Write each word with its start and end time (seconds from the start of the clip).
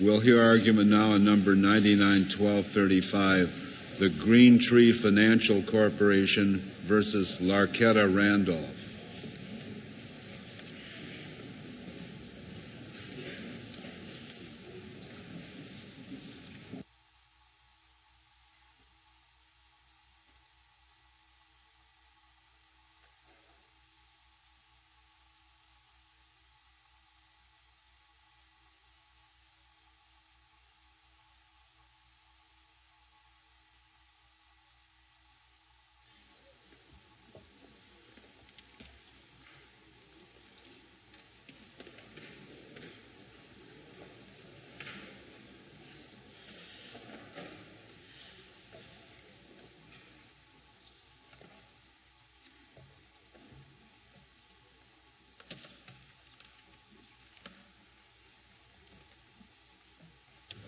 We'll 0.00 0.20
hear 0.20 0.40
argument 0.40 0.90
now 0.90 1.14
on 1.14 1.24
number 1.24 1.56
991235, 1.56 3.96
the 3.98 4.08
Green 4.08 4.60
Tree 4.60 4.92
Financial 4.92 5.60
Corporation 5.60 6.58
versus 6.84 7.40
Larketta 7.40 8.14
Randolph. 8.14 8.77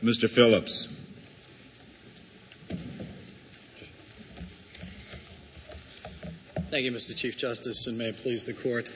Mr. 0.03 0.29
Phillips. 0.29 0.89
Thank 6.71 6.85
you, 6.85 6.93
Mr. 6.93 7.16
Chief 7.16 7.37
Justice, 7.37 7.88
and 7.88 7.99
may 7.99 8.11
it 8.11 8.19
please 8.19 8.47
the 8.47 8.52
Court. 8.52 8.89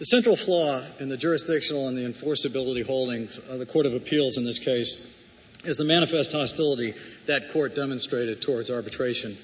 The 0.00 0.04
central 0.04 0.34
flaw 0.34 0.82
in 0.98 1.08
the 1.08 1.16
jurisdictional 1.16 1.86
and 1.86 1.96
the 1.96 2.02
enforceability 2.02 2.84
holdings 2.84 3.38
of 3.38 3.60
the 3.60 3.66
Court 3.66 3.86
of 3.86 3.94
Appeals 3.94 4.36
in 4.36 4.44
this 4.44 4.58
case 4.58 5.14
is 5.64 5.76
the 5.76 5.84
manifest 5.84 6.32
hostility 6.32 6.94
that 7.26 7.52
court 7.52 7.76
demonstrated 7.76 8.42
towards 8.42 8.68
arbitration. 8.68 9.36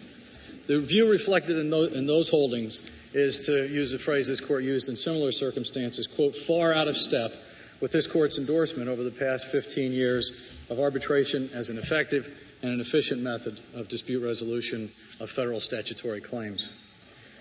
The 0.66 0.80
view 0.80 1.08
reflected 1.08 1.58
in 1.58 1.70
those, 1.70 1.92
in 1.92 2.06
those 2.06 2.28
holdings 2.28 2.82
is 3.12 3.46
to 3.46 3.68
use 3.68 3.92
a 3.92 4.00
phrase 4.00 4.26
this 4.26 4.40
court 4.40 4.64
used 4.64 4.88
in 4.88 4.96
similar 4.96 5.30
circumstances, 5.30 6.08
quote, 6.08 6.34
far 6.34 6.72
out 6.72 6.88
of 6.88 6.96
step 6.96 7.32
with 7.80 7.92
this 7.92 8.06
court's 8.06 8.38
endorsement 8.38 8.88
over 8.88 9.02
the 9.02 9.10
past 9.10 9.46
15 9.46 9.92
years 9.92 10.30
of 10.70 10.80
arbitration 10.80 11.50
as 11.54 11.70
an 11.70 11.78
effective 11.78 12.32
and 12.62 12.72
an 12.72 12.80
efficient 12.80 13.20
method 13.20 13.58
of 13.74 13.88
dispute 13.88 14.24
resolution 14.24 14.90
of 15.20 15.30
federal 15.30 15.60
statutory 15.60 16.20
claims. 16.20 16.70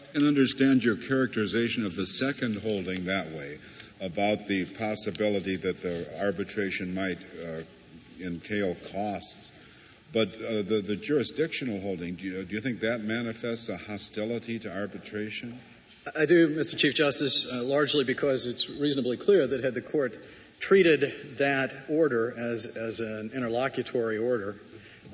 I 0.09 0.17
can 0.17 0.27
understand 0.27 0.83
your 0.83 0.97
characterization 0.97 1.85
of 1.85 1.95
the 1.95 2.05
second 2.05 2.57
holding 2.57 3.05
that 3.05 3.31
way 3.31 3.57
about 4.01 4.47
the 4.47 4.65
possibility 4.65 5.55
that 5.55 5.81
the 5.81 6.07
arbitration 6.21 6.93
might 6.93 7.17
uh, 7.17 7.61
entail 8.21 8.75
costs. 8.91 9.51
But 10.11 10.27
uh, 10.35 10.61
the, 10.61 10.83
the, 10.85 10.95
jurisdictional 10.95 11.79
holding, 11.79 12.15
do 12.15 12.27
you, 12.27 12.43
do 12.43 12.55
you, 12.55 12.61
think 12.61 12.81
that 12.81 13.01
manifests 13.01 13.69
a 13.69 13.77
hostility 13.77 14.59
to 14.59 14.71
arbitration? 14.71 15.57
I 16.17 16.25
do, 16.25 16.49
Mr. 16.49 16.77
Chief 16.77 16.93
Justice, 16.93 17.49
uh, 17.49 17.63
largely 17.63 18.03
because 18.03 18.45
it's 18.45 18.69
reasonably 18.69 19.15
clear 19.15 19.47
that 19.47 19.63
had 19.63 19.73
the 19.73 19.81
court 19.81 20.17
treated 20.59 21.37
that 21.37 21.73
order 21.87 22.33
as, 22.37 22.65
as 22.65 22.99
an 22.99 23.31
interlocutory 23.33 24.17
order, 24.17 24.57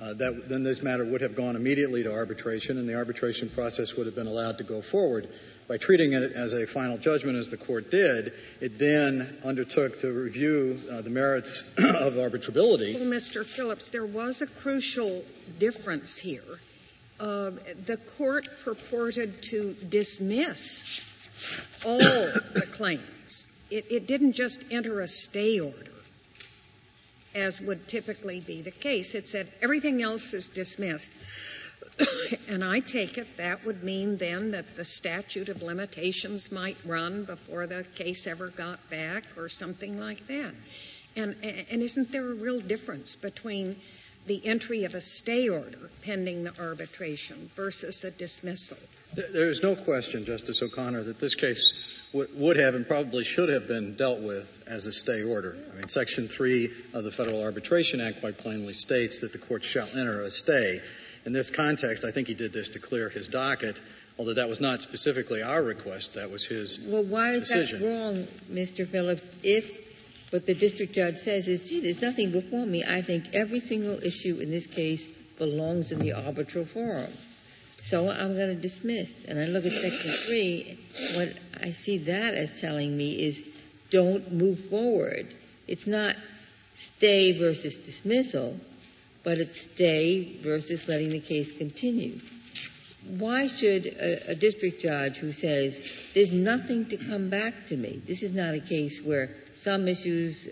uh, 0.02 0.14
that 0.16 0.50
then 0.50 0.64
this 0.64 0.82
matter 0.82 1.06
would 1.06 1.22
have 1.22 1.36
gone 1.36 1.56
immediately 1.56 2.04
to 2.04 2.12
arbitration 2.12 2.80
and 2.80 2.90
the 2.90 2.96
arbitration 2.96 3.50
process 3.50 3.96
would 3.96 4.08
have 4.08 4.16
been 4.16 4.28
allowed 4.28 4.58
to 4.58 4.64
go 4.64 4.82
forward. 4.82 5.28
By 5.68 5.78
treating 5.78 6.14
it 6.14 6.32
as 6.32 6.54
a 6.54 6.66
final 6.66 6.98
judgment, 6.98 7.38
as 7.38 7.50
the 7.50 7.58
court 7.58 7.92
did, 7.92 8.34
it 8.60 8.80
then 8.80 9.38
undertook 9.44 9.98
to 9.98 10.12
review 10.12 10.80
uh, 10.92 11.02
the 11.02 11.12
merits 11.12 11.62
of 11.78 12.14
arbitrability. 12.14 12.96
Well, 12.96 13.04
Mr. 13.04 13.46
Phillips, 13.46 13.92
there 13.92 14.06
was 14.06 14.42
a 14.42 14.48
crucial 14.48 15.24
difference 15.60 16.18
here. 16.18 16.42
Uh, 17.20 17.52
the 17.86 17.98
court 18.18 18.48
purported 18.64 19.42
to 19.44 19.74
dismiss 19.90 21.06
all 21.86 21.98
the 21.98 22.66
claims. 22.72 23.48
It, 23.70 23.88
it 23.92 24.08
didn't 24.08 24.34
just 24.34 24.64
enter 24.72 25.02
a 25.02 25.08
stay 25.08 25.60
order, 25.60 25.92
as 27.36 27.62
would 27.62 27.88
typically 27.88 28.40
be 28.40 28.62
the 28.62 28.72
case. 28.72 29.16
It 29.16 29.28
said 29.28 29.48
everything 29.62 30.02
else 30.02 30.34
is 30.34 30.48
dismissed. 30.48 31.12
and 32.48 32.64
I 32.64 32.80
take 32.80 33.18
it 33.18 33.38
that 33.38 33.66
would 33.66 33.84
mean 33.84 34.18
then 34.18 34.52
that 34.52 34.76
the 34.76 34.86
statute 34.86 35.50
of 35.50 35.62
limitations 35.62 36.52
might 36.52 36.78
run 36.86 37.24
before 37.24 37.68
the 37.68 37.84
case 37.96 38.28
ever 38.28 38.48
got 38.48 38.90
back 38.90 39.24
or 39.38 39.50
something 39.50 40.00
like 40.00 40.26
that. 40.28 40.54
And, 41.16 41.36
and 41.44 41.82
isn't 41.82 42.12
there 42.12 42.26
a 42.26 42.34
real 42.34 42.62
difference 42.62 43.16
between 43.16 43.76
the 44.28 44.46
entry 44.46 44.84
of 44.84 44.96
a 44.96 45.02
stay 45.02 45.50
order 45.50 45.90
pending 46.04 46.44
the 46.44 46.60
arbitration 46.62 47.50
versus 47.56 48.04
a 48.04 48.12
dismissal? 48.12 48.78
There 49.16 49.50
is 49.50 49.64
no 49.64 49.76
question, 49.76 50.26
Justice 50.26 50.62
O'Connor, 50.62 51.04
that 51.04 51.20
this 51.20 51.36
case 51.36 51.74
would 52.14 52.58
have 52.58 52.76
and 52.76 52.88
probably 52.88 53.24
should 53.24 53.50
have 53.50 53.68
been 53.68 53.96
dealt 53.96 54.20
with 54.20 54.64
as 54.68 54.86
a 54.86 54.92
stay 54.92 55.24
order. 55.24 55.58
I 55.72 55.76
mean, 55.78 55.88
Section 55.88 56.28
3 56.28 56.70
of 56.94 57.04
the 57.04 57.12
Federal 57.12 57.44
Arbitration 57.44 58.02
Act 58.02 58.20
quite 58.22 58.38
plainly 58.38 58.74
states 58.74 59.20
that 59.20 59.32
the 59.32 59.38
court 59.40 59.64
shall 59.64 59.88
enter 59.96 60.22
a 60.22 60.30
stay. 60.30 60.80
In 61.26 61.34
this 61.34 61.50
context, 61.52 62.06
I 62.06 62.12
think 62.12 62.28
he 62.28 62.34
did 62.34 62.54
this 62.54 62.70
to 62.70 62.80
clear 62.80 63.10
his 63.10 63.28
docket, 63.28 63.80
although 64.18 64.34
that 64.36 64.50
was 64.50 64.62
not 64.62 64.82
specifically 64.82 65.42
our 65.42 65.62
request, 65.62 66.16
that 66.16 66.32
was 66.32 66.46
his 66.46 66.80
Well, 66.80 67.04
why 67.04 67.32
is 67.34 67.48
decision. 67.48 67.82
that 67.82 67.88
wrong, 67.88 68.28
Mr. 68.52 68.88
Phillips? 68.88 69.28
If 69.44 69.89
what 70.32 70.46
the 70.46 70.54
district 70.54 70.94
judge 70.94 71.18
says 71.18 71.48
is, 71.48 71.70
gee, 71.70 71.82
there's 71.82 72.02
nothing 72.02 72.32
before 72.32 72.66
me, 72.66 72.84
I 72.84 73.02
think 73.02 73.34
every 73.34 73.60
single 73.60 74.02
issue 74.04 74.40
in 74.40 74.52
this 74.52 74.68
case 74.68 75.08
belongs 75.38 75.92
in 75.92 76.00
the 76.00 76.14
arbitral 76.14 76.66
forum. 76.66 77.12
So 77.78 78.10
I'm 78.10 78.36
going 78.36 78.56
to 78.56 78.62
dismiss. 78.62 79.26
And 79.26 79.40
I 79.40 79.46
look 79.46 79.66
at 79.66 79.72
Section 79.72 80.12
3, 80.12 80.80
what 81.16 81.34
I 81.64 81.72
see 81.72 81.98
that 82.00 82.34
as 82.34 82.60
telling 82.60 82.96
me 82.96 83.14
is 83.14 83.44
don't 83.90 84.32
move 84.32 84.60
forward. 84.66 85.34
It's 85.68 85.88
not 85.88 86.16
stay 86.74 87.32
versus 87.32 87.78
dismissal, 87.78 88.60
but 89.24 89.40
it's 89.40 89.62
stay 89.62 90.38
versus 90.42 90.88
letting 90.88 91.10
the 91.10 91.20
case 91.20 91.52
continue. 91.52 92.20
Why 93.08 93.48
should 93.48 93.86
a, 93.86 94.36
district 94.36 94.82
judge 94.82 95.18
who 95.18 95.32
says, 95.32 95.84
there's 96.14 96.32
nothing 96.32 96.86
to 96.88 96.98
come 96.98 97.30
back 97.30 97.68
to 97.68 97.78
me, 97.78 98.02
this 98.06 98.24
is 98.24 98.34
not 98.34 98.54
a 98.54 98.60
case 98.60 99.02
where 99.02 99.30
some 99.54 99.88
issues 99.88 100.50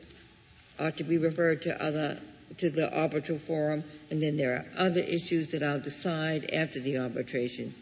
are 0.79 0.91
to 0.91 1.03
be 1.03 1.17
referred 1.17 1.63
to 1.63 1.83
other 1.83 2.17
to 2.57 2.69
the 2.69 2.89
arbitral 2.91 3.37
forum, 3.37 3.83
and 4.09 4.23
then 4.23 4.37
there 4.37 4.53
are 4.53 4.65
other 4.77 5.01
issues 5.01 5.51
that 5.51 5.61
I'll 5.61 5.79
decide 5.79 6.51
after 6.51 6.79
the 6.79 6.99
arbitration. 6.99 7.75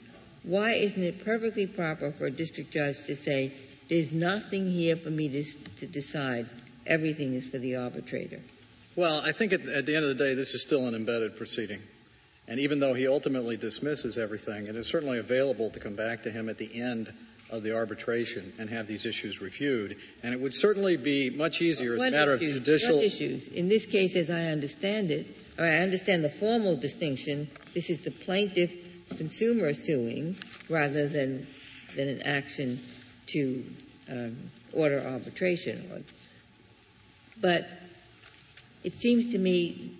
Why 0.43 0.73
isn't 0.73 1.01
it 1.01 1.23
perfectly 1.23 1.67
proper 1.67 2.11
for 2.11 2.25
a 2.25 2.31
district 2.31 2.71
judge 2.71 3.03
to 3.03 3.15
say, 3.15 3.53
there's 3.89 4.11
nothing 4.11 4.71
here 4.71 4.95
for 4.95 5.09
me 5.09 5.29
to, 5.29 5.85
decide, 5.85 6.47
everything 6.85 7.35
is 7.35 7.47
for 7.47 7.59
the 7.59 7.75
arbitrator? 7.77 8.39
Well, 8.95 9.21
I 9.23 9.31
think 9.31 9.53
at 9.53 9.63
the 9.63 9.95
end 9.95 10.05
of 10.05 10.17
the 10.17 10.23
day, 10.23 10.33
this 10.33 10.55
is 10.55 10.63
still 10.63 10.87
an 10.87 10.95
embedded 10.95 11.37
proceeding. 11.37 11.81
And 12.47 12.59
even 12.59 12.79
though 12.79 12.93
he 12.93 13.07
ultimately 13.07 13.57
dismisses 13.57 14.17
everything, 14.17 14.67
it 14.67 14.75
is 14.75 14.87
certainly 14.87 15.17
available 15.17 15.71
to 15.71 15.79
come 15.79 15.95
back 15.95 16.23
to 16.23 16.31
him 16.31 16.47
at 16.49 16.57
the 16.57 16.81
end 16.81 17.11
of 17.49 17.63
the 17.63 17.75
arbitration 17.75 18.53
and 18.59 18.69
have 18.69 18.87
these 18.87 19.05
issues 19.05 19.41
reviewed. 19.41 19.97
And 20.23 20.33
it 20.33 20.39
would 20.39 20.53
certainly 20.53 20.97
be 20.97 21.29
much 21.29 21.61
easier 21.61 21.95
as 21.95 22.01
a 22.01 22.11
matter 22.11 22.35
issues? 22.35 22.55
of 22.55 22.63
judicial. 22.63 22.95
What 22.97 23.05
issues? 23.05 23.47
In 23.47 23.67
this 23.67 23.85
case, 23.85 24.15
as 24.15 24.29
I 24.29 24.45
understand 24.47 25.11
it, 25.11 25.27
or 25.57 25.65
I 25.65 25.77
understand 25.77 26.23
the 26.23 26.29
formal 26.29 26.75
distinction, 26.75 27.49
this 27.73 27.89
is 27.89 28.01
the 28.01 28.11
plaintiff 28.11 28.73
consumer 29.17 29.73
suing 29.73 30.35
rather 30.69 31.07
than, 31.07 31.47
than 31.95 32.09
an 32.09 32.21
action 32.23 32.79
to 33.27 33.63
um, 34.09 34.37
order 34.73 35.01
arbitration. 35.01 36.05
But 37.39 37.67
it 38.83 38.97
seems 38.97 39.33
to 39.33 39.39
me, 39.39 39.91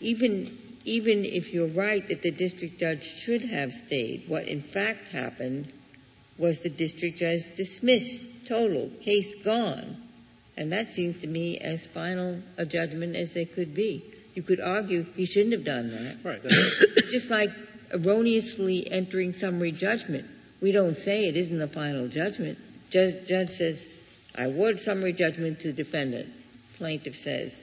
even 0.00 0.58
even 0.84 1.24
if 1.24 1.52
you're 1.52 1.68
right 1.68 2.06
that 2.08 2.22
the 2.22 2.30
district 2.30 2.78
judge 2.78 3.04
should 3.04 3.42
have 3.44 3.72
stayed, 3.72 4.24
what 4.26 4.48
in 4.48 4.60
fact 4.60 5.08
happened 5.08 5.72
was 6.38 6.62
the 6.62 6.70
district 6.70 7.18
judge 7.18 7.54
dismissed, 7.54 8.20
total, 8.46 8.88
case 9.00 9.34
gone. 9.36 9.96
And 10.56 10.72
that 10.72 10.88
seems 10.88 11.22
to 11.22 11.26
me 11.26 11.58
as 11.58 11.86
final 11.86 12.40
a 12.58 12.66
judgment 12.66 13.16
as 13.16 13.32
there 13.32 13.46
could 13.46 13.74
be. 13.74 14.04
You 14.34 14.42
could 14.42 14.60
argue 14.60 15.06
he 15.16 15.24
shouldn't 15.24 15.52
have 15.52 15.64
done 15.64 15.90
that. 15.90 16.16
Right. 16.24 16.42
Just 17.10 17.30
like 17.30 17.50
erroneously 17.92 18.90
entering 18.90 19.32
summary 19.32 19.72
judgment. 19.72 20.26
We 20.60 20.72
don't 20.72 20.96
say 20.96 21.26
it 21.26 21.36
isn't 21.36 21.60
a 21.60 21.68
final 21.68 22.08
judgment. 22.08 22.58
Judge, 22.90 23.26
judge 23.26 23.50
says, 23.50 23.88
I 24.36 24.44
award 24.44 24.80
summary 24.80 25.12
judgment 25.12 25.60
to 25.60 25.72
defendant. 25.72 26.32
Plaintiff 26.78 27.16
says, 27.16 27.62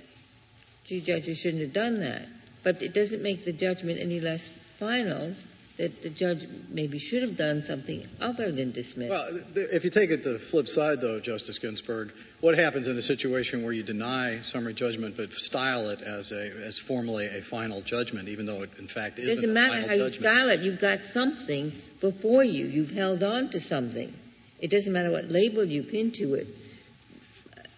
two 0.86 1.01
judges 1.01 1.38
shouldn't 1.38 1.63
have 1.63 1.74
done 1.74 2.01
that. 2.01 2.27
But 2.64 2.82
it 2.82 2.94
doesn't 2.94 3.24
make 3.24 3.46
the 3.46 3.54
judgment 3.54 4.00
any 4.00 4.20
less 4.20 4.50
final 4.80 5.34
that 5.78 6.04
the 6.04 6.10
judge 6.10 6.46
maybe 6.70 7.00
should 7.00 7.22
have 7.22 7.38
done 7.38 7.64
something 7.64 8.06
other 8.20 8.52
than 8.52 8.72
dismiss. 8.72 9.10
Well, 9.10 9.40
if 9.56 9.86
you 9.86 9.90
take 9.90 10.12
it 10.12 10.24
to 10.24 10.34
the 10.34 10.40
flip 10.40 10.68
side, 10.68 11.00
though, 11.00 11.22
Justice 11.22 11.58
Ginsburg, 11.58 12.12
what 12.42 12.58
happens 12.58 12.90
in 12.90 12.98
a 12.98 13.02
situation 13.02 13.64
where 13.64 13.72
you 13.72 13.82
deny 13.82 14.42
summary 14.42 14.74
judgment 14.74 15.16
but 15.16 15.32
style 15.32 15.90
it 15.90 16.02
as 16.02 16.34
a 16.34 16.52
as 16.66 16.78
formally 16.78 17.28
a 17.28 17.42
final 17.42 17.80
judgment, 17.82 18.28
even 18.28 18.46
though 18.46 18.64
it 18.64 18.72
in 18.78 18.88
fact 18.88 19.20
It 19.20 19.30
isn't 19.30 19.36
doesn't 19.36 19.54
matter 19.54 19.88
how 19.88 19.94
you 19.94 20.10
style 20.10 20.50
it, 20.50 20.60
you've 20.60 20.82
got 20.82 21.06
something 21.06 21.72
before 22.02 22.44
you. 22.44 22.66
You've 22.66 22.92
held 22.92 23.24
on 23.24 23.50
to 23.52 23.62
something. 23.62 24.14
It 24.60 24.70
doesn't 24.70 24.92
matter 24.92 25.12
what 25.12 25.32
label 25.32 25.64
you 25.64 25.84
pin 25.84 26.12
to 26.12 26.34
it. 26.34 26.48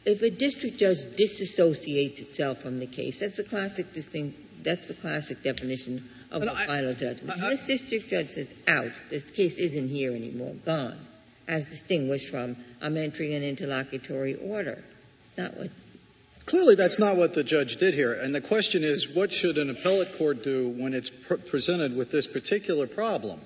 If 0.06 0.24
a 0.24 0.32
district 0.32 0.80
judge 0.80 1.06
disassociates 1.06 2.20
itself 2.22 2.62
from 2.64 2.80
the 2.80 2.88
case, 2.88 3.20
that's 3.20 3.38
the 3.38 3.44
classic 3.44 3.94
distinct, 3.94 4.51
that's 4.64 4.88
the 4.88 4.94
classic 4.94 5.44
definition 5.44 6.08
of 6.32 6.42
But 6.42 6.50
a 6.50 6.54
I- 6.54 6.68
final 6.68 6.94
judgment. 6.94 7.42
I- 7.42 7.48
I- 7.48 7.50
this 7.52 7.68
district 7.68 8.10
judge 8.10 8.28
says, 8.28 8.54
out, 8.68 8.92
this 9.10 9.24
case 9.24 9.58
isn't 9.58 9.90
here 9.90 10.14
anymore, 10.14 10.56
gone, 10.66 10.98
as 11.48 11.70
distinguished 11.70 12.30
from 12.30 12.56
I'm 12.82 12.98
entering 12.98 13.34
an 13.34 13.44
interlocutory 13.44 14.36
order. 14.36 14.84
It's 15.22 15.38
not 15.38 15.58
what 15.58 15.70
Clearly, 16.46 16.76
that's 16.76 16.98
not 17.00 17.18
what 17.18 17.34
the 17.36 17.44
judge 17.44 17.76
did 17.78 17.94
here. 17.94 18.14
And 18.14 18.34
the 18.34 18.42
question 18.42 18.84
is, 18.84 19.08
what 19.08 19.32
should 19.32 19.58
an 19.60 19.70
appellate 19.70 20.18
court 20.18 20.44
do 20.44 20.68
when 20.70 20.94
it's 20.94 21.10
pr- 21.10 21.36
presented 21.36 21.96
with 21.96 22.10
this 22.12 22.28
particular 22.28 22.88
problem? 22.88 23.40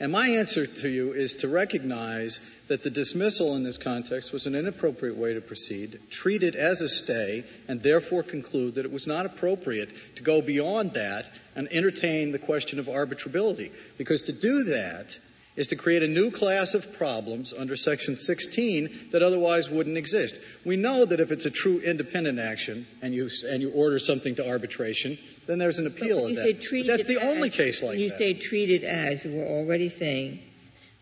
And 0.00 0.12
my 0.12 0.28
answer 0.28 0.64
to 0.64 0.88
you 0.88 1.12
is 1.12 1.34
to 1.36 1.48
recognize 1.48 2.38
that 2.68 2.84
the 2.84 2.90
dismissal 2.90 3.56
in 3.56 3.64
this 3.64 3.78
context 3.78 4.32
was 4.32 4.46
an 4.46 4.54
inappropriate 4.54 5.16
way 5.16 5.34
to 5.34 5.40
proceed, 5.40 5.98
treat 6.10 6.44
it 6.44 6.54
as 6.54 6.82
a 6.82 6.88
stay, 6.88 7.44
and 7.66 7.82
therefore 7.82 8.22
conclude 8.22 8.76
that 8.76 8.84
it 8.84 8.92
was 8.92 9.08
not 9.08 9.26
appropriate 9.26 9.90
to 10.16 10.22
go 10.22 10.40
beyond 10.40 10.94
that 10.94 11.28
and 11.56 11.66
entertain 11.72 12.30
the 12.30 12.38
question 12.38 12.78
of 12.78 12.86
arbitrability. 12.86 13.72
Because 13.96 14.22
to 14.22 14.32
do 14.32 14.64
that 14.64 15.18
is 15.58 15.66
to 15.66 15.76
create 15.76 16.04
a 16.04 16.06
new 16.06 16.30
class 16.30 16.74
of 16.74 16.96
problems 16.96 17.52
under 17.52 17.74
Section 17.74 18.16
16 18.16 19.08
that 19.10 19.24
otherwise 19.24 19.68
wouldn't 19.68 19.96
exist. 19.96 20.38
We 20.64 20.76
know 20.76 21.04
that 21.04 21.18
if 21.18 21.32
it's 21.32 21.46
a 21.46 21.50
true 21.50 21.80
independent 21.80 22.38
action 22.38 22.86
and 23.02 23.12
you, 23.12 23.28
and 23.44 23.60
you 23.60 23.72
order 23.72 23.98
something 23.98 24.36
to 24.36 24.48
arbitration, 24.48 25.18
then 25.48 25.58
there's 25.58 25.80
an 25.80 25.88
appeal 25.88 26.26
of 26.26 26.36
that. 26.36 26.68
But 26.70 26.86
that's 26.86 27.04
the 27.04 27.18
only 27.20 27.48
as- 27.48 27.56
case 27.56 27.82
like 27.82 27.98
you 27.98 28.08
that. 28.08 28.18
say 28.18 28.34
treated 28.34 28.84
as, 28.84 29.24
we're 29.24 29.48
already 29.48 29.88
saying, 29.88 30.38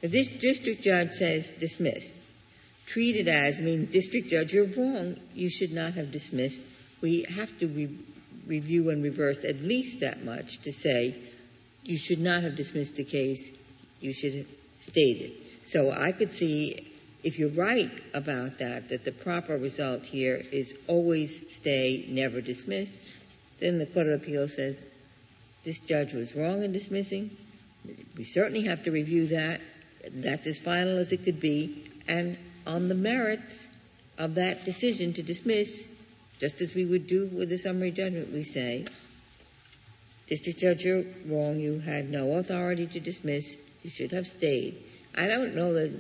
if 0.00 0.10
this 0.10 0.30
district 0.30 0.82
judge 0.82 1.12
says 1.12 1.50
dismiss, 1.50 2.16
treated 2.86 3.28
as 3.28 3.60
means 3.60 3.88
district 3.88 4.28
judge, 4.30 4.54
you're 4.54 4.64
wrong. 4.64 5.16
You 5.34 5.50
should 5.50 5.72
not 5.72 5.92
have 5.94 6.10
dismissed. 6.10 6.62
We 7.02 7.24
have 7.24 7.56
to 7.58 7.66
re- 7.66 7.98
review 8.46 8.88
and 8.88 9.04
reverse 9.04 9.44
at 9.44 9.60
least 9.60 10.00
that 10.00 10.24
much 10.24 10.60
to 10.60 10.72
say 10.72 11.14
you 11.84 11.98
should 11.98 12.20
not 12.20 12.42
have 12.42 12.56
dismissed 12.56 12.96
the 12.96 13.04
case. 13.04 13.50
You 14.00 14.12
should 14.12 14.34
have 14.34 14.46
stayed 14.78 15.22
it. 15.22 15.32
So 15.66 15.90
I 15.90 16.12
could 16.12 16.32
see, 16.32 16.86
if 17.22 17.38
you're 17.38 17.48
right 17.48 17.90
about 18.14 18.58
that, 18.58 18.90
that 18.90 19.04
the 19.04 19.12
proper 19.12 19.56
result 19.56 20.06
here 20.06 20.42
is 20.52 20.74
always 20.86 21.54
stay, 21.54 22.04
never 22.08 22.40
dismiss. 22.40 22.98
Then 23.58 23.78
the 23.78 23.86
Court 23.86 24.06
of 24.08 24.22
Appeal 24.22 24.48
says, 24.48 24.80
this 25.64 25.80
judge 25.80 26.12
was 26.12 26.36
wrong 26.36 26.62
in 26.62 26.72
dismissing. 26.72 27.30
We 28.16 28.24
certainly 28.24 28.66
have 28.66 28.84
to 28.84 28.90
review 28.90 29.28
that. 29.28 29.60
That's 30.12 30.46
as 30.46 30.60
final 30.60 30.98
as 30.98 31.12
it 31.12 31.24
could 31.24 31.40
be. 31.40 31.90
And 32.06 32.36
on 32.66 32.88
the 32.88 32.94
merits 32.94 33.66
of 34.18 34.36
that 34.36 34.64
decision 34.64 35.14
to 35.14 35.22
dismiss, 35.22 35.88
just 36.38 36.60
as 36.60 36.74
we 36.74 36.84
would 36.84 37.06
do 37.06 37.26
with 37.26 37.50
a 37.50 37.58
summary 37.58 37.90
judgment, 37.90 38.32
we 38.32 38.42
say, 38.42 38.84
District 40.26 40.58
Judge, 40.58 40.84
you're 40.84 41.04
wrong. 41.26 41.58
You 41.58 41.78
had 41.78 42.10
no 42.10 42.32
authority 42.32 42.86
to 42.86 43.00
dismiss. 43.00 43.56
You 43.86 43.92
should 43.92 44.10
have 44.10 44.26
stayed. 44.26 44.82
I 45.16 45.28
don't 45.28 45.54
know 45.54 45.74
that 45.74 45.92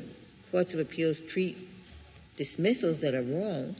courts 0.50 0.74
of 0.74 0.80
appeals 0.80 1.20
treat 1.20 1.56
dismissals 2.36 3.02
that 3.02 3.14
are 3.14 3.22
wrong 3.22 3.76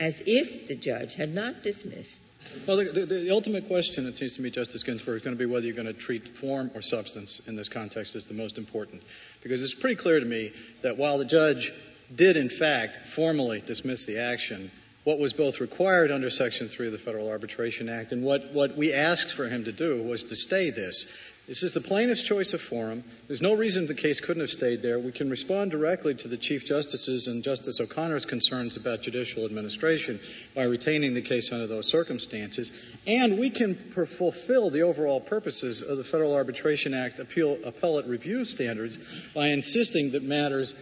as 0.00 0.22
if 0.24 0.68
the 0.68 0.74
judge 0.74 1.16
had 1.16 1.34
not 1.34 1.62
dismissed. 1.62 2.22
Well, 2.66 2.78
the, 2.78 2.84
the, 2.84 3.04
the 3.04 3.30
ultimate 3.30 3.68
question, 3.68 4.06
it 4.06 4.16
seems 4.16 4.36
to 4.36 4.40
me, 4.40 4.48
Justice 4.48 4.82
Ginsburg, 4.82 5.16
is 5.16 5.22
going 5.22 5.36
to 5.36 5.38
be 5.38 5.44
whether 5.44 5.66
you're 5.66 5.74
going 5.74 5.86
to 5.86 5.92
treat 5.92 6.30
form 6.30 6.70
or 6.74 6.80
substance 6.80 7.42
in 7.46 7.56
this 7.56 7.68
context 7.68 8.16
as 8.16 8.24
the 8.24 8.32
most 8.32 8.56
important. 8.56 9.02
Because 9.42 9.62
it's 9.62 9.74
pretty 9.74 9.96
clear 9.96 10.18
to 10.18 10.24
me 10.24 10.52
that 10.80 10.96
while 10.96 11.18
the 11.18 11.26
judge 11.26 11.74
did, 12.14 12.38
in 12.38 12.48
fact, 12.48 13.06
formally 13.06 13.62
dismiss 13.66 14.06
the 14.06 14.18
action, 14.18 14.70
what 15.04 15.18
was 15.18 15.34
both 15.34 15.60
required 15.60 16.10
under 16.10 16.30
Section 16.30 16.70
3 16.70 16.86
of 16.86 16.92
the 16.92 16.98
Federal 16.98 17.28
Arbitration 17.28 17.90
Act 17.90 18.12
and 18.12 18.24
what, 18.24 18.54
what 18.54 18.78
we 18.78 18.94
asked 18.94 19.34
for 19.34 19.46
him 19.46 19.64
to 19.64 19.72
do 19.72 20.02
was 20.04 20.24
to 20.24 20.36
stay 20.36 20.70
this. 20.70 21.14
This 21.46 21.62
is 21.62 21.74
the 21.74 21.80
plainest 21.80 22.26
choice 22.26 22.54
of 22.54 22.60
forum. 22.60 23.04
There's 23.28 23.40
no 23.40 23.54
reason 23.54 23.86
the 23.86 23.94
case 23.94 24.20
couldn't 24.20 24.40
have 24.40 24.50
stayed 24.50 24.82
there. 24.82 24.98
We 24.98 25.12
can 25.12 25.30
respond 25.30 25.70
directly 25.70 26.14
to 26.16 26.26
the 26.26 26.36
Chief 26.36 26.64
Justice's 26.64 27.28
and 27.28 27.44
Justice 27.44 27.80
O'Connor's 27.80 28.26
concerns 28.26 28.76
about 28.76 29.02
judicial 29.02 29.44
administration 29.44 30.18
by 30.56 30.64
retaining 30.64 31.14
the 31.14 31.22
case 31.22 31.52
under 31.52 31.68
those 31.68 31.86
circumstances. 31.86 32.72
And 33.06 33.38
we 33.38 33.50
can 33.50 33.76
per- 33.76 34.06
fulfill 34.06 34.70
the 34.70 34.82
overall 34.82 35.20
purposes 35.20 35.82
of 35.82 35.98
the 35.98 36.04
Federal 36.04 36.34
Arbitration 36.34 36.94
Act 36.94 37.20
appeal, 37.20 37.58
appellate 37.64 38.06
review 38.06 38.44
standards 38.44 38.98
by 39.32 39.48
insisting 39.48 40.10
that 40.12 40.24
matters 40.24 40.74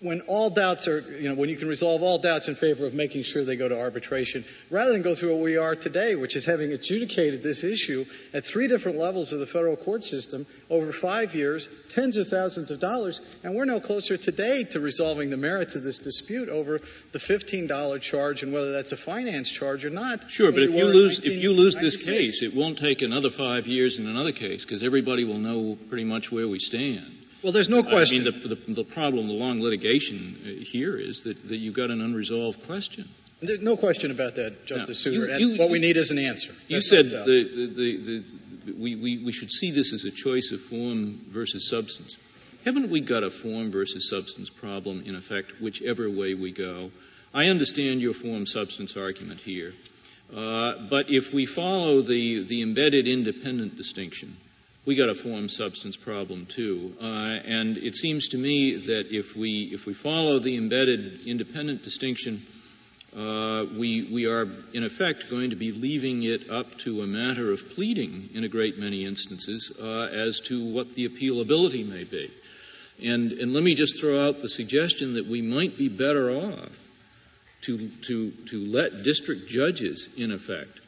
when 0.00 0.22
all 0.22 0.48
doubts 0.48 0.88
are, 0.88 1.00
you 1.00 1.28
know, 1.28 1.34
when 1.34 1.50
you 1.50 1.56
can 1.56 1.68
resolve 1.68 2.02
all 2.02 2.16
doubts 2.16 2.48
in 2.48 2.54
favor 2.54 2.86
of 2.86 2.94
making 2.94 3.22
sure 3.22 3.44
they 3.44 3.56
go 3.56 3.68
to 3.68 3.78
arbitration, 3.78 4.46
rather 4.70 4.92
than 4.92 5.02
go 5.02 5.14
through 5.14 5.34
what 5.34 5.42
we 5.42 5.58
are 5.58 5.76
today, 5.76 6.14
which 6.14 6.36
is 6.36 6.46
having 6.46 6.72
adjudicated 6.72 7.42
this 7.42 7.64
issue 7.64 8.06
at 8.32 8.42
three 8.42 8.66
different 8.66 8.96
levels 8.96 9.34
of 9.34 9.40
the 9.40 9.46
federal 9.46 9.76
court 9.76 10.02
system 10.02 10.46
over 10.70 10.90
five 10.90 11.34
years, 11.34 11.68
tens 11.90 12.16
of 12.16 12.28
thousands 12.28 12.70
of 12.70 12.80
dollars, 12.80 13.20
and 13.44 13.54
we're 13.54 13.66
no 13.66 13.78
closer 13.78 14.16
today 14.16 14.64
to 14.64 14.80
resolving 14.80 15.28
the 15.28 15.36
merits 15.36 15.74
of 15.74 15.82
this 15.82 15.98
dispute 15.98 16.48
over 16.48 16.80
the 17.12 17.18
$15 17.18 18.00
charge 18.00 18.42
and 18.42 18.54
whether 18.54 18.72
that's 18.72 18.92
a 18.92 18.96
finance 18.96 19.50
charge 19.50 19.84
or 19.84 19.90
not. 19.90 20.30
Sure, 20.30 20.50
but 20.50 20.62
if 20.62 20.70
you 20.70 20.86
lose 20.86 21.18
if 21.18 21.42
you 21.42 21.52
lose 21.52 21.76
this 21.76 22.06
case, 22.06 22.42
it 22.42 22.54
won't 22.54 22.78
take 22.78 23.02
another 23.02 23.28
five 23.28 23.66
years 23.66 23.98
in 23.98 24.06
another 24.06 24.32
case 24.32 24.64
because 24.64 24.82
everybody 24.82 25.24
will 25.24 25.38
know 25.38 25.76
pretty 25.88 26.04
much 26.04 26.32
where 26.32 26.48
we 26.48 26.58
stand. 26.58 27.18
Well, 27.42 27.52
there's 27.52 27.68
no 27.68 27.82
question. 27.82 28.26
I 28.26 28.30
mean, 28.30 28.42
the, 28.42 28.54
the, 28.54 28.74
the 28.74 28.84
problem, 28.84 29.28
the 29.28 29.34
long 29.34 29.60
litigation 29.62 30.36
uh, 30.44 30.64
here 30.64 30.96
is 30.96 31.22
that, 31.22 31.48
that 31.48 31.56
you've 31.56 31.74
got 31.74 31.90
an 31.90 32.00
unresolved 32.00 32.66
question. 32.66 33.08
There's 33.40 33.60
no 33.60 33.76
question 33.76 34.10
about 34.10 34.34
that, 34.34 34.66
Justice 34.66 35.04
you- 35.06 35.12
Souter. 35.14 35.32
and 35.32 35.40
you- 35.40 35.58
what 35.58 35.70
we 35.70 35.78
need 35.78 35.96
is 35.96 36.10
an 36.10 36.18
answer. 36.18 36.52
You 36.68 36.80
said 36.80 37.06
the, 37.06 37.24
the, 37.24 37.66
the, 37.66 38.24
the, 38.66 38.72
we, 38.74 38.96
we, 38.96 39.18
we 39.18 39.32
should 39.32 39.50
see 39.50 39.70
this 39.70 39.92
as 39.94 40.04
a 40.04 40.10
choice 40.10 40.52
of 40.52 40.60
form 40.60 41.20
versus 41.28 41.66
substance. 41.68 42.18
Haven't 42.64 42.90
we 42.90 43.00
got 43.00 43.22
a 43.22 43.30
form 43.30 43.70
versus 43.70 44.10
substance 44.10 44.50
problem, 44.50 45.02
in 45.06 45.14
effect, 45.14 45.60
whichever 45.60 46.10
way 46.10 46.34
we 46.34 46.52
go? 46.52 46.90
I 47.32 47.46
understand 47.46 48.02
your 48.02 48.12
form 48.12 48.44
substance 48.44 48.96
argument 48.98 49.40
here. 49.40 49.72
Uh, 50.34 50.74
but 50.90 51.10
if 51.10 51.32
we 51.32 51.46
follow 51.46 52.02
the, 52.02 52.44
the 52.44 52.60
embedded 52.62 53.08
independent 53.08 53.76
distinction, 53.76 54.36
we 54.86 54.94
got 54.94 55.08
a 55.08 55.14
form 55.14 55.48
substance 55.48 55.96
problem 55.96 56.46
too. 56.46 56.94
Uh, 57.00 57.04
and 57.04 57.76
it 57.76 57.94
seems 57.94 58.28
to 58.28 58.38
me 58.38 58.76
that 58.76 59.14
if 59.14 59.36
we, 59.36 59.70
if 59.72 59.86
we 59.86 59.94
follow 59.94 60.38
the 60.38 60.56
embedded 60.56 61.26
independent 61.26 61.82
distinction, 61.82 62.42
uh, 63.16 63.66
we, 63.76 64.02
we 64.04 64.26
are 64.26 64.48
in 64.72 64.84
effect 64.84 65.28
going 65.30 65.50
to 65.50 65.56
be 65.56 65.72
leaving 65.72 66.22
it 66.22 66.48
up 66.48 66.78
to 66.78 67.02
a 67.02 67.06
matter 67.06 67.52
of 67.52 67.70
pleading 67.70 68.30
in 68.34 68.44
a 68.44 68.48
great 68.48 68.78
many 68.78 69.04
instances 69.04 69.72
uh, 69.80 70.08
as 70.12 70.40
to 70.40 70.64
what 70.64 70.94
the 70.94 71.08
appealability 71.08 71.86
may 71.86 72.04
be. 72.04 72.30
And, 73.02 73.32
and 73.32 73.52
let 73.52 73.62
me 73.62 73.74
just 73.74 74.00
throw 74.00 74.28
out 74.28 74.40
the 74.40 74.48
suggestion 74.48 75.14
that 75.14 75.26
we 75.26 75.42
might 75.42 75.76
be 75.76 75.88
better 75.88 76.30
off 76.30 76.86
to, 77.62 77.88
to, 77.88 78.30
to 78.30 78.66
let 78.66 79.02
district 79.02 79.48
judges, 79.48 80.08
in 80.16 80.32
effect, 80.32 80.80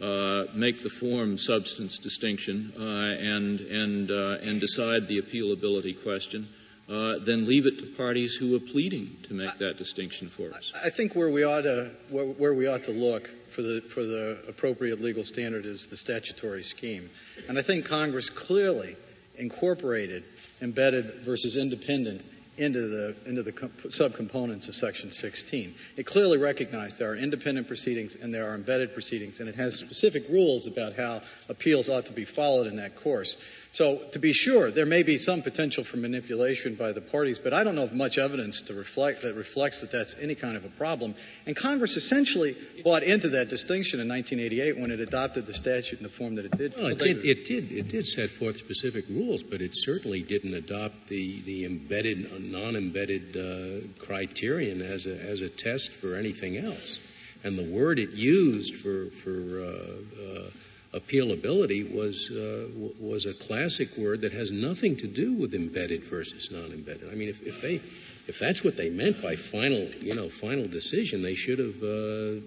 uh, 0.00 0.46
make 0.54 0.82
the 0.82 0.90
form 0.90 1.38
substance 1.38 1.98
distinction 1.98 2.72
uh, 2.78 2.82
and, 2.82 3.60
and, 3.60 4.10
uh, 4.10 4.38
and 4.42 4.60
decide 4.60 5.08
the 5.08 5.20
appealability 5.20 6.00
question, 6.02 6.48
uh, 6.90 7.18
than 7.18 7.46
leave 7.46 7.66
it 7.66 7.78
to 7.78 7.86
parties 7.86 8.34
who 8.34 8.56
are 8.56 8.60
pleading 8.60 9.16
to 9.22 9.34
make 9.34 9.58
that 9.58 9.78
distinction 9.78 10.28
for 10.28 10.52
us. 10.52 10.72
I 10.74 10.90
think 10.90 11.14
where 11.14 11.30
we 11.30 11.44
ought 11.44 11.62
to 11.62 11.90
where, 12.08 12.24
where 12.24 12.54
we 12.54 12.66
ought 12.66 12.84
to 12.84 12.90
look 12.90 13.30
for 13.50 13.62
the 13.62 13.80
for 13.80 14.02
the 14.02 14.38
appropriate 14.48 15.00
legal 15.00 15.22
standard 15.22 15.66
is 15.66 15.86
the 15.86 15.96
statutory 15.96 16.64
scheme, 16.64 17.08
and 17.48 17.58
I 17.58 17.62
think 17.62 17.84
Congress 17.84 18.28
clearly 18.28 18.96
incorporated 19.36 20.24
embedded 20.60 21.20
versus 21.20 21.56
independent 21.56 22.22
into 22.60 22.88
the 22.88 23.16
into 23.24 23.42
the 23.42 23.52
subcomponents 23.52 24.68
of 24.68 24.76
Section 24.76 25.12
16. 25.12 25.74
It 25.96 26.04
clearly 26.04 26.36
recognized 26.36 26.98
there 26.98 27.10
are 27.10 27.16
independent 27.16 27.68
proceedings 27.68 28.14
and 28.14 28.34
there 28.34 28.50
are 28.50 28.54
embedded 28.54 28.92
proceedings, 28.92 29.40
and 29.40 29.48
it 29.48 29.54
has 29.54 29.76
specific 29.76 30.28
rules 30.28 30.66
about 30.66 30.92
how 30.92 31.22
appeals 31.48 31.88
ought 31.88 32.06
to 32.06 32.12
be 32.12 32.26
followed 32.26 32.66
in 32.66 32.76
that 32.76 32.96
course. 32.96 33.38
So, 33.72 33.98
to 34.12 34.18
be 34.18 34.32
sure, 34.32 34.72
there 34.72 34.86
may 34.86 35.04
be 35.04 35.16
some 35.16 35.42
potential 35.42 35.84
for 35.84 35.96
manipulation 35.96 36.74
by 36.74 36.90
the 36.90 37.00
parties, 37.00 37.38
but 37.38 37.54
I 37.54 37.62
don't 37.62 37.76
know 37.76 37.84
of 37.84 37.92
much 37.92 38.18
evidence 38.18 38.62
to 38.62 38.74
reflect 38.74 39.22
that 39.22 39.36
reflects 39.36 39.82
that 39.82 39.92
that's 39.92 40.16
any 40.20 40.34
kind 40.34 40.56
of 40.56 40.64
a 40.64 40.68
problem. 40.70 41.14
And 41.46 41.54
Congress 41.54 41.96
essentially 41.96 42.56
bought 42.82 43.04
into 43.04 43.30
that 43.30 43.48
distinction 43.48 44.00
in 44.00 44.08
1988 44.08 44.80
when 44.80 44.90
it 44.90 44.98
adopted 44.98 45.46
the 45.46 45.54
statute 45.54 46.00
in 46.00 46.02
the 46.02 46.08
form 46.08 46.34
that 46.34 46.46
it 46.46 46.58
did. 46.58 46.76
Well, 46.76 46.88
it 46.88 46.98
did, 46.98 47.24
it 47.24 47.44
did, 47.44 47.70
it 47.70 47.88
did 47.88 48.08
set 48.08 48.30
forth 48.30 48.56
specific 48.56 49.04
rules, 49.08 49.44
but 49.44 49.62
it 49.62 49.76
certainly 49.76 50.22
didn't 50.22 50.54
adopt 50.54 51.06
the, 51.06 51.40
the 51.42 51.64
embedded, 51.64 52.50
non-embedded 52.50 53.36
uh, 53.36 54.04
criterion 54.04 54.82
as 54.82 55.06
a, 55.06 55.16
as 55.16 55.42
a 55.42 55.48
test 55.48 55.92
for 55.92 56.16
anything 56.16 56.56
else. 56.56 56.98
And 57.44 57.56
the 57.56 57.70
word 57.70 58.00
it 58.00 58.10
used 58.10 58.74
for, 58.74 59.06
for 59.10 59.60
uh, 59.60 60.38
uh, 60.38 60.50
appealability 60.92 61.92
was 61.92 62.30
uh, 62.30 62.66
was 62.98 63.26
a 63.26 63.34
classic 63.34 63.96
word 63.96 64.22
that 64.22 64.32
has 64.32 64.50
nothing 64.50 64.96
to 64.96 65.06
do 65.06 65.32
with 65.32 65.54
embedded 65.54 66.04
versus 66.04 66.50
non-embedded. 66.50 67.08
I 67.10 67.14
mean, 67.14 67.28
if, 67.28 67.60
they 67.60 67.80
if 68.26 68.38
that's 68.38 68.64
what 68.64 68.76
they 68.76 68.90
meant 68.90 69.22
by 69.22 69.36
final 69.36 69.78
you 70.00 70.14
know 70.14 70.28
final 70.28 70.66
decision, 70.66 71.22
they 71.22 71.34
should 71.36 71.58
have 71.58 71.82
uh, 71.82 72.40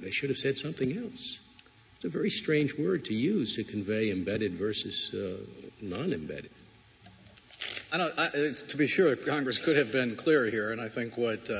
they 0.00 0.10
should 0.10 0.30
have 0.30 0.38
said 0.38 0.58
something 0.58 0.96
else. 0.96 1.38
It's 1.96 2.04
a 2.04 2.08
very 2.08 2.30
strange 2.30 2.76
word 2.76 3.06
to 3.06 3.14
use 3.14 3.56
to 3.56 3.64
convey 3.64 4.10
embedded 4.10 4.52
versus 4.52 5.12
uh, 5.12 5.36
non-embedded. 5.82 6.50
I 7.90 7.96
don't, 7.96 8.14
to 8.68 8.76
be 8.76 8.86
sure, 8.86 9.16
Congress 9.16 9.58
could 9.58 9.76
have 9.78 9.90
been 9.90 10.14
clearer 10.14 10.46
here, 10.46 10.70
and 10.70 10.80
I 10.80 10.88
think 10.88 11.16
what 11.16 11.50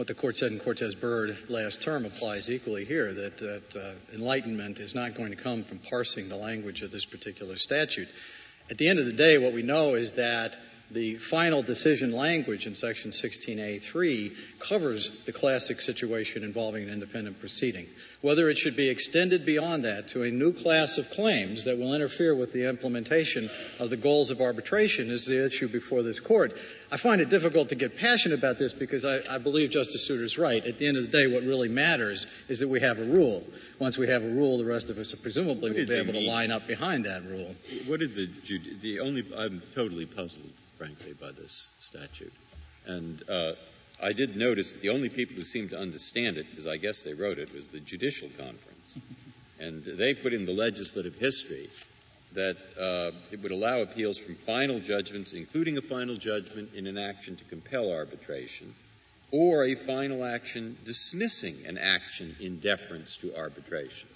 what 0.00 0.06
the 0.06 0.14
court 0.14 0.34
said 0.34 0.50
in 0.50 0.58
Cortez 0.58 0.94
Byrd 0.94 1.36
last 1.50 1.82
term 1.82 2.06
applies 2.06 2.48
equally 2.48 2.86
here 2.86 3.12
that, 3.12 3.36
that 3.36 3.76
uh, 3.76 3.90
enlightenment 4.14 4.80
is 4.80 4.94
not 4.94 5.14
going 5.14 5.28
to 5.28 5.36
come 5.36 5.62
from 5.62 5.76
parsing 5.76 6.30
the 6.30 6.38
language 6.38 6.80
of 6.80 6.90
this 6.90 7.04
particular 7.04 7.58
statute. 7.58 8.08
At 8.70 8.78
the 8.78 8.88
end 8.88 8.98
of 8.98 9.04
the 9.04 9.12
day, 9.12 9.36
what 9.36 9.52
we 9.52 9.62
know 9.62 9.96
is 9.96 10.12
that 10.12 10.56
the 10.90 11.16
final 11.16 11.62
decision 11.62 12.12
language 12.12 12.66
in 12.66 12.76
section 12.76 13.10
16A3 13.10 14.34
covers 14.58 15.22
the 15.26 15.32
classic 15.32 15.82
situation 15.82 16.44
involving 16.44 16.84
an 16.84 16.94
independent 16.94 17.38
proceeding. 17.38 17.86
Whether 18.22 18.50
it 18.50 18.58
should 18.58 18.76
be 18.76 18.90
extended 18.90 19.46
beyond 19.46 19.86
that 19.86 20.08
to 20.08 20.24
a 20.24 20.30
new 20.30 20.52
class 20.52 20.98
of 20.98 21.08
claims 21.10 21.64
that 21.64 21.78
will 21.78 21.94
interfere 21.94 22.34
with 22.34 22.52
the 22.52 22.68
implementation 22.68 23.48
of 23.78 23.88
the 23.88 23.96
goals 23.96 24.30
of 24.30 24.40
arbitration 24.40 25.10
is 25.10 25.24
the 25.24 25.44
issue 25.44 25.68
before 25.68 26.02
this 26.02 26.20
court. 26.20 26.56
I 26.92 26.98
find 26.98 27.22
it 27.22 27.30
difficult 27.30 27.70
to 27.70 27.76
get 27.76 27.96
passionate 27.96 28.38
about 28.38 28.58
this 28.58 28.74
because 28.74 29.04
I, 29.06 29.20
I 29.30 29.38
believe 29.38 29.70
Justice 29.70 30.06
Souter's 30.06 30.36
right. 30.36 30.64
At 30.64 30.76
the 30.76 30.86
end 30.86 30.98
of 30.98 31.10
the 31.10 31.16
day, 31.16 31.32
what 31.32 31.44
really 31.44 31.68
matters 31.68 32.26
is 32.48 32.60
that 32.60 32.68
we 32.68 32.80
have 32.80 32.98
a 32.98 33.04
rule. 33.04 33.42
Once 33.78 33.96
we 33.96 34.08
have 34.08 34.22
a 34.22 34.30
rule, 34.30 34.58
the 34.58 34.66
rest 34.66 34.90
of 34.90 34.98
us 34.98 35.14
presumably 35.14 35.72
will 35.72 35.86
be 35.86 35.94
able 35.94 36.12
to 36.12 36.26
line 36.26 36.50
up 36.50 36.66
behind 36.66 37.06
that 37.06 37.24
rule. 37.24 37.54
What 37.86 38.00
did 38.00 38.14
the 38.14 38.28
the 38.82 39.00
only? 39.00 39.24
I'm 39.34 39.62
totally 39.74 40.04
puzzled 40.04 40.52
frankly, 40.80 41.12
by 41.12 41.30
this 41.30 41.70
statute. 41.78 42.32
And 42.86 43.22
uh, 43.28 43.52
I 44.02 44.12
did 44.12 44.36
notice 44.36 44.72
that 44.72 44.82
the 44.82 44.90
only 44.90 45.08
people 45.08 45.36
who 45.36 45.42
seemed 45.42 45.70
to 45.70 45.78
understand 45.78 46.38
it, 46.38 46.46
because 46.50 46.66
I 46.66 46.76
guess 46.76 47.02
they 47.02 47.14
wrote 47.14 47.38
it, 47.38 47.54
was 47.54 47.68
the 47.68 47.80
Judicial 47.80 48.28
Conference. 48.30 48.98
and 49.60 49.84
they 49.84 50.14
put 50.14 50.32
in 50.32 50.46
the 50.46 50.52
legislative 50.52 51.16
history 51.16 51.68
that 52.32 52.56
uh, 52.78 53.10
it 53.30 53.42
would 53.42 53.52
allow 53.52 53.82
appeals 53.82 54.16
from 54.16 54.34
final 54.36 54.78
judgments, 54.78 55.32
including 55.32 55.76
a 55.76 55.82
final 55.82 56.16
judgment 56.16 56.70
in 56.74 56.86
an 56.86 56.96
action 56.96 57.36
to 57.36 57.44
compel 57.44 57.90
arbitration, 57.92 58.74
or 59.32 59.64
a 59.64 59.74
final 59.74 60.24
action 60.24 60.76
dismissing 60.84 61.56
an 61.66 61.78
action 61.78 62.36
in 62.40 62.60
deference 62.60 63.16
to 63.16 63.36
arbitration. 63.36 64.08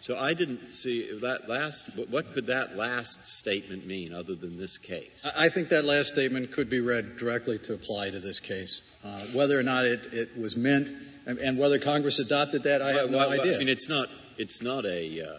So 0.00 0.18
I 0.18 0.34
didn't 0.34 0.74
see 0.74 1.18
that 1.20 1.48
last. 1.48 1.96
What 2.10 2.34
could 2.34 2.48
that 2.48 2.76
last 2.76 3.28
statement 3.28 3.86
mean, 3.86 4.12
other 4.12 4.34
than 4.34 4.58
this 4.58 4.76
case? 4.76 5.30
I 5.36 5.48
think 5.48 5.68
that 5.68 5.84
last 5.84 6.08
statement 6.08 6.50
could 6.50 6.68
be 6.68 6.80
read 6.80 7.18
directly 7.18 7.58
to 7.60 7.74
apply 7.74 8.10
to 8.10 8.18
this 8.18 8.40
case. 8.40 8.82
Uh, 9.04 9.20
whether 9.32 9.58
or 9.58 9.62
not 9.62 9.84
it, 9.84 10.12
it 10.12 10.38
was 10.38 10.56
meant, 10.56 10.88
and, 11.26 11.38
and, 11.38 11.58
whether 11.58 11.78
Congress 11.78 12.20
adopted 12.20 12.64
that, 12.64 12.82
I 12.82 12.92
have 12.92 13.10
well, 13.10 13.28
no 13.28 13.40
idea. 13.40 13.56
I 13.56 13.58
mean, 13.58 13.68
it's 13.68 13.88
not. 13.88 14.08
It's 14.38 14.62
not 14.62 14.84
a. 14.84 15.22
Uh, 15.22 15.38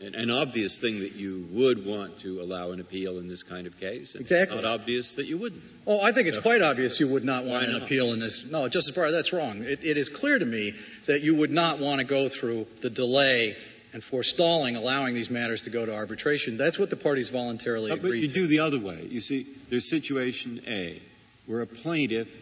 an, 0.00 0.14
an, 0.16 0.30
obvious 0.30 0.80
thing 0.80 1.00
that 1.00 1.14
you 1.14 1.48
would 1.52 1.86
want 1.86 2.18
to 2.20 2.42
allow 2.42 2.72
an 2.72 2.80
appeal 2.80 3.18
in 3.18 3.28
this 3.28 3.42
kind 3.42 3.66
of 3.66 3.78
case. 3.78 4.14
exactly. 4.14 4.56
It's 4.58 4.64
not 4.64 4.80
obvious 4.80 5.14
that 5.14 5.26
you 5.26 5.38
wouldn't. 5.38 5.62
Oh, 5.86 6.00
I 6.00 6.12
think 6.12 6.28
it's 6.28 6.38
quite 6.38 6.62
obvious 6.62 6.98
you 7.00 7.08
would 7.08 7.24
not 7.24 7.44
want 7.44 7.64
an 7.64 7.80
appeal 7.80 8.12
in 8.12 8.18
this. 8.18 8.44
No, 8.44 8.68
Justice 8.68 8.94
Breyer, 8.94 9.12
that's 9.12 9.32
wrong. 9.32 9.62
It, 9.62 9.84
it 9.84 9.96
is 9.96 10.08
clear 10.08 10.38
to 10.38 10.44
me 10.44 10.74
that 11.06 11.22
you 11.22 11.34
would 11.36 11.52
not 11.52 11.78
want 11.78 12.00
to 12.00 12.04
go 12.04 12.28
through 12.28 12.66
the 12.80 12.90
delay 12.90 13.56
and 13.92 14.02
forestalling 14.02 14.74
allowing 14.74 15.14
these 15.14 15.30
matters 15.30 15.62
to 15.62 15.70
go 15.70 15.86
to 15.86 15.94
arbitration. 15.94 16.56
That's 16.56 16.78
what 16.78 16.90
the 16.90 16.96
parties 16.96 17.28
voluntarily 17.28 17.92
agreed 17.92 18.10
But 18.10 18.18
you 18.18 18.28
to. 18.28 18.34
do 18.34 18.46
the 18.48 18.58
other 18.58 18.80
way. 18.80 19.06
You 19.08 19.20
see, 19.20 19.46
there's 19.70 19.88
situation 19.88 20.60
A, 20.66 21.00
where 21.46 21.60
a 21.60 21.66
plaintiff 21.66 22.34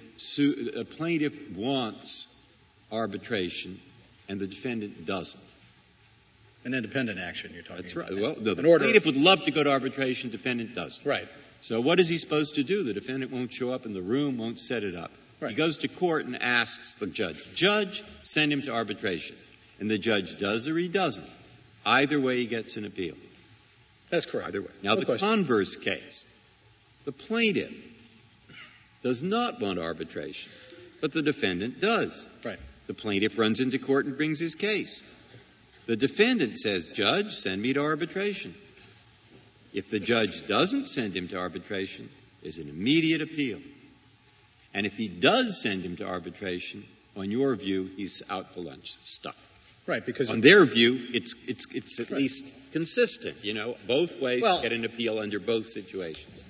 a 0.76 0.84
plaintiff 0.84 1.38
wants 1.52 2.26
arbitration 2.90 3.80
and 4.28 4.40
the 4.40 4.46
defendant 4.46 5.06
doesn't. 5.06 5.42
An 6.64 6.74
independent 6.74 7.18
action 7.18 7.50
you're 7.54 7.62
talking 7.64 7.82
That's 7.82 7.92
about. 7.94 8.10
right. 8.10 8.20
Well, 8.20 8.34
the, 8.34 8.52
An 8.56 8.66
order. 8.66 8.84
plaintiff 8.84 9.06
would 9.06 9.16
love 9.16 9.44
to 9.44 9.50
go 9.50 9.64
to 9.64 9.70
arbitration, 9.70 10.30
defendant 10.30 10.74
doesn't. 10.74 11.04
Right. 11.04 11.26
So 11.60 11.80
what 11.80 11.98
is 11.98 12.08
he 12.08 12.18
supposed 12.18 12.54
to 12.56 12.62
do? 12.64 12.84
The 12.84 12.92
defendant 12.94 13.32
won't 13.32 13.52
show 13.52 13.70
up 13.70 13.84
in 13.86 13.94
the 13.94 14.02
room, 14.02 14.38
won't 14.38 14.58
set 14.60 14.84
it 14.84 14.94
up. 14.94 15.10
Right. 15.40 15.50
He 15.50 15.56
goes 15.56 15.78
to 15.78 15.88
court 15.88 16.24
and 16.26 16.40
asks 16.40 16.94
the 16.94 17.08
judge, 17.08 17.52
Judge, 17.54 18.04
send 18.22 18.52
him 18.52 18.62
to 18.62 18.72
arbitration. 18.72 19.34
And 19.80 19.90
the 19.90 19.98
judge 19.98 20.38
does 20.38 20.68
or 20.68 20.76
he 20.76 20.86
doesn't. 20.86 21.26
Either 21.84 22.20
way, 22.20 22.36
he 22.38 22.46
gets 22.46 22.76
an 22.76 22.84
appeal. 22.84 23.16
That's 24.10 24.26
correct. 24.26 24.48
Either 24.48 24.62
way. 24.62 24.68
Now, 24.82 24.94
no 24.94 25.00
the 25.00 25.06
question. 25.06 25.26
converse 25.26 25.74
case, 25.74 26.24
the 27.04 27.12
plaintiff 27.12 27.72
does 29.02 29.22
not 29.22 29.60
want 29.60 29.78
arbitration, 29.78 30.50
but 31.00 31.12
the 31.12 31.22
defendant 31.22 31.80
does. 31.80 32.26
Right. 32.44 32.58
The 32.86 32.94
plaintiff 32.94 33.38
runs 33.38 33.60
into 33.60 33.78
court 33.78 34.06
and 34.06 34.16
brings 34.16 34.38
his 34.38 34.54
case. 34.54 35.02
The 35.86 35.96
defendant 35.96 36.58
says, 36.58 36.86
Judge, 36.86 37.34
send 37.34 37.60
me 37.60 37.72
to 37.72 37.80
arbitration. 37.80 38.54
If 39.72 39.90
the 39.90 39.98
judge 39.98 40.46
doesn't 40.46 40.86
send 40.86 41.16
him 41.16 41.28
to 41.28 41.38
arbitration, 41.38 42.08
there's 42.42 42.58
an 42.58 42.68
immediate 42.68 43.22
appeal. 43.22 43.58
And 44.74 44.86
if 44.86 44.96
he 44.96 45.08
does 45.08 45.60
send 45.60 45.82
him 45.82 45.96
to 45.96 46.06
arbitration, 46.06 46.84
on 47.16 47.30
your 47.30 47.54
view, 47.56 47.90
he's 47.96 48.22
out 48.30 48.54
for 48.54 48.60
lunch, 48.60 48.96
stuck. 49.02 49.36
Right, 49.86 50.04
because 50.04 50.30
on 50.30 50.40
their 50.40 50.64
view, 50.64 51.08
it's 51.12 51.48
it's 51.48 51.66
it's 51.74 51.98
at 51.98 52.10
right. 52.10 52.20
least 52.20 52.72
consistent. 52.72 53.44
You 53.44 53.54
know, 53.54 53.76
both 53.88 54.20
ways 54.20 54.40
well, 54.40 54.62
get 54.62 54.72
an 54.72 54.84
appeal 54.84 55.18
under 55.18 55.40
both 55.40 55.66
situations. 55.66 56.44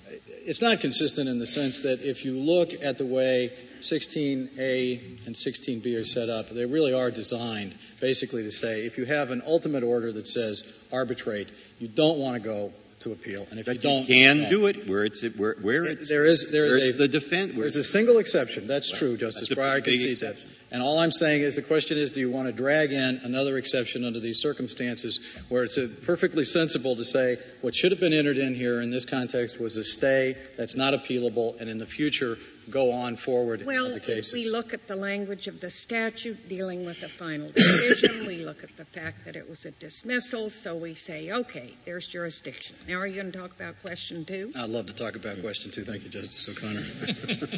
It's 0.45 0.61
not 0.61 0.81
consistent 0.81 1.29
in 1.29 1.39
the 1.39 1.47
sense 1.47 1.81
that 1.81 2.01
if 2.03 2.25
you 2.25 2.39
look 2.39 2.85
at 2.85 2.99
the 2.99 3.07
way 3.07 3.53
16A 3.81 5.27
and 5.27 5.35
16B 5.35 6.01
are 6.01 6.05
set 6.05 6.29
up, 6.29 6.51
they 6.51 6.67
really 6.67 6.93
are 6.93 7.11
designed 7.11 7.75
basically 8.01 8.43
to 8.43 8.51
say 8.51 8.85
if 8.85 8.99
you 8.99 9.05
have 9.05 9.31
an 9.31 9.43
ultimate 9.47 9.85
order 9.85 10.11
that 10.13 10.27
says 10.27 10.65
arbitrate, 10.93 11.49
you 11.79 11.89
don't 11.89 12.19
want 12.19 12.43
to 12.43 12.49
go 12.49 12.73
to 13.03 13.13
appeal, 13.13 13.47
and 13.51 13.61
if 13.61 13.67
but 13.67 13.77
you 13.77 13.81
don't, 13.81 14.09
you 14.09 14.15
can 14.15 14.51
do 14.51 14.67
it 14.67 14.89
where 14.89 15.05
it's 15.05 15.23
where, 15.37 15.57
where 15.61 15.85
it's 15.85 16.09
there 16.09 16.25
is 16.25 16.51
there 16.51 16.79
is 16.79 16.97
a 16.97 16.99
the 16.99 17.09
defense. 17.09 17.53
There's 17.55 17.77
a 17.77 17.85
single 17.85 18.19
exception. 18.19 18.67
That's 18.67 18.93
right. 18.93 18.99
true, 18.99 19.17
Justice 19.17 19.49
That's 19.49 19.61
Breyer 19.61 19.83
concedes 19.83 20.21
that. 20.21 20.37
And 20.71 20.83
all 20.83 20.99
I'm 20.99 21.11
saying 21.11 21.43
is 21.43 21.57
the 21.57 21.63
question 21.63 21.99
is, 21.99 22.11
do 22.11 22.21
you 22.21 22.31
want 22.31 22.49
to 22.49 22.53
drag 22.53 22.93
in 22.93 23.21
another 23.25 23.59
exception 23.59 24.07
under 24.07 24.21
these 24.21 24.41
circumstances 24.41 25.21
where 25.51 25.65
it's 25.65 25.79
perfectly 26.07 26.47
sensible 26.47 26.97
to 26.97 27.05
say 27.05 27.37
what 27.61 27.75
should 27.75 27.93
have 27.93 28.01
been 28.01 28.15
entered 28.15 28.39
in 28.39 28.55
here 28.55 28.81
in 28.81 28.91
this 28.91 29.05
context 29.05 29.61
was 29.61 29.77
a 29.77 29.85
stay 29.85 30.35
that's 30.57 30.75
not 30.75 30.95
appealable, 30.95 31.61
and 31.61 31.69
in 31.69 31.79
the 31.79 31.87
future 31.87 32.39
go 32.71 32.93
on 32.93 33.17
forward 33.17 33.65
well, 33.65 33.93
the 33.93 34.01
cases. 34.01 34.33
we 34.33 34.49
look 34.49 34.73
at 34.73 34.87
the 34.87 34.97
language 34.97 35.49
of 35.49 35.61
the 35.61 35.71
statute 35.71 36.49
dealing 36.49 36.85
with 36.85 37.03
a 37.03 37.09
final 37.09 37.49
decision. 37.49 38.27
we 38.27 38.45
look 38.45 38.63
at 38.63 38.77
the 38.77 38.85
fact 38.85 39.25
that 39.25 39.37
it 39.37 39.49
was 39.49 39.65
a 39.65 39.71
dismissal, 39.73 40.51
so 40.51 40.77
we 40.77 40.95
say, 40.95 41.31
okay, 41.31 41.73
there's 41.85 42.07
jurisdiction. 42.07 42.77
Now, 42.89 42.97
are 42.97 43.07
you 43.07 43.21
going 43.21 43.33
to 43.33 43.39
talk 43.39 43.53
about 43.53 43.81
question 43.83 44.25
two? 44.25 44.53
I'd 44.57 44.71
love 44.71 44.87
to 44.87 44.95
talk 44.95 45.17
about 45.17 45.41
question 45.41 45.71
two. 45.71 45.85
Thank 45.85 46.05
you, 46.05 46.11
Justice 46.11 46.49
O'Connor. 46.49 47.49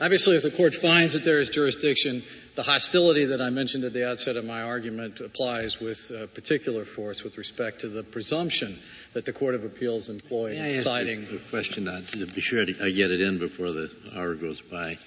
Obviously, 0.00 0.36
if 0.36 0.42
the 0.42 0.50
court 0.50 0.74
finds 0.74 1.14
that 1.14 1.24
there 1.24 1.40
is 1.40 1.50
jurisdiction, 1.50 2.22
the 2.54 2.62
hostility 2.62 3.26
that 3.26 3.40
I 3.40 3.50
mentioned 3.50 3.84
at 3.84 3.92
the 3.92 4.08
outset 4.08 4.36
of 4.36 4.44
my 4.44 4.62
argument 4.62 5.20
applies 5.20 5.80
with 5.80 6.12
uh, 6.12 6.26
particular 6.28 6.84
force 6.84 7.24
with 7.24 7.36
respect 7.36 7.80
to 7.80 7.88
the 7.88 8.02
presumption 8.02 8.78
that 9.12 9.24
the 9.24 9.32
Court 9.32 9.54
of 9.54 9.64
Appeals 9.64 10.08
employs 10.08 10.58
in 10.58 10.64
deciding. 10.64 11.24
A 11.24 11.38
question 11.50 11.88
uh, 11.88 12.00
to 12.00 12.26
be 12.26 12.40
sure 12.40 12.64
to, 12.64 12.84
I 12.84 12.90
get 12.90 13.10
it 13.10 13.20
in 13.20 13.38
before 13.38 13.72
the 13.72 13.90
hour 14.16 14.34
goes 14.34 14.60
by. 14.60 14.98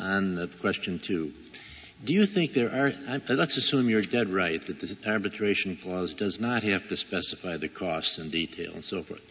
On 0.00 0.38
uh, 0.38 0.46
question 0.60 0.98
two, 0.98 1.32
Do 2.04 2.12
you 2.12 2.26
think 2.26 2.52
there 2.52 2.70
are, 2.70 2.92
let's 3.28 3.56
assume 3.56 3.88
you're 3.88 4.02
dead 4.02 4.28
right 4.28 4.64
that 4.66 4.78
the 4.78 5.10
arbitration 5.10 5.76
clause 5.76 6.14
does 6.14 6.40
not 6.40 6.62
have 6.62 6.88
to 6.88 6.96
specify 6.96 7.56
the 7.56 7.68
costs 7.68 8.18
in 8.18 8.30
detail 8.30 8.72
and 8.72 8.84
so 8.84 9.02
forth. 9.02 9.22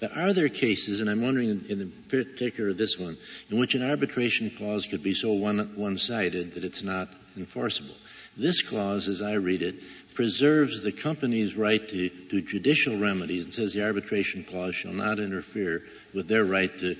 But 0.00 0.16
are 0.16 0.32
there 0.32 0.48
cases, 0.48 1.00
and 1.00 1.08
I'm 1.08 1.22
wondering 1.22 1.64
in 1.68 1.92
particular 2.08 2.72
this 2.72 2.98
one, 2.98 3.16
in 3.50 3.58
which 3.58 3.74
an 3.74 3.88
arbitration 3.88 4.50
clause 4.50 4.86
could 4.86 5.02
be 5.02 5.14
so 5.14 5.32
one, 5.32 5.76
one-sided 5.76 6.52
that 6.52 6.64
it's 6.64 6.82
not 6.82 7.08
enforceable? 7.36 7.94
This 8.36 8.62
clause, 8.62 9.08
as 9.08 9.22
I 9.22 9.34
read 9.34 9.62
it, 9.62 9.76
preserves 10.14 10.82
the 10.82 10.92
company's 10.92 11.54
right 11.54 11.86
to, 11.88 12.08
to 12.08 12.40
judicial 12.40 12.98
remedies. 12.98 13.44
and 13.44 13.52
says 13.52 13.72
the 13.72 13.84
arbitration 13.84 14.44
clause 14.44 14.74
shall 14.74 14.92
not 14.92 15.18
interfere 15.18 15.82
with 16.12 16.28
their 16.28 16.44
right 16.44 16.76
to 16.80 16.96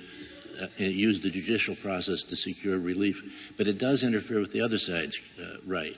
uh, 0.60 0.66
use 0.78 1.20
the 1.20 1.30
judicial 1.30 1.74
process 1.74 2.24
to 2.24 2.36
secure 2.36 2.78
relief, 2.78 3.52
but 3.56 3.66
it 3.66 3.78
does 3.78 4.04
interfere 4.04 4.38
with 4.38 4.52
the 4.52 4.60
other 4.60 4.78
side's 4.78 5.20
uh, 5.40 5.56
right. 5.66 5.96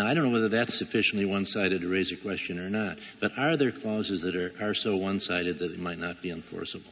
Now, 0.00 0.06
I 0.06 0.14
don't 0.14 0.24
know 0.24 0.30
whether 0.30 0.48
that's 0.48 0.72
sufficiently 0.72 1.26
one-sided 1.26 1.82
to 1.82 1.88
raise 1.88 2.10
a 2.10 2.16
question 2.16 2.58
or 2.58 2.70
not, 2.70 2.96
but 3.20 3.36
are 3.36 3.58
there 3.58 3.70
clauses 3.70 4.22
that 4.22 4.34
are, 4.34 4.50
are 4.58 4.72
so 4.72 4.96
one-sided 4.96 5.58
that 5.58 5.72
it 5.72 5.78
might 5.78 5.98
not 5.98 6.22
be 6.22 6.30
enforceable? 6.30 6.90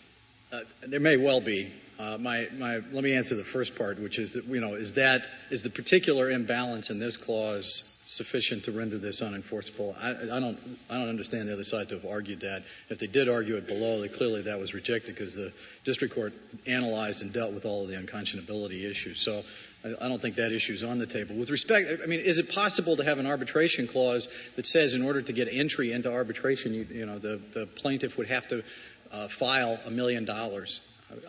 Uh, 0.52 0.60
there 0.86 1.00
may 1.00 1.16
well 1.16 1.40
be. 1.40 1.72
Uh, 1.98 2.18
my, 2.18 2.48
my, 2.58 2.82
let 2.92 3.02
me 3.02 3.14
answer 3.14 3.34
the 3.34 3.44
first 3.44 3.76
part, 3.76 3.98
which 3.98 4.18
is 4.18 4.34
that, 4.34 4.44
you 4.44 4.60
know, 4.60 4.74
is 4.74 4.92
that, 4.94 5.24
is 5.48 5.62
the 5.62 5.70
particular 5.70 6.28
imbalance 6.28 6.90
in 6.90 6.98
this 6.98 7.16
clause 7.16 7.82
sufficient 8.04 8.64
to 8.64 8.72
render 8.72 8.98
this 8.98 9.22
unenforceable? 9.22 9.96
I, 9.98 10.10
I 10.10 10.40
don't, 10.40 10.58
I 10.90 10.98
don't 10.98 11.08
understand 11.08 11.48
the 11.48 11.54
other 11.54 11.64
side 11.64 11.88
to 11.88 11.94
have 11.94 12.04
argued 12.04 12.40
that. 12.40 12.62
If 12.90 12.98
they 12.98 13.06
did 13.06 13.30
argue 13.30 13.56
it 13.56 13.66
below, 13.66 14.02
they 14.02 14.08
clearly 14.08 14.42
that 14.42 14.60
was 14.60 14.74
rejected 14.74 15.14
because 15.14 15.34
the 15.34 15.50
district 15.84 16.14
court 16.14 16.34
analyzed 16.66 17.22
and 17.22 17.32
dealt 17.32 17.54
with 17.54 17.64
all 17.64 17.84
of 17.84 17.88
the 17.88 17.96
unconscionability 17.96 18.84
issues. 18.84 19.18
So 19.18 19.44
I, 19.84 20.08
don't 20.08 20.20
think 20.20 20.36
that 20.36 20.52
issue 20.52 20.72
is 20.72 20.82
on 20.82 20.98
the 20.98 21.06
table. 21.06 21.36
With 21.36 21.50
respect, 21.50 22.00
I 22.02 22.06
mean, 22.06 22.20
is 22.20 22.38
it 22.38 22.52
possible 22.52 22.96
to 22.96 23.04
have 23.04 23.18
an 23.18 23.26
arbitration 23.26 23.86
clause 23.86 24.28
that 24.56 24.66
says 24.66 24.94
in 24.94 25.02
order 25.02 25.22
to 25.22 25.32
get 25.32 25.48
entry 25.50 25.92
into 25.92 26.12
arbitration, 26.12 26.74
you, 26.74 26.86
you 26.90 27.06
know, 27.06 27.18
the, 27.18 27.40
the 27.52 27.66
plaintiff 27.66 28.18
would 28.18 28.28
have 28.28 28.48
to 28.48 28.64
uh, 29.12 29.28
file 29.28 29.78
a 29.86 29.90
million 29.90 30.24
dollars 30.24 30.80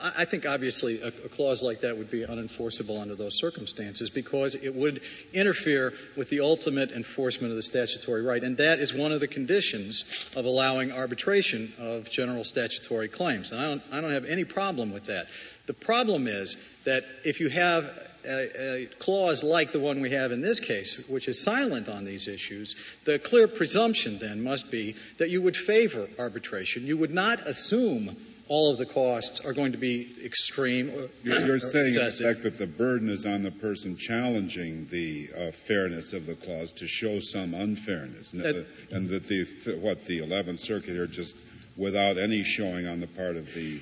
I 0.01 0.25
think 0.25 0.45
obviously 0.45 1.01
a, 1.01 1.07
a, 1.07 1.11
clause 1.11 1.63
like 1.63 1.81
that 1.81 1.97
would 1.97 2.11
be 2.11 2.25
unenforceable 2.25 3.01
under 3.01 3.15
those 3.15 3.35
circumstances 3.35 4.09
because 4.09 4.55
it 4.55 4.75
would 4.75 5.01
interfere 5.33 5.93
with 6.17 6.29
the 6.29 6.41
ultimate 6.41 6.91
enforcement 6.91 7.51
of 7.51 7.55
the 7.55 7.61
statutory 7.61 8.21
right. 8.21 8.43
And 8.43 8.57
that 8.57 8.79
is 8.79 8.93
one 8.93 9.13
of 9.13 9.21
the 9.21 9.27
conditions 9.27 10.33
of 10.35 10.43
allowing 10.43 10.91
arbitration 10.91 11.71
of 11.79 12.09
general 12.09 12.43
statutory 12.43 13.07
claims. 13.07 13.53
And 13.53 13.61
I 13.61 13.65
don't, 13.67 13.83
I 13.91 14.01
don't 14.01 14.11
have 14.11 14.25
any 14.25 14.43
problem 14.43 14.91
with 14.91 15.05
that. 15.05 15.27
The 15.65 15.73
problem 15.73 16.27
is 16.27 16.57
that 16.83 17.05
if 17.23 17.39
you 17.39 17.47
have 17.47 17.89
a, 18.25 18.83
a, 18.83 18.85
clause 18.99 19.43
like 19.43 19.71
the 19.71 19.79
one 19.79 20.01
we 20.01 20.11
have 20.11 20.31
in 20.31 20.41
this 20.41 20.59
case, 20.59 21.07
which 21.07 21.27
is 21.27 21.41
silent 21.41 21.89
on 21.89 22.05
these 22.05 22.27
issues, 22.27 22.75
the 23.05 23.19
clear 23.19 23.47
presumption 23.47 24.19
then 24.19 24.43
must 24.43 24.71
be 24.71 24.95
that 25.17 25.29
you 25.29 25.41
would 25.41 25.55
favor 25.55 26.07
arbitration. 26.17 26.85
You 26.85 26.97
would 26.97 27.13
not 27.13 27.47
assume 27.47 28.15
all 28.49 28.71
of 28.71 28.77
the 28.77 28.85
costs 28.85 29.45
are 29.45 29.53
going 29.53 29.73
to 29.73 29.77
be 29.77 30.15
extreme. 30.25 30.89
Or, 30.89 31.09
you're, 31.23 31.39
you're 31.45 31.59
saying, 31.59 31.93
in 31.95 32.11
fact, 32.11 32.43
that 32.43 32.57
the 32.57 32.67
burden 32.67 33.09
is 33.09 33.25
on 33.25 33.43
the 33.43 33.51
person 33.51 33.95
challenging 33.95 34.87
the 34.87 35.29
uh, 35.35 35.51
fairness 35.51 36.13
of 36.13 36.25
the 36.25 36.35
clause 36.35 36.73
to 36.73 36.87
show 36.87 37.19
some 37.19 37.53
unfairness, 37.53 38.33
and, 38.33 38.65
and 38.91 39.09
that 39.09 39.27
the 39.27 39.45
what 39.79 40.05
the 40.05 40.19
Eleventh 40.19 40.59
Circuit 40.59 40.91
here 40.91 41.07
just 41.07 41.37
without 41.77 42.17
any 42.17 42.43
showing 42.43 42.87
on 42.87 42.99
the 42.99 43.07
part 43.07 43.37
of 43.37 43.53
the 43.53 43.79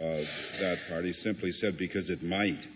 uh, 0.00 0.24
that 0.60 0.78
party 0.88 1.12
simply 1.12 1.52
said 1.52 1.78
because 1.78 2.10
it 2.10 2.22
might. 2.22 2.66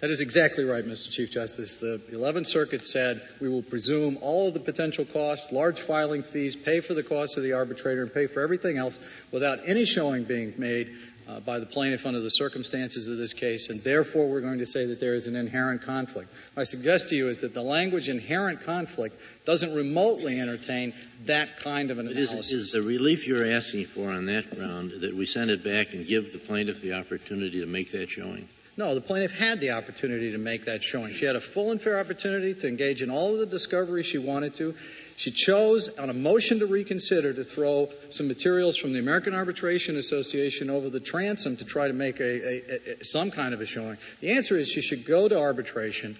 That 0.00 0.10
is 0.10 0.20
exactly 0.20 0.64
right, 0.64 0.84
Mr. 0.84 1.10
Chief 1.10 1.30
Justice. 1.30 1.76
The 1.76 2.00
11th 2.10 2.46
Circuit 2.46 2.84
said 2.84 3.22
we 3.40 3.48
will 3.48 3.62
presume 3.62 4.18
all 4.20 4.48
of 4.48 4.54
the 4.54 4.60
potential 4.60 5.04
costs, 5.04 5.52
large 5.52 5.80
filing 5.80 6.22
fees, 6.22 6.56
pay 6.56 6.80
for 6.80 6.94
the 6.94 7.02
costs 7.02 7.36
of 7.36 7.42
the 7.42 7.52
arbitrator, 7.52 8.02
and 8.02 8.12
pay 8.12 8.26
for 8.26 8.40
everything 8.40 8.76
else 8.76 9.00
without 9.30 9.60
any 9.66 9.84
showing 9.84 10.24
being 10.24 10.54
made 10.58 10.94
uh, 11.28 11.40
by 11.40 11.58
the 11.58 11.66
plaintiff 11.66 12.06
under 12.06 12.20
the 12.20 12.30
circumstances 12.30 13.06
of 13.06 13.16
this 13.16 13.32
case, 13.32 13.70
and 13.70 13.82
therefore 13.82 14.28
we're 14.28 14.40
going 14.40 14.58
to 14.58 14.66
say 14.66 14.86
that 14.86 15.00
there 15.00 15.14
is 15.14 15.26
an 15.26 15.36
inherent 15.36 15.82
conflict. 15.82 16.32
My 16.56 16.64
suggest 16.64 17.08
to 17.08 17.16
you 17.16 17.28
is 17.28 17.38
that 17.38 17.54
the 17.54 17.62
language 17.62 18.08
inherent 18.08 18.60
conflict 18.60 19.18
doesn't 19.44 19.74
remotely 19.74 20.40
entertain 20.40 20.92
that 21.24 21.58
kind 21.58 21.90
of 21.90 21.98
an 21.98 22.08
analysis. 22.08 22.52
Is, 22.52 22.66
is 22.66 22.72
the 22.72 22.82
relief 22.82 23.26
you're 23.26 23.46
asking 23.46 23.86
for 23.86 24.10
on 24.10 24.26
that 24.26 24.54
ground 24.54 24.92
that 25.00 25.14
we 25.14 25.24
send 25.24 25.50
it 25.50 25.64
back 25.64 25.94
and 25.94 26.06
give 26.06 26.32
the 26.32 26.38
plaintiff 26.38 26.82
the 26.82 26.94
opportunity 26.94 27.60
to 27.60 27.66
make 27.66 27.92
that 27.92 28.10
showing? 28.10 28.48
No, 28.76 28.94
the 28.94 29.00
plaintiff 29.00 29.30
had 29.30 29.60
the 29.60 29.70
opportunity 29.70 30.32
to 30.32 30.38
make 30.38 30.64
that 30.64 30.82
showing. 30.82 31.14
She 31.14 31.26
had 31.26 31.36
a 31.36 31.40
full 31.40 31.70
and 31.70 31.80
fair 31.80 32.00
opportunity 32.00 32.54
to 32.54 32.68
engage 32.68 33.02
in 33.02 33.10
all 33.10 33.32
of 33.32 33.38
the 33.38 33.46
discovery 33.46 34.02
she 34.02 34.18
wanted 34.18 34.54
to. 34.54 34.74
She 35.16 35.30
chose, 35.30 35.88
on 35.96 36.10
a 36.10 36.12
motion 36.12 36.58
to 36.58 36.66
reconsider, 36.66 37.32
to 37.32 37.44
throw 37.44 37.88
some 38.08 38.26
materials 38.26 38.76
from 38.76 38.92
the 38.92 38.98
American 38.98 39.32
Arbitration 39.32 39.96
Association 39.96 40.70
over 40.70 40.90
the 40.90 40.98
transom 40.98 41.56
to 41.58 41.64
try 41.64 41.86
to 41.86 41.94
make 41.94 42.18
a, 42.18 42.24
a, 42.24 42.80
a, 43.00 43.04
some 43.04 43.30
kind 43.30 43.54
of 43.54 43.60
a 43.60 43.66
showing. 43.66 43.96
The 44.20 44.32
answer 44.32 44.56
is 44.56 44.68
she 44.68 44.80
should 44.80 45.06
go 45.06 45.28
to 45.28 45.38
arbitration 45.38 46.16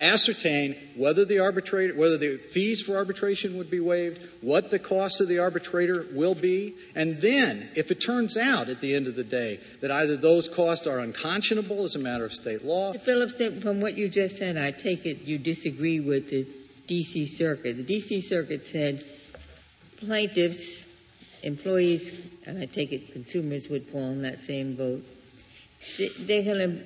ascertain 0.00 0.76
whether 0.96 1.24
the 1.24 1.38
arbitrator, 1.38 1.94
whether 1.94 2.18
the 2.18 2.36
fees 2.36 2.82
for 2.82 2.96
arbitration 2.96 3.56
would 3.56 3.70
be 3.70 3.80
waived, 3.80 4.22
what 4.42 4.70
the 4.70 4.78
cost 4.78 5.20
of 5.20 5.28
the 5.28 5.38
arbitrator 5.38 6.06
will 6.12 6.34
be, 6.34 6.74
and 6.94 7.20
then, 7.20 7.68
if 7.74 7.90
it 7.90 8.00
turns 8.00 8.36
out 8.36 8.68
at 8.68 8.80
the 8.80 8.94
end 8.94 9.06
of 9.06 9.16
the 9.16 9.24
day 9.24 9.58
that 9.80 9.90
either 9.90 10.16
those 10.16 10.48
costs 10.48 10.86
are 10.86 10.98
unconscionable 10.98 11.84
as 11.84 11.94
a 11.94 11.98
matter 11.98 12.24
of 12.24 12.34
state 12.34 12.64
law. 12.64 12.92
Mr. 12.92 13.00
Phillips, 13.00 13.62
from 13.62 13.80
what 13.80 13.96
you 13.96 14.08
just 14.08 14.36
said, 14.36 14.58
I 14.58 14.70
take 14.70 15.06
it 15.06 15.22
you 15.22 15.38
disagree 15.38 16.00
with 16.00 16.28
the 16.28 16.46
D.C. 16.86 17.26
Circuit. 17.26 17.76
The 17.76 17.82
D.C. 17.82 18.20
Circuit 18.20 18.66
said 18.66 19.02
plaintiffs, 19.96 20.86
employees, 21.42 22.12
and 22.44 22.58
I 22.58 22.66
take 22.66 22.92
it 22.92 23.12
consumers 23.12 23.68
would 23.68 23.86
fall 23.86 24.10
in 24.10 24.22
that 24.22 24.44
same 24.44 24.74
boat. 24.74 25.04
They're 25.98 26.42
going 26.42 26.58
to 26.58 26.80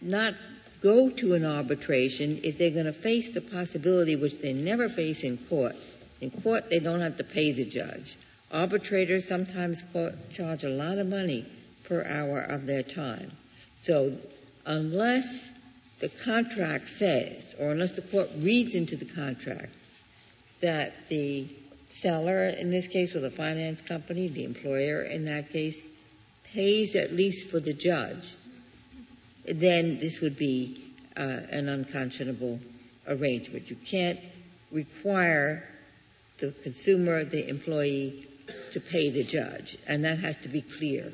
not 0.00 0.34
go 0.82 1.10
to 1.10 1.34
an 1.34 1.44
arbitration 1.44 2.40
if 2.44 2.58
they're 2.58 2.70
going 2.70 2.86
to 2.86 2.92
face 2.92 3.30
the 3.30 3.40
possibility 3.40 4.16
which 4.16 4.38
they 4.38 4.52
never 4.52 4.88
face 4.88 5.22
in 5.22 5.36
court. 5.36 5.76
In 6.20 6.30
court, 6.30 6.70
they 6.70 6.78
don't 6.78 7.00
have 7.00 7.18
to 7.18 7.24
pay 7.24 7.52
the 7.52 7.64
judge. 7.64 8.16
Arbitrators 8.52 9.26
sometimes 9.26 9.82
charge 10.32 10.64
a 10.64 10.68
lot 10.68 10.98
of 10.98 11.06
money 11.06 11.44
per 11.84 12.04
hour 12.04 12.40
of 12.40 12.66
their 12.66 12.82
time. 12.82 13.30
So 13.76 14.16
unless 14.64 15.52
the 16.00 16.08
contract 16.08 16.88
says, 16.88 17.54
or 17.58 17.70
unless 17.70 17.92
the 17.92 18.02
court 18.02 18.30
reads 18.38 18.74
into 18.74 18.96
the 18.96 19.04
contract, 19.04 19.72
that 20.60 21.08
the 21.08 21.48
seller, 21.88 22.46
in 22.46 22.70
this 22.70 22.88
case, 22.88 23.14
or 23.14 23.20
the 23.20 23.30
finance 23.30 23.80
company, 23.80 24.28
the 24.28 24.44
employer 24.44 25.02
in 25.02 25.26
that 25.26 25.50
case, 25.50 25.82
pays 26.52 26.94
at 26.94 27.12
least 27.12 27.48
for 27.48 27.60
the 27.60 27.72
judge, 27.72 28.34
then 29.46 29.98
this 29.98 30.20
would 30.20 30.36
be 30.36 30.82
uh, 31.16 31.20
an 31.50 31.68
unconscionable 31.68 32.60
arrangement. 33.08 33.70
You 33.70 33.76
can't 33.76 34.20
require 34.72 35.66
the 36.38 36.52
consumer, 36.62 37.24
the 37.24 37.48
employee, 37.48 38.26
to 38.72 38.80
pay 38.80 39.10
the 39.10 39.24
judge, 39.24 39.76
and 39.88 40.04
that 40.04 40.18
has 40.18 40.36
to 40.38 40.48
be 40.48 40.60
clear. 40.60 41.12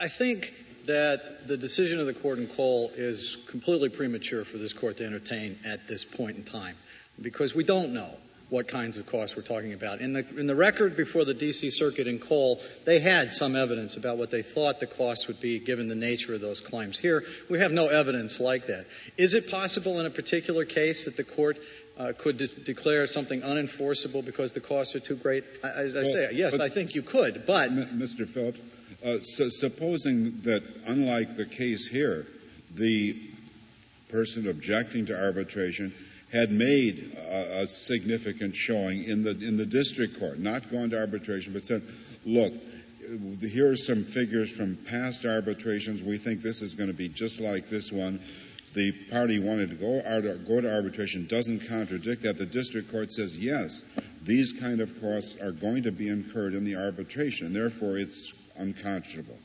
I 0.00 0.08
think 0.08 0.52
that 0.86 1.46
the 1.48 1.56
decision 1.56 2.00
of 2.00 2.06
the 2.06 2.14
court 2.14 2.38
in 2.38 2.46
Cole 2.46 2.90
is 2.94 3.36
completely 3.48 3.88
premature 3.88 4.44
for 4.44 4.58
this 4.58 4.72
court 4.72 4.98
to 4.98 5.06
entertain 5.06 5.58
at 5.64 5.86
this 5.88 6.04
point 6.04 6.36
in 6.36 6.44
time 6.44 6.76
because 7.20 7.54
we 7.54 7.64
don't 7.64 7.92
know 7.92 8.10
what 8.52 8.68
kinds 8.68 8.98
of 8.98 9.06
costs 9.06 9.34
we're 9.34 9.42
talking 9.42 9.72
about. 9.72 10.02
In 10.02 10.12
the, 10.12 10.26
in 10.36 10.46
the 10.46 10.54
record 10.54 10.94
before 10.94 11.24
the 11.24 11.32
D.C. 11.32 11.70
Circuit 11.70 12.06
in 12.06 12.18
Cole, 12.18 12.60
they 12.84 13.00
had 13.00 13.32
some 13.32 13.56
evidence 13.56 13.96
about 13.96 14.18
what 14.18 14.30
they 14.30 14.42
thought 14.42 14.78
the 14.78 14.86
costs 14.86 15.26
would 15.26 15.40
be 15.40 15.58
given 15.58 15.88
the 15.88 15.94
nature 15.94 16.34
of 16.34 16.42
those 16.42 16.60
claims. 16.60 16.98
Here, 16.98 17.24
we 17.48 17.60
have 17.60 17.72
no 17.72 17.88
evidence 17.88 18.40
like 18.40 18.66
that. 18.66 18.84
Is 19.16 19.32
it 19.32 19.50
possible 19.50 20.00
in 20.00 20.06
a 20.06 20.10
particular 20.10 20.66
case 20.66 21.06
that 21.06 21.16
the 21.16 21.24
court 21.24 21.56
uh, 21.96 22.12
could 22.18 22.36
de- 22.36 22.46
declare 22.46 23.06
something 23.06 23.40
unenforceable 23.40 24.22
because 24.22 24.52
the 24.52 24.60
costs 24.60 24.94
are 24.94 25.00
too 25.00 25.16
great? 25.16 25.44
I, 25.64 25.68
I, 25.68 25.82
I 25.84 26.02
say, 26.04 26.28
yes, 26.34 26.60
I 26.60 26.68
think 26.68 26.94
you 26.94 27.00
could, 27.00 27.46
but. 27.46 27.70
M- 27.70 27.98
Mr. 27.98 28.28
Phillips, 28.28 28.60
uh, 29.02 29.20
so 29.20 29.48
supposing 29.48 30.36
that, 30.42 30.62
unlike 30.84 31.36
the 31.36 31.46
case 31.46 31.86
here, 31.86 32.26
the 32.74 33.18
person 34.10 34.46
objecting 34.46 35.06
to 35.06 35.18
arbitration 35.18 35.94
had 36.32 36.50
made 36.50 37.16
a, 37.16 37.62
a, 37.62 37.66
significant 37.66 38.54
showing 38.54 39.04
in 39.04 39.22
the 39.22 39.30
in 39.30 39.56
the 39.56 39.66
district 39.66 40.18
court, 40.18 40.38
not 40.38 40.70
going 40.70 40.90
to 40.90 40.98
arbitration, 40.98 41.52
but 41.52 41.64
said, 41.64 41.82
"Look, 42.24 42.54
here 43.40 43.70
are 43.70 43.76
some 43.76 44.04
figures 44.04 44.50
from 44.50 44.76
past 44.76 45.26
arbitrations. 45.26 46.02
We 46.02 46.18
think 46.18 46.42
this 46.42 46.62
is 46.62 46.74
going 46.74 46.88
to 46.88 46.96
be 46.96 47.08
just 47.08 47.40
like 47.40 47.68
this 47.68 47.92
one." 47.92 48.20
The 48.74 48.92
party 49.10 49.38
wanted 49.38 49.68
to 49.68 49.76
go, 49.76 50.00
go 50.48 50.60
to 50.62 50.74
arbitration 50.74 51.26
doesn't 51.26 51.68
contradict 51.68 52.22
that. 52.22 52.38
The 52.38 52.46
district 52.46 52.90
court 52.90 53.10
says, 53.10 53.38
yes, 53.38 53.82
these 54.22 54.54
kind 54.54 54.80
of 54.80 54.98
costs 54.98 55.36
are 55.42 55.52
going 55.52 55.82
to 55.82 55.92
be 55.92 56.08
incurred 56.08 56.54
in 56.54 56.64
the 56.64 56.76
arbitration, 56.76 57.52
therefore 57.52 57.98
it's 57.98 58.32
unconscionable. 58.56 59.36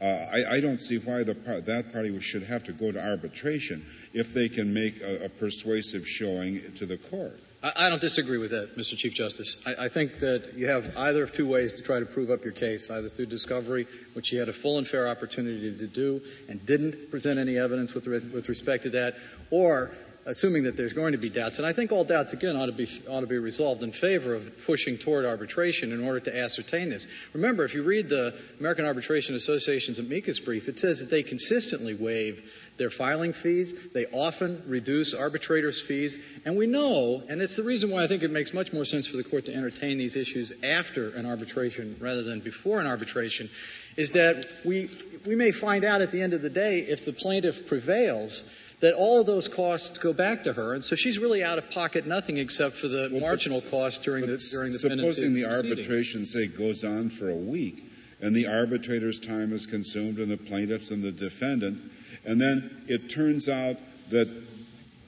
Uh, 0.00 0.44
I, 0.50 0.60
don't 0.60 0.80
see 0.80 0.98
why 0.98 1.22
that 1.22 1.92
party 1.92 2.20
should 2.20 2.42
have 2.42 2.64
to 2.64 2.72
go 2.72 2.92
to 2.92 3.02
arbitration 3.02 3.86
if 4.12 4.34
they 4.34 4.50
can 4.50 4.74
make 4.74 5.00
a, 5.02 5.30
persuasive 5.30 6.06
showing 6.06 6.60
to 6.74 6.84
the 6.84 6.98
court. 6.98 7.40
I, 7.62 7.88
don't 7.88 8.00
disagree 8.00 8.36
with 8.36 8.50
that, 8.50 8.76
Mr. 8.76 8.96
Chief 8.96 9.14
Justice. 9.14 9.56
I, 9.66 9.88
think 9.88 10.18
that 10.20 10.52
you 10.54 10.68
have 10.68 10.96
either 10.98 11.22
of 11.22 11.32
two 11.32 11.48
ways 11.48 11.74
to 11.74 11.82
try 11.82 12.00
to 12.00 12.06
prove 12.06 12.30
up 12.30 12.44
your 12.44 12.52
case, 12.52 12.90
either 12.90 13.08
through 13.08 13.26
discovery, 13.26 13.86
which 14.12 14.32
you 14.32 14.38
had 14.38 14.50
a 14.50 14.52
full 14.52 14.76
and 14.76 14.86
fair 14.86 15.08
opportunity 15.08 15.74
to 15.76 15.86
do 15.86 16.20
and 16.48 16.64
didn't 16.64 17.10
present 17.10 17.38
any 17.38 17.56
evidence 17.56 17.94
with 17.94 18.06
respect 18.48 18.82
to 18.82 18.90
that, 18.90 19.16
or 19.50 19.92
assuming 20.26 20.64
that 20.64 20.76
there's 20.76 20.92
going 20.92 21.12
to 21.12 21.18
be 21.18 21.30
doubts. 21.30 21.58
And 21.58 21.66
I 21.66 21.72
think 21.72 21.92
all 21.92 22.04
doubts, 22.04 22.32
again, 22.32 22.56
ought 22.56 22.66
to 22.66 22.72
be, 22.72 22.88
ought 23.08 23.20
to 23.20 23.28
be 23.28 23.38
resolved 23.38 23.84
in 23.84 23.92
favor 23.92 24.34
of 24.34 24.66
pushing 24.66 24.98
toward 24.98 25.24
arbitration 25.24 25.92
in 25.92 26.02
order 26.02 26.18
to 26.20 26.36
ascertain 26.36 26.90
this. 26.90 27.06
Remember, 27.32 27.64
if 27.64 27.74
you 27.74 27.84
read 27.84 28.08
the 28.08 28.36
American 28.58 28.84
Arbitration 28.84 29.36
Association's 29.36 30.00
amicus 30.00 30.40
brief, 30.40 30.68
it 30.68 30.78
says 30.78 30.98
that 30.98 31.10
they 31.10 31.22
consistently 31.22 31.94
waive 31.94 32.42
their 32.76 32.90
filing 32.90 33.32
fees. 33.32 33.90
They 33.90 34.06
often 34.06 34.64
reduce 34.66 35.14
arbitrators' 35.14 35.80
fees. 35.80 36.18
And 36.44 36.56
we 36.56 36.66
know, 36.66 37.22
and 37.28 37.40
it's 37.40 37.56
the 37.56 37.62
reason 37.62 37.90
why 37.90 38.02
I 38.02 38.08
think 38.08 38.24
it 38.24 38.30
makes 38.30 38.52
much 38.52 38.72
more 38.72 38.84
sense 38.84 39.06
for 39.06 39.16
the 39.16 39.24
court 39.24 39.46
to 39.46 39.54
entertain 39.54 39.96
these 39.96 40.16
issues 40.16 40.52
after 40.64 41.10
an 41.10 41.24
arbitration 41.24 41.96
rather 42.00 42.24
than 42.24 42.40
before 42.40 42.80
an 42.80 42.88
arbitration, 42.88 43.48
is 43.96 44.10
that 44.10 44.44
we, 44.64 44.90
we 45.24 45.36
may 45.36 45.52
find 45.52 45.84
out 45.84 46.02
at 46.02 46.10
the 46.10 46.20
end 46.20 46.34
of 46.34 46.42
the 46.42 46.50
day 46.50 46.80
if 46.80 47.04
the 47.04 47.12
plaintiff 47.12 47.66
prevails 47.66 48.42
that 48.80 48.94
all 48.94 49.20
of 49.20 49.26
those 49.26 49.48
costs 49.48 49.98
go 49.98 50.12
back 50.12 50.44
to 50.44 50.52
her, 50.52 50.74
and 50.74 50.84
so 50.84 50.96
she's 50.96 51.18
really 51.18 51.42
out 51.42 51.58
of 51.58 51.70
pocket 51.70 52.06
nothing 52.06 52.36
except 52.36 52.76
for 52.76 52.88
the 52.88 53.08
well, 53.10 53.20
marginal 53.20 53.60
cost 53.60 54.02
during 54.02 54.26
the 54.26 54.36
during 54.52 54.72
the 54.72 54.78
supposing 54.78 55.34
the 55.34 55.46
arbitration 55.46 56.26
say 56.26 56.46
goes 56.46 56.84
on 56.84 57.08
for 57.08 57.30
a 57.30 57.34
week, 57.34 57.82
and 58.20 58.36
the 58.36 58.46
arbitrator's 58.48 59.20
time 59.20 59.52
is 59.52 59.66
consumed, 59.66 60.18
and 60.18 60.30
the 60.30 60.36
plaintiffs 60.36 60.90
and 60.90 61.02
the 61.02 61.12
defendants, 61.12 61.82
and 62.24 62.40
then 62.40 62.84
it 62.88 63.08
turns 63.08 63.48
out 63.48 63.76
that 64.10 64.28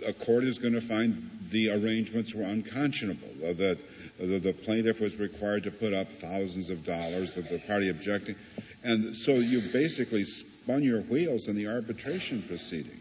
a 0.07 0.13
court 0.13 0.45
is 0.45 0.59
going 0.59 0.75
to 0.75 0.81
find 0.81 1.29
the 1.51 1.71
arrangements 1.71 2.35
were 2.35 2.45
unconscionable, 2.45 3.29
that 3.55 3.79
the, 4.19 4.39
the 4.39 4.53
plaintiff 4.53 5.01
was 5.01 5.19
required 5.19 5.65
to 5.65 5.71
put 5.71 5.93
up 5.93 6.09
thousands 6.09 6.71
of 6.71 6.85
dollars, 6.85 7.35
that 7.35 7.49
the 7.51 7.59
party 7.59 7.91
objecting, 7.91 8.37
and 8.83 9.17
so 9.17 9.35
you 9.35 9.61
basically 9.61 10.25
spun 10.25 10.83
your 10.83 11.03
wheels 11.03 11.49
in 11.49 11.57
the 11.57 11.67
arbitration 11.67 12.43
proceeding. 12.43 12.98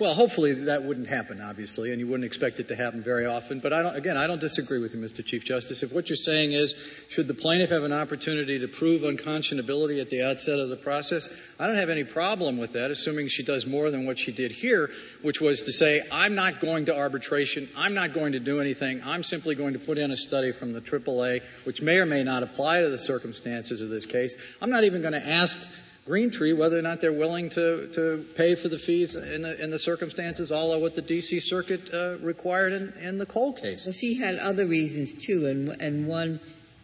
Well, 0.00 0.14
hopefully 0.14 0.54
that 0.54 0.82
wouldn't 0.82 1.08
happen, 1.08 1.42
obviously, 1.42 1.90
and 1.90 2.00
you 2.00 2.06
wouldn't 2.06 2.24
expect 2.24 2.58
it 2.58 2.68
to 2.68 2.74
happen 2.74 3.02
very 3.02 3.26
often. 3.26 3.60
But 3.60 3.74
I 3.74 3.82
don't, 3.82 3.94
again, 3.94 4.16
I 4.16 4.26
don't 4.26 4.40
disagree 4.40 4.78
with 4.78 4.94
you, 4.94 5.00
Mr. 5.00 5.22
Chief 5.22 5.44
Justice. 5.44 5.82
If 5.82 5.92
what 5.92 6.08
you're 6.08 6.16
saying 6.16 6.52
is, 6.52 6.74
should 7.10 7.28
the 7.28 7.34
plaintiff 7.34 7.68
have 7.68 7.82
an 7.82 7.92
opportunity 7.92 8.60
to 8.60 8.66
prove 8.66 9.02
unconscionability 9.02 10.00
at 10.00 10.08
the 10.08 10.22
outset 10.22 10.58
of 10.58 10.70
the 10.70 10.76
process, 10.76 11.28
I 11.58 11.66
don't 11.66 11.76
have 11.76 11.90
any 11.90 12.04
problem 12.04 12.56
with 12.56 12.72
that, 12.72 12.90
assuming 12.90 13.28
she 13.28 13.42
does 13.42 13.66
more 13.66 13.90
than 13.90 14.06
what 14.06 14.18
she 14.18 14.32
did 14.32 14.52
here, 14.52 14.90
which 15.20 15.38
was 15.38 15.60
to 15.62 15.72
say, 15.72 16.02
I'm 16.10 16.34
not 16.34 16.60
going 16.60 16.86
to 16.86 16.96
arbitration, 16.96 17.68
I'm 17.76 17.92
not 17.92 18.14
going 18.14 18.32
to 18.32 18.40
do 18.40 18.58
anything, 18.58 19.02
I'm 19.04 19.22
simply 19.22 19.54
going 19.54 19.74
to 19.74 19.78
put 19.78 19.98
in 19.98 20.10
a 20.10 20.16
study 20.16 20.52
from 20.52 20.72
the 20.72 20.80
AAA, 20.80 21.42
which 21.66 21.82
may 21.82 21.98
or 21.98 22.06
may 22.06 22.22
not 22.22 22.42
apply 22.42 22.80
to 22.80 22.88
the 22.88 22.96
circumstances 22.96 23.82
of 23.82 23.90
this 23.90 24.06
case. 24.06 24.34
I'm 24.62 24.70
not 24.70 24.84
even 24.84 25.02
going 25.02 25.12
to 25.12 25.28
ask 25.28 25.58
Green 26.06 26.30
Tree 26.30 26.52
whether 26.52 26.78
or 26.78 26.82
not 26.82 27.00
they're 27.00 27.12
willing 27.12 27.50
to, 27.50 27.88
to 27.88 28.24
pay 28.34 28.54
for 28.54 28.68
the 28.68 28.78
fees 28.78 29.14
in 29.14 29.42
the, 29.42 29.62
in 29.62 29.70
the 29.70 29.78
circumstances, 29.78 30.50
all 30.50 30.72
of 30.72 30.80
what 30.80 30.94
the 30.94 31.02
D.C. 31.02 31.40
Circuit 31.40 31.92
uh, 31.92 32.16
required 32.20 32.72
in, 32.72 32.92
in 33.00 33.18
the 33.18 33.26
Cole 33.26 33.52
case. 33.52 33.86
Well, 33.86 33.92
she 33.92 34.14
had 34.14 34.38
other 34.38 34.66
reasons 34.66 35.14
too, 35.14 35.46
and, 35.46 35.68
and 35.80 36.06
one 36.06 36.40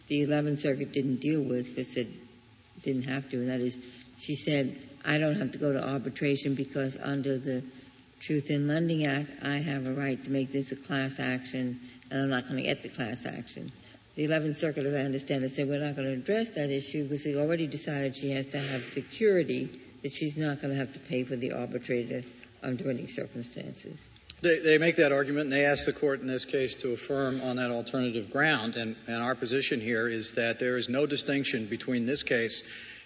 the 0.09 0.27
11th 0.27 0.59
Circuit 0.59 0.93
didn't 0.93 1.17
deal 1.17 1.43
with 1.43 1.69
because 1.69 1.97
it 1.97 2.09
didn't 2.83 3.05
have 3.05 3.29
to, 3.31 3.39
and 3.39 3.49
that 3.49 3.61
is 3.61 3.79
she 4.19 4.35
said, 4.35 4.77
I 5.05 5.19
don't 5.19 5.37
have 5.37 5.53
to 5.53 5.59
go 5.59 5.73
to 5.73 5.87
arbitration 5.87 6.55
because 6.55 6.97
under 6.97 7.39
the 7.39 7.63
Truth 8.19 8.51
in 8.51 8.67
Lending 8.67 9.05
Act, 9.05 9.29
I 9.43 9.57
have 9.57 9.87
a 9.87 9.93
right 9.93 10.23
to 10.25 10.31
make 10.31 10.51
this 10.51 10.73
a 10.73 10.77
class 10.77 11.21
action, 11.21 11.81
and 12.11 12.23
I'm 12.23 12.31
not 12.31 12.45
going 12.45 12.57
to 12.57 12.63
get 12.63 12.83
the 12.83 12.89
class 12.89 13.27
action 13.27 13.71
the 14.17 14.27
11th 14.27 14.57
Circuit, 14.57 14.87
as 14.87 14.95
I 14.95 15.01
understand 15.01 15.45
it, 15.45 15.51
said 15.51 15.69
we're 15.69 15.79
not 15.79 15.95
going 15.95 16.09
to 16.09 16.15
address 16.15 16.51
that 16.51 16.71
issue 16.71 17.05
because 17.05 17.25
we 17.25 17.37
already 17.37 17.67
decided 17.67 18.17
she 18.17 18.31
has 18.31 18.47
to 18.49 18.59
have 18.59 18.85
security 18.85 19.69
that 20.03 20.11
she's 20.11 20.37
not 20.37 20.61
going 20.61 20.73
to 20.73 20.79
have 20.79 20.93
to 20.95 20.99
pay 20.99 21.23
for 21.25 21.37
the 21.37 21.53
arbitrator 21.53 22.23
under 22.63 22.91
any 22.91 23.07
circumstances. 23.07 24.09
They, 24.43 24.59
they, 24.59 24.79
make 24.79 24.97
that 24.97 25.13
argument, 25.13 25.45
and 25.45 25.53
they 25.53 25.65
ask 25.65 25.87
the 25.87 25.93
court 25.93 26.21
in 26.21 26.27
this 26.27 26.45
case 26.45 26.75
to 26.77 26.93
affirm 26.93 27.41
on 27.43 27.57
that 27.57 27.71
alternative 27.71 28.31
ground. 28.31 28.77
And, 28.77 28.97
and 29.07 29.23
our 29.23 29.35
position 29.35 29.81
here 29.81 30.09
is 30.09 30.33
that 30.33 30.59
there 30.59 30.77
is 30.77 30.89
no 30.89 31.07
distinction 31.07 31.67
between 31.67 32.07
this 32.07 32.23
case 32.23 32.63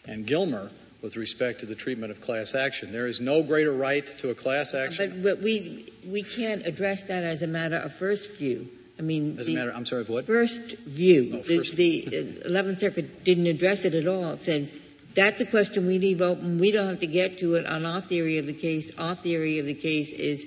and 0.06 0.26
Gilmer 0.26 0.70
with 1.02 1.16
respect 1.16 1.60
to 1.60 1.66
the 1.66 1.74
treatment 1.74 2.12
of 2.12 2.20
class 2.20 2.54
action. 2.54 2.92
There 2.92 3.06
is 3.06 3.20
no 3.20 3.42
greater 3.42 3.72
right 3.72 4.06
to 4.18 4.30
a 4.30 4.34
class 4.34 4.74
action. 4.74 5.22
But, 5.22 5.22
but 5.22 5.42
we 5.42 5.92
we 6.06 6.22
can't 6.22 6.66
address 6.66 7.04
that 7.04 7.24
as 7.24 7.42
a 7.42 7.46
matter 7.46 7.76
of 7.76 7.94
first 7.94 8.36
view. 8.36 8.68
I 9.00 9.02
mean, 9.02 9.38
as 9.38 9.48
a 9.48 9.52
matter, 9.52 9.72
I'm 9.74 9.86
sorry, 9.86 10.04
what? 10.04 10.26
First 10.26 10.76
view. 10.76 11.30
Oh, 11.36 11.42
first 11.42 11.74
the, 11.74 12.02
the 12.02 12.22
11th 12.46 12.80
Circuit 12.80 13.24
didn't 13.24 13.46
address 13.46 13.86
it 13.86 13.94
at 13.94 14.06
all. 14.06 14.32
It 14.32 14.40
said 14.40 14.70
that's 15.14 15.40
a 15.40 15.46
question 15.46 15.86
we 15.86 15.98
leave 15.98 16.20
open. 16.20 16.58
We 16.58 16.70
don't 16.70 16.86
have 16.86 16.98
to 16.98 17.06
get 17.06 17.38
to 17.38 17.54
it 17.54 17.66
on 17.66 17.86
our 17.86 18.02
theory 18.02 18.36
of 18.36 18.46
the 18.46 18.52
case. 18.52 18.92
Our 18.98 19.14
theory 19.14 19.58
of 19.58 19.64
the 19.64 19.72
case 19.72 20.12
is 20.12 20.46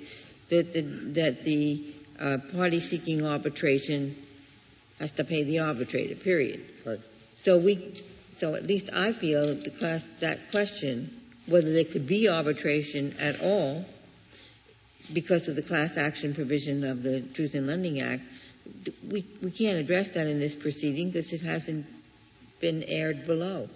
that 0.50 0.72
the, 0.72 0.82
that 0.82 1.44
the 1.44 1.84
uh, 2.20 2.38
party 2.54 2.80
seeking 2.80 3.26
arbitration 3.26 4.16
has 5.00 5.14
to 5.14 5.24
pay 5.24 5.44
the 5.46 5.60
arbitrator. 5.60 6.14
Period. 6.14 6.64
Right. 6.86 7.00
So 7.38 7.58
we, 7.58 7.96
so 8.30 8.54
at 8.54 8.68
least 8.68 8.92
I 8.94 9.14
feel 9.14 9.48
that 9.48 9.64
the 9.64 9.72
class 9.72 10.06
that 10.20 10.52
question 10.52 11.10
whether 11.48 11.74
there 11.74 11.86
could 11.86 12.06
be 12.08 12.30
arbitration 12.30 13.16
at 13.20 13.42
all 13.42 13.84
because 15.12 15.48
of 15.48 15.56
the 15.56 15.62
class 15.62 15.98
action 15.98 16.34
provision 16.34 16.84
of 16.84 17.04
the 17.04 17.20
Truth 17.20 17.56
in 17.56 17.68
Lending 17.68 18.00
Act 18.00 18.22
we, 19.10 19.22
can't 19.52 19.78
address 19.78 20.10
that 20.12 20.28
in 20.28 20.40
this 20.40 20.56
proceeding 20.56 21.08
because 21.08 21.34
it 21.34 21.42
hasn't 21.42 21.86
been 22.60 22.84
aired 22.84 23.26
below. 23.26 23.70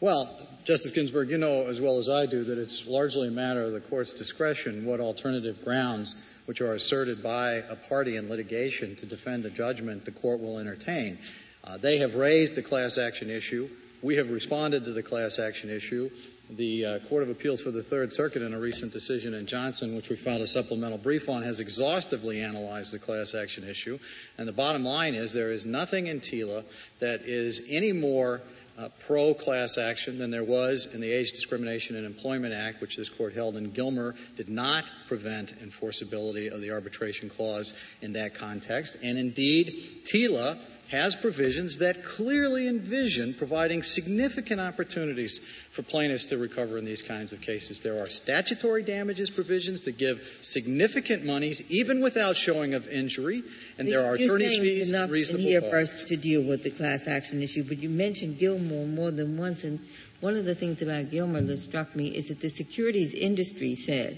Well, 0.00 0.34
Justice 0.64 0.92
Ginsburg, 0.92 1.30
you 1.30 1.38
know 1.38 1.66
as 1.66 1.80
well 1.80 1.98
as 1.98 2.08
I 2.08 2.26
do 2.26 2.44
that 2.44 2.58
it's 2.58 2.86
largely 2.86 3.28
a 3.28 3.30
matter 3.30 3.62
of 3.62 3.72
the 3.72 3.80
court's 3.80 4.14
discretion 4.14 4.84
what 4.84 5.00
alternative 5.00 5.64
grounds 5.64 6.14
which 6.46 6.60
are 6.60 6.72
asserted 6.72 7.22
by 7.22 7.54
a 7.54 7.76
party 7.76 8.16
in 8.16 8.28
litigation 8.28 8.96
to 8.96 9.06
defend 9.06 9.44
a 9.44 9.50
judgment 9.50 10.04
the 10.04 10.10
court 10.10 10.40
will 10.40 10.58
entertain. 10.58 11.18
Uh, 11.62 11.76
they 11.76 11.98
have 11.98 12.14
raised 12.14 12.54
the 12.54 12.62
class 12.62 12.98
action 12.98 13.30
issue. 13.30 13.68
We 14.02 14.16
have 14.16 14.30
responded 14.30 14.86
to 14.86 14.92
the 14.92 15.02
class 15.02 15.38
action 15.38 15.70
issue. 15.70 16.10
The 16.56 16.84
uh, 16.84 16.98
Court 16.98 17.22
of 17.22 17.30
Appeals 17.30 17.62
for 17.62 17.70
the 17.70 17.82
Third 17.82 18.12
Circuit, 18.12 18.42
in 18.42 18.54
a 18.54 18.58
recent 18.58 18.92
decision 18.92 19.34
in 19.34 19.46
Johnson, 19.46 19.94
which 19.94 20.08
we 20.08 20.16
filed 20.16 20.42
a 20.42 20.48
supplemental 20.48 20.98
brief 20.98 21.28
on, 21.28 21.44
has 21.44 21.60
exhaustively 21.60 22.42
analyzed 22.42 22.92
the 22.92 22.98
class 22.98 23.36
action 23.36 23.62
issue. 23.62 24.00
And 24.36 24.48
the 24.48 24.52
bottom 24.52 24.84
line 24.84 25.14
is 25.14 25.32
there 25.32 25.52
is 25.52 25.64
nothing 25.64 26.08
in 26.08 26.18
TILA 26.20 26.64
that 26.98 27.20
is 27.20 27.62
any 27.68 27.92
more 27.92 28.40
uh, 28.76 28.88
pro 28.98 29.32
class 29.32 29.78
action 29.78 30.18
than 30.18 30.32
there 30.32 30.42
was 30.42 30.92
in 30.92 31.00
the 31.00 31.12
Age 31.12 31.30
Discrimination 31.30 31.94
in 31.94 32.04
Employment 32.04 32.52
Act, 32.52 32.80
which 32.80 32.96
this 32.96 33.08
court 33.08 33.32
held 33.32 33.56
in 33.56 33.70
Gilmer, 33.70 34.16
did 34.34 34.48
not 34.48 34.90
prevent 35.06 35.56
enforceability 35.60 36.50
of 36.50 36.60
the 36.60 36.72
arbitration 36.72 37.28
clause 37.28 37.72
in 38.02 38.14
that 38.14 38.34
context. 38.34 38.96
And 39.04 39.18
indeed, 39.18 40.00
TILA 40.04 40.58
has 40.90 41.14
provisions 41.14 41.78
that 41.78 42.04
clearly 42.04 42.66
envision 42.66 43.32
providing 43.34 43.82
significant 43.82 44.60
opportunities 44.60 45.38
for 45.72 45.82
plaintiffs 45.82 46.26
to 46.26 46.36
recover 46.36 46.78
in 46.78 46.84
these 46.84 47.02
kinds 47.02 47.32
of 47.32 47.40
cases. 47.40 47.80
There 47.80 48.02
are 48.02 48.08
statutory 48.08 48.82
damages 48.82 49.30
provisions 49.30 49.82
that 49.82 49.98
give 49.98 50.20
significant 50.42 51.24
monies 51.24 51.62
even 51.70 52.00
without 52.00 52.36
showing 52.36 52.74
of 52.74 52.88
injury, 52.88 53.44
and 53.78 53.86
there 53.86 54.04
are 54.04 54.14
attorneys' 54.14 54.58
fees 54.58 54.90
enough 54.90 55.10
reasonable 55.10 55.44
in 55.44 55.48
here 55.48 55.60
costs. 55.60 55.70
for 55.70 55.78
us 56.02 56.08
to 56.08 56.16
deal 56.16 56.42
with 56.42 56.64
the 56.64 56.70
class 56.70 57.06
action 57.06 57.40
issue, 57.40 57.62
but 57.62 57.78
you 57.78 57.88
mentioned 57.88 58.38
Gilmore 58.38 58.86
more 58.86 59.12
than 59.12 59.36
once, 59.38 59.62
and 59.62 59.78
one 60.20 60.34
of 60.34 60.44
the 60.44 60.54
things 60.54 60.82
about 60.82 61.10
Gilmore 61.10 61.40
that 61.40 61.58
struck 61.58 61.94
me 61.94 62.08
is 62.08 62.28
that 62.28 62.40
the 62.40 62.50
securities 62.50 63.14
industry 63.14 63.76
said, 63.76 64.16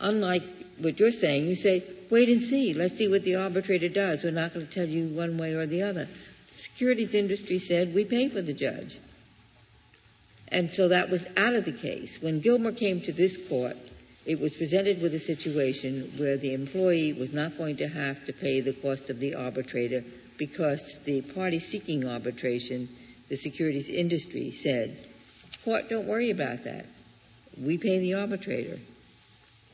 unlike 0.00 0.42
what 0.80 0.98
you're 1.00 1.12
saying, 1.12 1.46
you 1.46 1.54
say, 1.54 1.82
wait 2.10 2.28
and 2.28 2.42
see. 2.42 2.74
Let's 2.74 2.96
see 2.96 3.08
what 3.08 3.24
the 3.24 3.36
arbitrator 3.36 3.88
does. 3.88 4.24
We're 4.24 4.30
not 4.30 4.54
going 4.54 4.66
to 4.66 4.72
tell 4.72 4.88
you 4.88 5.08
one 5.08 5.38
way 5.38 5.54
or 5.54 5.66
the 5.66 5.82
other. 5.82 6.04
The 6.04 6.54
securities 6.54 7.14
industry 7.14 7.58
said, 7.58 7.94
we 7.94 8.04
pay 8.04 8.28
for 8.28 8.42
the 8.42 8.52
judge. 8.52 8.98
And 10.48 10.72
so 10.72 10.88
that 10.88 11.10
was 11.10 11.26
out 11.36 11.54
of 11.54 11.64
the 11.64 11.72
case. 11.72 12.22
When 12.22 12.40
Gilmer 12.40 12.72
came 12.72 13.00
to 13.02 13.12
this 13.12 13.36
court, 13.48 13.76
it 14.24 14.40
was 14.40 14.54
presented 14.54 15.00
with 15.00 15.14
a 15.14 15.18
situation 15.18 16.12
where 16.16 16.36
the 16.36 16.54
employee 16.54 17.12
was 17.12 17.32
not 17.32 17.56
going 17.58 17.78
to 17.78 17.88
have 17.88 18.24
to 18.26 18.32
pay 18.32 18.60
the 18.60 18.72
cost 18.72 19.10
of 19.10 19.20
the 19.20 19.34
arbitrator 19.34 20.04
because 20.36 20.98
the 21.04 21.20
party 21.22 21.58
seeking 21.58 22.06
arbitration, 22.06 22.88
the 23.28 23.36
securities 23.36 23.88
industry, 23.90 24.50
said, 24.50 24.96
Court, 25.64 25.88
don't 25.88 26.06
worry 26.06 26.30
about 26.30 26.64
that. 26.64 26.86
We 27.60 27.78
pay 27.78 27.98
the 27.98 28.14
arbitrator. 28.14 28.78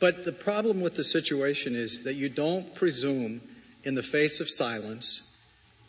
But 0.00 0.24
the 0.24 0.33
problem 0.33 0.80
with 0.80 0.96
the 0.96 1.04
situation 1.04 1.76
is 1.76 2.04
that 2.04 2.14
you 2.14 2.28
don't 2.28 2.74
presume, 2.74 3.40
in 3.85 3.94
the 3.94 4.02
face 4.02 4.40
of 4.40 4.50
silence, 4.50 5.30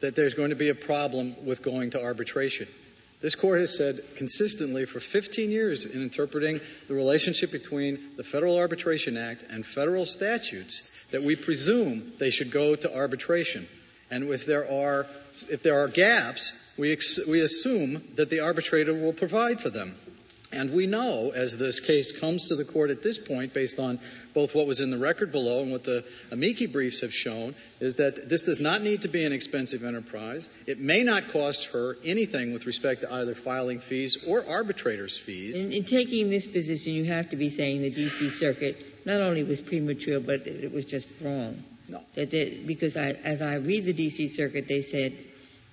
that 0.01 0.15
there's 0.15 0.33
going 0.33 0.49
to 0.49 0.55
be 0.55 0.69
a 0.69 0.75
problem 0.75 1.45
with 1.45 1.61
going 1.61 1.91
to 1.91 2.01
arbitration. 2.01 2.67
This 3.21 3.35
court 3.35 3.59
has 3.61 3.75
said 3.75 4.01
consistently 4.17 4.85
for 4.85 4.99
15 4.99 5.49
years 5.49 5.85
in 5.85 6.03
interpreting 6.03 6.59
the 6.87 6.93
relationship 6.93 7.51
between 7.51 7.97
the 8.17 8.23
Federal 8.23 8.57
Arbitration 8.57 9.17
Act 9.17 9.43
and 9.49 9.65
federal 9.65 10.05
statutes 10.05 10.87
that 11.11 11.23
we 11.23 11.35
presume 11.35 12.13
they 12.19 12.29
should 12.29 12.51
go 12.51 12.75
to 12.75 12.95
arbitration. 12.95 13.67
And 14.11 14.29
if 14.29 14.45
there 14.45 14.69
are, 14.69 15.07
if 15.49 15.63
there 15.63 15.79
are 15.79 15.87
gaps, 15.87 16.53
we, 16.77 16.91
ex- 16.91 17.25
we 17.25 17.39
assume 17.39 18.03
that 18.15 18.29
the 18.29 18.41
arbitrator 18.41 18.93
will 18.93 19.13
provide 19.13 19.59
for 19.59 19.69
them. 19.69 19.95
And 20.55 20.71
we 20.71 20.87
know, 20.87 21.31
as 21.35 21.57
this 21.57 21.79
case 21.79 22.17
comes 22.17 22.45
to 22.45 22.55
the 22.55 22.65
court 22.65 22.89
at 22.89 23.03
this 23.03 23.17
point, 23.17 23.53
based 23.53 23.79
on 23.79 23.99
both 24.33 24.55
what 24.55 24.67
was 24.67 24.81
in 24.81 24.89
the 24.89 24.97
record 24.97 25.31
below 25.31 25.61
and 25.61 25.71
what 25.71 25.83
the 25.83 26.03
amici 26.31 26.65
briefs 26.65 27.01
have 27.01 27.13
shown, 27.13 27.55
is 27.79 27.97
that 27.97 28.29
this 28.29 28.43
does 28.43 28.59
not 28.59 28.81
need 28.81 29.03
to 29.03 29.07
be 29.07 29.25
an 29.25 29.33
expensive 29.33 29.83
enterprise. 29.83 30.49
It 30.65 30.79
may 30.79 31.03
not 31.03 31.29
cost 31.29 31.71
her 31.71 31.97
anything 32.03 32.53
with 32.53 32.65
respect 32.65 33.01
to 33.01 33.13
either 33.13 33.35
filing 33.35 33.79
fees 33.79 34.17
or 34.27 34.47
arbitrators' 34.47 35.17
fees. 35.17 35.59
In, 35.59 35.71
in 35.71 35.83
taking 35.83 36.29
this 36.29 36.47
position, 36.47 36.93
you 36.93 37.05
have 37.05 37.29
to 37.29 37.35
be 37.35 37.49
saying 37.49 37.81
the 37.81 37.89
D.C. 37.89 38.29
Circuit 38.29 39.05
not 39.05 39.21
only 39.21 39.43
was 39.43 39.61
premature, 39.61 40.19
but 40.19 40.47
it 40.47 40.71
was 40.71 40.85
just 40.85 41.21
wrong. 41.21 41.63
No. 41.87 42.01
That 42.15 42.31
they, 42.31 42.59
because 42.65 42.97
I, 42.97 43.09
as 43.23 43.41
I 43.41 43.55
read 43.55 43.85
the 43.85 43.93
D.C. 43.93 44.29
Circuit, 44.29 44.67
they 44.67 44.81
said 44.81 45.13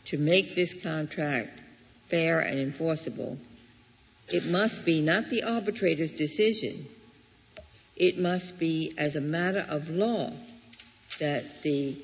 to 0.07 0.19
make 0.19 0.55
this 0.55 0.75
contract 0.75 1.59
fair 2.09 2.41
and 2.41 2.59
enforceable, 2.59 3.39
it 4.29 4.47
must 4.47 4.85
be 4.85 5.01
not 5.01 5.31
the 5.31 5.43
arbitrator's 5.43 6.13
decision, 6.13 6.87
it 7.97 8.19
must 8.19 8.59
be 8.59 8.95
as 8.97 9.17
a 9.17 9.21
matter 9.21 9.65
of 9.69 9.91
law 9.91 10.33
that 11.19 11.63
the 11.63 11.97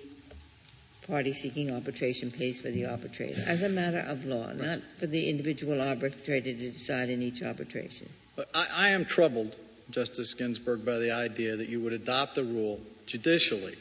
party 1.07 1.33
seeking 1.33 1.71
arbitration 1.71 2.31
pays 2.31 2.61
for 2.61 2.69
the 2.69 2.87
arbitrator, 2.87 3.43
as 3.47 3.63
a 3.63 3.69
matter 3.69 4.01
of 4.01 4.27
law, 4.27 4.53
not 4.53 4.81
for 4.99 5.07
the 5.07 5.29
individual 5.31 5.81
arbitrator 5.81 6.53
to 6.53 6.71
decide 6.71 7.09
in 7.09 7.23
each 7.23 7.43
arbitration. 7.43 8.09
I 8.55 8.91
am 8.91 9.07
troubled, 9.07 9.57
Justice 9.91 10.35
Ginsburg, 10.35 10.85
by 10.85 10.99
the 10.99 11.13
idea 11.13 11.57
that 11.57 11.69
you 11.69 11.81
would 11.81 11.95
adopt 11.95 12.37
a 12.39 12.45
rule 12.45 12.81
judicially 13.07 13.77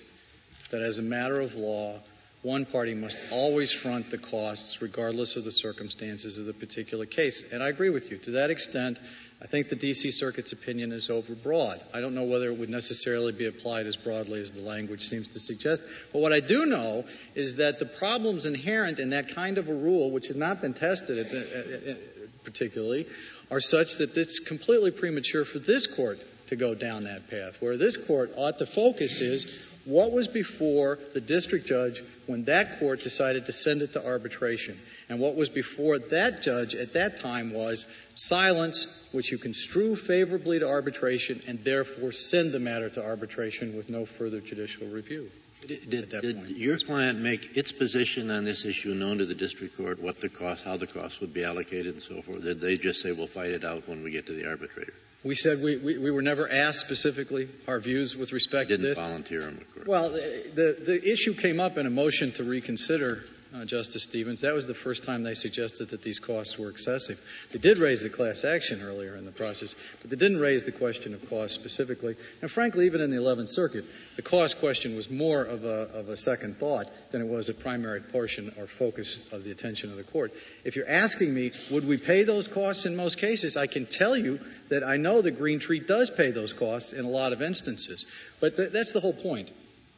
that 0.72 0.82
as 0.82 1.00
a 1.00 1.04
matter 1.04 1.40
of 1.40 1.56
law, 1.56 2.00
one 2.44 2.66
party 2.66 2.94
must 2.94 3.18
always 3.32 3.72
front 3.72 4.12
the 4.12 4.18
costs 4.18 4.82
regardless 4.82 5.36
of 5.36 5.44
the 5.44 5.52
circumstances 5.52 6.38
of 6.38 6.46
the 6.46 6.54
particular 6.54 7.06
case. 7.06 7.44
And 7.52 7.64
I 7.64 7.70
agree 7.70 7.90
with 7.90 8.12
you. 8.12 8.18
To 8.20 8.32
that 8.32 8.52
extent, 8.52 9.00
I 9.42 9.48
think 9.48 9.70
the 9.70 9.76
D.C. 9.76 10.12
Circuit's 10.12 10.52
opinion 10.52 10.92
is 10.92 11.10
overbroad. 11.10 11.80
I 11.94 12.02
don't 12.02 12.16
know 12.16 12.24
whether 12.24 12.48
it 12.48 12.58
would 12.58 12.70
necessarily 12.70 13.32
be 13.32 13.46
applied 13.46 13.86
as 13.88 13.96
broadly 13.96 14.42
as 14.42 14.52
the 14.52 14.62
language 14.62 15.08
seems 15.08 15.30
to 15.30 15.40
suggest. 15.40 15.84
But 16.14 16.20
what 16.20 16.34
I 16.34 16.40
do 16.40 16.66
know 16.66 17.06
is 17.36 17.58
that 17.58 17.80
the 17.80 17.86
problems 17.86 18.46
inherent 18.46 19.00
in 19.00 19.12
that 19.12 19.36
kind 19.36 19.58
of 19.58 19.70
a 19.70 19.74
rule, 19.74 20.12
which 20.12 20.28
has 20.28 20.36
not 20.36 20.62
been 20.62 20.74
tested 20.74 21.98
particularly, 22.44 23.08
are 23.52 23.60
such 23.60 23.96
that 23.98 24.16
it's 24.18 24.40
completely 24.40 24.92
premature 24.92 25.46
for 25.46 25.60
this 25.60 25.88
court 25.88 26.20
to 26.48 26.56
go 26.56 26.74
down 26.74 27.04
that 27.04 27.30
path. 27.30 27.62
Where 27.62 27.78
this 27.78 27.98
court 27.98 28.32
ought 28.36 28.60
to 28.60 28.66
focus 28.66 29.22
is 29.22 29.46
what 29.88 30.12
was 30.12 30.28
before 30.28 31.00
the 31.14 31.22
district 31.22 31.66
judge 31.66 32.04
when 32.26 32.44
that 32.44 32.78
court 32.78 33.02
decided 33.04 33.46
to 33.46 33.54
send 33.54 33.82
it 33.82 33.94
to 33.94 34.06
arbitration. 34.06 34.78
And 35.08 35.18
what 35.18 35.36
was 35.36 35.48
before 35.48 35.98
that 35.98 36.42
judge 36.42 36.76
at 36.76 36.94
that 36.94 37.22
time 37.22 37.54
was 37.54 37.86
silence, 38.14 39.08
which 39.14 39.32
you 39.32 39.38
construe 39.38 39.96
favorably 39.96 40.60
to 40.60 40.68
arbitration 40.68 41.42
and 41.48 41.64
therefore 41.64 42.12
send 42.12 42.52
the 42.52 42.60
matter 42.60 42.90
to 42.90 43.04
arbitration 43.04 43.78
with 43.78 43.90
no 43.90 44.06
further 44.06 44.42
judicial 44.42 44.88
review. 44.88 45.32
Did, 45.66 46.10
did 46.10 46.50
your 46.50 46.78
client 46.78 47.20
make 47.20 47.56
its 47.56 47.72
position 47.72 48.30
on 48.30 48.44
this 48.44 48.66
issue 48.66 48.94
known 48.94 49.20
to 49.20 49.26
the 49.26 49.36
district 49.36 49.78
court, 49.78 50.02
what 50.02 50.20
the 50.20 50.30
cost, 50.30 50.66
how 50.66 50.76
the 50.78 50.86
cost 50.86 51.22
would 51.22 51.34
be 51.34 51.46
allocated 51.46 51.94
and 51.94 52.04
so 52.04 52.22
forth? 52.22 52.44
Did 52.44 52.60
they 52.60 52.78
just 52.78 53.02
say, 53.02 53.14
we'll 53.14 53.28
fight 53.28 53.52
it 53.52 53.64
out 53.64 53.88
when 53.88 54.04
we 54.04 54.12
get 54.12 54.28
to 54.28 54.34
the 54.34 54.48
arbitrator? 54.48 54.94
We 55.24 55.36
said 55.36 55.62
we, 55.62 55.78
we, 55.78 55.98
we 55.98 56.12
were 56.12 56.22
never 56.22 56.50
asked 56.50 56.80
specifically 56.80 57.50
our 57.68 57.80
views 57.80 58.16
with 58.16 58.32
respect 58.32 58.70
Didn't 58.70 58.84
to 58.84 58.90
this. 58.90 58.98
volunteer 58.98 59.42
them, 59.42 59.58
of 59.58 59.74
course. 59.74 59.88
Well, 59.88 60.12
the, 60.12 60.78
the 60.80 61.12
issue 61.12 61.34
came 61.34 61.60
up 61.60 61.78
in 61.78 61.86
a 61.86 61.90
motion 61.90 62.32
to 62.34 62.44
reconsider 62.44 63.24
uh, 63.56 63.66
Justice 63.66 64.04
Stevens. 64.04 64.42
That 64.42 64.54
was 64.54 64.68
the 64.68 64.74
first 64.74 65.04
time 65.04 65.24
they 65.24 65.34
suggested 65.34 65.90
that 65.90 66.02
these 66.02 66.20
costs 66.20 66.58
were 66.58 66.70
excessive. 66.70 67.20
They 67.52 67.60
did 67.60 67.78
raise 67.78 68.02
the 68.02 68.10
class 68.10 68.44
action 68.44 68.82
earlier 68.82 69.16
in 69.16 69.26
the 69.26 69.32
process, 69.32 69.76
but 70.02 70.10
they 70.10 70.16
didn't 70.16 70.40
raise 70.40 70.64
the 70.64 70.72
question 70.72 71.14
of 71.14 71.30
cost 71.30 71.54
specifically. 71.56 72.16
And 72.42 72.52
frankly, 72.52 72.86
even 72.86 73.02
in 73.02 73.12
the 73.12 73.18
11th 73.18 73.50
Circuit, 73.50 73.86
the 74.16 74.22
cost 74.22 74.60
question 74.60 74.96
was 74.96 75.10
more 75.10 75.44
of 75.44 75.66
a, 75.66 75.90
of 75.94 76.10
a 76.10 76.18
second 76.18 76.58
thought 76.58 76.90
than 77.12 77.22
it 77.22 77.28
was 77.28 77.50
a 77.50 77.54
primary 77.54 78.02
portion 78.02 78.54
or 78.58 78.68
focus 78.68 79.18
of 79.32 79.44
the 79.44 79.52
attention 79.52 79.92
of 79.92 79.98
the 79.98 80.04
court. 80.04 80.34
If 80.64 80.76
you're 80.76 80.90
asking 80.90 81.34
me, 81.34 81.52
would 81.72 81.88
we 81.88 81.98
pay 81.98 82.24
those 82.24 82.48
costs 82.48 82.86
in 82.86 82.96
most 82.96 83.18
cases, 83.18 83.58
I 83.58 83.68
can 83.68 83.86
tell 83.86 84.16
you 84.16 84.40
that 84.70 84.84
I 84.84 84.98
know 84.98 85.22
that 85.22 85.32
Green 85.38 85.60
Tree 85.60 85.80
does 85.80 86.10
pay 86.10 86.32
those 86.32 86.54
costs 86.54 86.94
in 86.94 87.06
a 87.06 87.10
lot 87.10 87.34
of 87.34 87.42
instances. 87.42 88.06
But 88.40 88.58
th- 88.58 88.72
that's 88.72 88.92
the 88.92 89.00
whole 89.00 89.14
point 89.14 89.50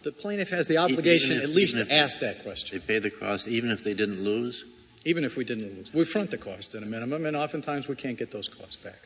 the 0.03 0.11
plaintiff 0.11 0.49
has 0.49 0.67
the 0.67 0.77
obligation 0.77 1.37
if, 1.37 1.43
at 1.43 1.49
least 1.49 1.75
to 1.75 1.93
ask 1.93 2.19
that 2.19 2.43
question. 2.43 2.79
They 2.79 2.85
pay 2.85 2.99
the 2.99 3.11
cost 3.11 3.47
even 3.47 3.71
if 3.71 3.83
they 3.83 3.93
didn't 3.93 4.23
lose? 4.23 4.65
Even 5.05 5.23
if 5.23 5.37
we 5.37 5.45
didn't 5.45 5.77
lose. 5.77 5.93
We 5.93 6.05
front 6.05 6.31
the 6.31 6.37
cost 6.37 6.75
at 6.75 6.83
a 6.83 6.85
minimum, 6.85 7.25
and 7.25 7.35
oftentimes 7.35 7.87
we 7.87 7.95
can't 7.95 8.17
get 8.17 8.31
those 8.31 8.47
costs 8.47 8.75
back. 8.77 8.99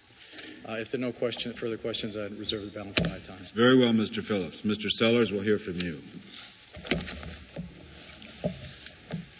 Uh, 0.67 0.73
if 0.73 0.91
there 0.91 0.99
are 0.99 1.03
no 1.03 1.11
question, 1.11 1.53
further 1.53 1.77
questions, 1.77 2.17
I'd 2.17 2.37
reserve 2.39 2.63
the 2.63 2.71
balance 2.71 2.97
of 2.99 3.09
my 3.09 3.19
time. 3.19 3.45
Very 3.53 3.77
well, 3.77 3.91
Mr. 3.91 4.23
Phillips. 4.23 4.61
Mr. 4.61 4.89
Sellers, 4.89 5.31
we'll 5.31 5.41
hear 5.41 5.59
from 5.59 5.79
you. 5.79 6.01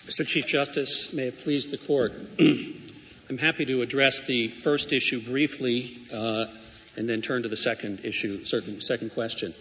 Mr. 0.06 0.28
Chief 0.28 0.46
Justice, 0.46 1.14
may 1.14 1.28
it 1.28 1.40
please 1.40 1.70
the 1.70 1.78
Court. 1.78 2.14
I'm 2.40 3.38
happy 3.38 3.66
to 3.66 3.82
address 3.82 4.22
the 4.28 4.50
first 4.50 4.92
issue 4.94 5.22
briefly 5.22 5.98
uh, 6.14 6.46
and 6.98 7.10
then 7.10 7.22
turn 7.22 7.44
to 7.44 7.50
the 7.50 7.58
second 7.58 8.04
issue, 8.04 8.44
certain, 8.44 8.82
second 8.82 9.12
question. 9.14 9.54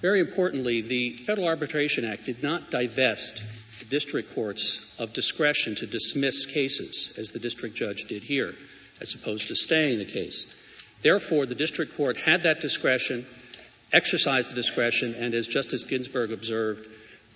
Very 0.00 0.20
importantly, 0.20 0.80
the 0.80 1.16
Federal 1.16 1.48
Arbitration 1.48 2.04
Act 2.04 2.24
did 2.24 2.42
not 2.42 2.70
divest 2.70 3.42
the 3.80 3.84
district 3.86 4.34
courts 4.34 4.84
of 4.98 5.12
discretion 5.12 5.74
to 5.76 5.86
dismiss 5.86 6.46
cases, 6.46 7.14
as 7.18 7.32
the 7.32 7.38
district 7.40 7.74
judge 7.74 8.04
did 8.04 8.22
here, 8.22 8.54
as 9.00 9.14
opposed 9.14 9.48
to 9.48 9.56
staying 9.56 9.98
the 9.98 10.04
case. 10.04 10.46
Therefore, 11.02 11.46
the 11.46 11.54
district 11.54 11.96
court 11.96 12.16
had 12.16 12.44
that 12.44 12.60
discretion, 12.60 13.26
exercised 13.92 14.50
the 14.50 14.54
discretion, 14.54 15.14
and 15.14 15.34
as 15.34 15.48
Justice 15.48 15.84
Ginsburg 15.84 16.32
observed, 16.32 16.86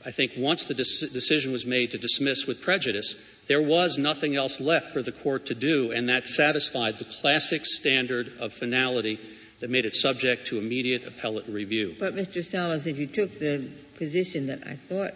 I 0.05 0.11
think 0.11 0.33
once 0.37 0.65
the 0.65 0.75
decision 0.75 1.53
was 1.53 1.65
made 1.65 1.93
to 1.93 1.99
dismiss 1.99 2.47
with 2.47 2.61
prejudice, 2.61 3.21
there 3.47 3.63
was 3.63 3.99
nothing 3.99 4.35
else 4.37 4.61
left 4.61 4.93
for 4.93 5.03
the 5.03 5.13
court 5.13 5.47
to 5.47 5.55
do, 5.55 5.93
and 5.93 6.09
that 6.09 6.27
satisfied 6.27 6.99
the 6.99 7.05
classic 7.05 7.65
standard 7.67 8.33
of 8.41 8.53
finality 8.53 9.21
that 9.63 9.71
made 9.71 9.85
it 9.85 9.95
subject 9.95 10.49
to 10.49 10.59
immediate 10.59 11.07
appellate 11.07 11.47
review. 11.47 11.95
But, 11.97 12.17
Mr. 12.17 12.43
Sellers, 12.43 12.89
if 12.89 12.99
you 12.99 13.07
took 13.07 13.33
the 13.39 13.65
position 13.95 14.49
that 14.49 14.67
I 14.67 14.75
thought 14.75 15.13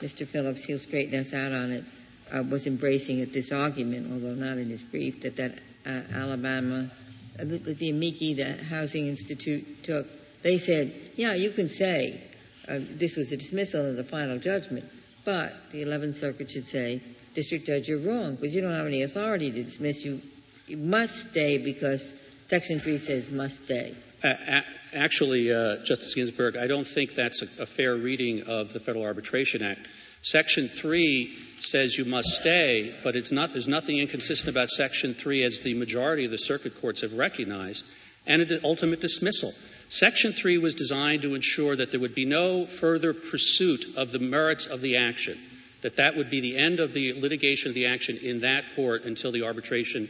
Mr. 0.00 0.26
Phillips, 0.26 0.64
he'll 0.64 0.80
straighten 0.80 1.14
us 1.20 1.32
out 1.32 1.52
on 1.52 1.70
it, 1.70 1.84
uh, 2.34 2.42
was 2.42 2.66
embracing 2.66 3.20
at 3.20 3.32
this 3.32 3.52
argument, 3.52 4.10
although 4.10 4.34
not 4.34 4.58
in 4.58 4.68
his 4.68 4.82
brief, 4.82 5.20
that 5.20 5.36
that 5.36 5.52
uh, 5.86 6.00
Alabama, 6.12 6.90
uh, 7.38 7.44
the, 7.44 7.58
the 7.58 7.90
amici 7.90 8.34
the 8.34 8.64
Housing 8.64 9.06
Institute 9.06 9.84
took, 9.84 10.08
they 10.42 10.58
said, 10.58 10.92
yeah, 11.14 11.34
you 11.34 11.50
can 11.50 11.68
say 11.68 12.20
uh, 12.66 12.80
this 12.80 13.14
was 13.14 13.30
a 13.30 13.36
dismissal 13.36 13.90
of 13.90 13.94
the 13.94 14.02
final 14.02 14.40
judgment, 14.40 14.86
but 15.24 15.54
the 15.70 15.84
11th 15.84 16.14
Circuit 16.14 16.50
should 16.50 16.64
say, 16.64 17.00
District 17.34 17.64
Judge, 17.64 17.88
you're 17.88 18.00
wrong 18.00 18.34
because 18.34 18.56
you 18.56 18.60
don't 18.60 18.72
have 18.72 18.86
any 18.86 19.04
authority 19.04 19.52
to 19.52 19.62
dismiss. 19.62 20.04
You, 20.04 20.20
you 20.66 20.78
must 20.78 21.30
stay 21.30 21.58
because 21.58 22.12
Section 22.44 22.80
3 22.80 22.98
says 22.98 23.30
must 23.30 23.64
stay. 23.64 23.94
Actually, 24.94 25.52
uh, 25.52 25.78
Justice 25.84 26.14
Ginsburg, 26.14 26.56
I 26.56 26.66
don't 26.66 26.86
think 26.86 27.14
that's 27.14 27.42
a, 27.42 27.62
a, 27.62 27.66
fair 27.66 27.96
reading 27.96 28.42
of 28.42 28.72
the 28.72 28.80
Federal 28.80 29.04
Arbitration 29.04 29.62
Act. 29.62 29.80
Section 30.22 30.68
3 30.68 31.34
says 31.58 31.96
you 31.96 32.04
must 32.04 32.28
stay, 32.28 32.94
but 33.02 33.16
it's 33.16 33.32
not, 33.32 33.52
there's 33.52 33.68
nothing 33.68 33.98
inconsistent 33.98 34.48
about 34.48 34.68
Section 34.68 35.14
3 35.14 35.42
as 35.42 35.60
the 35.60 35.74
majority 35.74 36.24
of 36.24 36.30
the 36.30 36.38
circuit 36.38 36.80
courts 36.80 37.00
have 37.00 37.14
recognized, 37.14 37.84
and 38.26 38.42
an 38.42 38.60
ultimate 38.62 39.00
dismissal. 39.00 39.52
Section 39.88 40.32
3 40.32 40.58
was 40.58 40.74
designed 40.74 41.22
to 41.22 41.34
ensure 41.34 41.74
that 41.74 41.90
there 41.90 42.00
would 42.00 42.14
be 42.14 42.24
no 42.24 42.66
further 42.66 43.12
pursuit 43.12 43.96
of 43.96 44.12
the 44.12 44.20
merits 44.20 44.66
of 44.66 44.80
the 44.80 44.98
action, 44.98 45.38
that 45.80 45.96
that 45.96 46.16
would 46.16 46.30
be 46.30 46.40
the 46.40 46.56
end 46.56 46.78
of 46.78 46.92
the 46.92 47.14
litigation 47.14 47.68
of 47.68 47.74
the 47.74 47.86
action 47.86 48.16
in 48.18 48.40
that 48.40 48.64
court 48.76 49.04
until 49.04 49.32
the 49.32 49.42
arbitration 49.42 50.08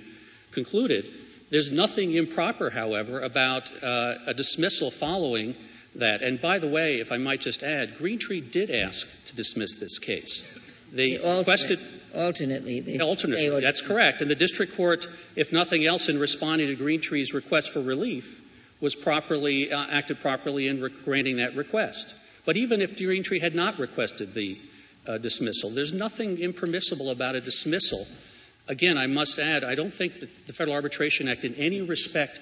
concluded. 0.51 1.09
There's 1.53 1.71
nothing 1.71 2.15
improper, 2.15 2.71
however, 2.71 3.21
about 3.21 3.71
uh, 3.85 4.15
a 4.27 4.33
dismissal 4.33 4.91
following 4.91 5.55
that. 5.97 6.23
And 6.23 6.41
by 6.41 6.59
the 6.59 6.67
way, 6.67 7.01
if 7.01 7.13
I 7.13 7.19
might 7.19 7.43
just 7.43 7.63
add, 7.63 7.99
Green 7.99 8.19
Tree 8.19 8.41
did 8.41 8.71
ask 8.71 9.07
to 9.27 9.37
dismiss 9.37 9.75
this 9.75 9.99
case. 9.99 10.49
They 10.95 11.19
alternate, 11.19 11.39
requested 11.41 11.81
alternately. 12.15 12.81
They, 12.81 12.99
alternately, 13.01 13.51
they 13.51 13.61
that's 13.61 13.83
correct. 13.83 14.23
And 14.23 14.31
the 14.31 14.35
district 14.35 14.77
court, 14.77 15.07
if 15.37 15.53
nothing 15.53 15.85
else, 15.85 16.09
in 16.09 16.19
responding 16.19 16.69
to 16.69 16.75
Green 16.75 17.03
Tree's 17.03 17.35
request 17.35 17.71
for 17.71 17.83
relief, 17.83 18.41
was 18.81 18.95
properly 18.95 19.71
uh, 19.71 19.87
acted 19.91 20.21
properly 20.21 20.69
in 20.69 20.81
re- 20.81 20.91
granting 21.05 21.37
that 21.37 21.55
request. 21.55 22.15
But 22.47 22.57
even 22.57 22.81
if 22.81 22.97
Green 22.97 23.25
Tree 23.25 23.41
had 23.41 23.55
not 23.55 23.79
requested 23.79 24.33
the 24.33 24.59
uh, 25.07 25.19
dismissal, 25.19 25.69
there's 25.69 25.93
nothing 25.93 26.39
impermissible 26.39 27.11
about 27.11 27.35
a 27.35 27.43
dismissal 27.43 28.07
Again, 28.69 28.97
I 28.97 29.07
must 29.07 29.39
add, 29.39 29.65
I 29.65 29.75
don't 29.75 29.93
think 29.93 30.21
that 30.21 30.47
the 30.47 30.53
Federal 30.53 30.75
Arbitration 30.75 31.29
Act 31.29 31.45
in 31.45 31.55
any 31.57 31.81
respect 31.81 32.41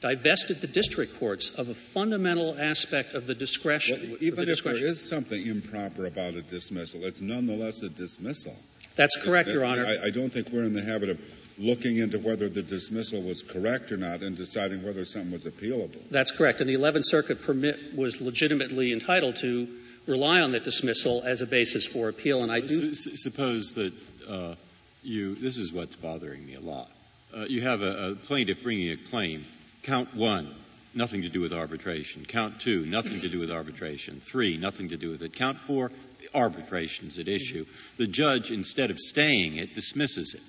divested 0.00 0.60
the 0.60 0.66
district 0.66 1.18
courts 1.18 1.50
of 1.50 1.68
a 1.68 1.74
fundamental 1.74 2.56
aspect 2.58 3.14
of 3.14 3.26
the 3.26 3.34
discretion. 3.34 4.10
Well, 4.10 4.18
even 4.20 4.46
the 4.46 4.52
if 4.52 4.62
there 4.62 4.76
is 4.76 5.06
something 5.06 5.44
improper 5.44 6.06
about 6.06 6.34
a 6.34 6.42
dismissal, 6.42 7.04
it's 7.04 7.20
nonetheless 7.20 7.82
a 7.82 7.88
dismissal. 7.88 8.56
That's 8.96 9.16
correct, 9.16 9.50
Your 9.50 9.64
Honor. 9.64 9.86
I, 9.86 10.06
I 10.06 10.10
don't 10.10 10.32
think 10.32 10.50
we're 10.50 10.64
in 10.64 10.72
the 10.72 10.82
habit 10.82 11.08
of 11.08 11.20
looking 11.58 11.98
into 11.98 12.18
whether 12.18 12.48
the 12.48 12.62
dismissal 12.62 13.20
was 13.22 13.42
correct 13.42 13.90
or 13.92 13.96
not 13.96 14.22
and 14.22 14.36
deciding 14.36 14.82
whether 14.82 15.04
something 15.04 15.32
was 15.32 15.44
appealable. 15.44 15.98
That's 16.10 16.30
correct. 16.30 16.60
And 16.60 16.70
the 16.70 16.74
11th 16.74 17.04
Circuit 17.04 17.42
permit 17.42 17.96
was 17.96 18.20
legitimately 18.20 18.92
entitled 18.92 19.36
to 19.36 19.68
rely 20.06 20.40
on 20.40 20.52
that 20.52 20.64
dismissal 20.64 21.22
as 21.24 21.42
a 21.42 21.46
basis 21.46 21.84
for 21.86 22.08
appeal. 22.08 22.42
And 22.42 22.50
I 22.50 22.60
do. 22.60 22.90
S- 22.90 23.08
suppose 23.14 23.74
that 23.74 23.92
uh, 24.28 24.54
you, 25.02 25.34
this 25.34 25.58
is 25.58 25.72
what's 25.72 25.96
bothering 25.96 26.44
me 26.44 26.54
a 26.54 26.60
lot. 26.60 26.90
Uh, 27.34 27.44
you 27.48 27.60
have 27.60 27.82
a, 27.82 28.10
a 28.10 28.14
plaintiff 28.14 28.62
bringing 28.62 28.90
a 28.90 28.96
claim. 28.96 29.44
Count 29.82 30.14
one, 30.14 30.54
nothing 30.94 31.22
to 31.22 31.28
do 31.28 31.40
with 31.40 31.52
arbitration. 31.52 32.24
Count 32.24 32.60
two, 32.60 32.86
nothing 32.86 33.20
to 33.20 33.28
do 33.28 33.38
with 33.38 33.50
arbitration. 33.50 34.20
Three, 34.20 34.56
nothing 34.56 34.88
to 34.88 34.96
do 34.96 35.10
with 35.10 35.22
it. 35.22 35.34
Count 35.34 35.58
four, 35.66 35.92
arbitration's 36.34 37.18
at 37.18 37.28
issue. 37.28 37.66
The 37.96 38.06
judge, 38.06 38.50
instead 38.50 38.90
of 38.90 38.98
staying 38.98 39.56
it, 39.56 39.74
dismisses 39.74 40.34
it. 40.34 40.42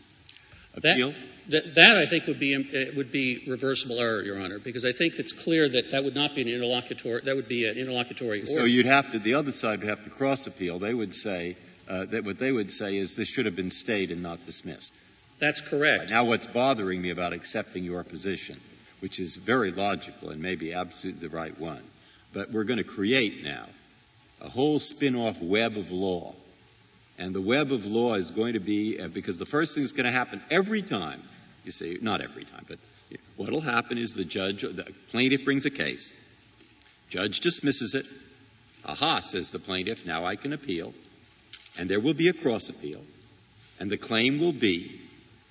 Appeal? 0.76 1.14
That, 1.50 1.76
that 1.76 1.98
I 1.98 2.06
think 2.06 2.28
would 2.28 2.40
be 2.40 2.56
uh, 2.56 2.96
would 2.96 3.12
be 3.12 3.44
reversible 3.48 4.00
error, 4.00 4.22
Your 4.22 4.40
Honor, 4.40 4.60
because 4.60 4.86
I 4.86 4.92
think 4.92 5.18
it's 5.18 5.34
clear 5.34 5.68
that 5.68 5.92
that 5.92 6.04
would 6.04 6.16
not 6.16 6.36
be 6.36 6.42
an 6.44 6.48
interlocutory. 6.48 7.22
That 7.24 7.36
would 7.36 7.48
be 7.48 7.68
an 7.68 7.78
interlocutory. 7.78 8.46
So 8.46 8.60
order. 8.60 8.68
you'd 8.68 8.86
have 8.86 9.12
to, 9.12 9.20
the 9.20 9.34
other 9.34 9.52
side 9.52 9.80
would 9.80 9.90
have 9.90 10.04
to 10.04 10.12
cross 10.12 10.46
appeal. 10.46 10.78
They 10.78 10.94
would 10.94 11.16
say, 11.16 11.58
that 11.90 12.24
what 12.24 12.38
they 12.38 12.52
would 12.52 12.72
say 12.72 12.98
is 12.98 13.16
this 13.16 13.28
should 13.28 13.46
have 13.46 13.56
been 13.56 13.72
stayed 13.72 14.12
and 14.12 14.22
not 14.22 14.46
dismissed. 14.46 14.94
That's 15.40 15.62
correct. 15.62 16.12
Now, 16.12 16.26
what's 16.26 16.48
bothering 16.48 17.02
me 17.02 17.10
about 17.10 17.34
accepting 17.34 17.84
your 17.84 18.04
position, 18.04 18.60
which 19.00 19.20
is 19.20 19.38
very 19.38 19.72
logical 19.72 20.30
and 20.30 20.42
maybe 20.42 20.74
absolutely 20.74 21.28
the 21.28 21.36
right 21.36 21.58
one, 21.60 21.82
but 22.34 22.52
we're 22.52 22.66
going 22.66 22.78
to 22.78 22.84
create 22.84 23.44
now 23.44 23.66
a 24.42 24.50
whole 24.50 24.80
spin 24.80 25.16
off 25.16 25.42
web 25.42 25.78
of 25.78 25.92
law. 25.92 26.36
And 27.18 27.36
the 27.36 27.42
web 27.42 27.72
of 27.72 27.86
law 27.86 28.14
is 28.14 28.32
going 28.32 28.54
to 28.54 28.60
be, 28.60 29.00
uh, 29.00 29.08
because 29.08 29.38
the 29.38 29.46
first 29.46 29.76
thing 29.76 29.84
that's 29.84 29.94
going 29.94 30.06
to 30.06 30.12
happen 30.12 30.42
every 30.50 30.82
time, 30.82 31.22
you 31.66 31.72
say, 31.72 31.98
not 32.02 32.22
every 32.22 32.46
time, 32.46 32.66
but 32.68 32.80
what 33.36 33.50
will 33.50 33.62
happen 33.62 33.98
is 33.98 34.14
the 34.14 34.24
judge, 34.24 34.62
the 34.62 34.88
plaintiff 35.10 35.44
brings 35.44 35.66
a 35.66 35.70
case, 35.70 36.14
judge 37.10 37.40
dismisses 37.40 37.96
it, 37.96 38.06
aha, 38.86 39.20
says 39.20 39.52
the 39.52 39.60
plaintiff, 39.60 40.06
now 40.06 40.26
I 40.26 40.36
can 40.36 40.54
appeal, 40.54 40.94
and 41.80 41.90
there 41.90 42.02
will 42.02 42.14
be 42.14 42.28
a 42.28 42.34
cross 42.34 42.68
appeal, 42.68 43.02
and 43.80 43.90
the 43.90 43.98
claim 43.98 44.38
will 44.38 44.54
be 44.54 45.00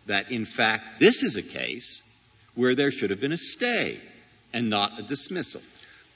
that 0.07 0.31
in 0.31 0.45
fact 0.45 1.01
this 1.01 1.23
is 1.23 1.37
a 1.37 1.43
case 1.43 2.03
where 2.55 2.75
there 2.75 2.91
should 2.91 3.09
have 3.09 3.21
been 3.21 3.33
a 3.33 3.37
stay 3.37 3.99
and 4.53 4.69
not 4.69 4.99
a 4.99 5.03
dismissal. 5.03 5.63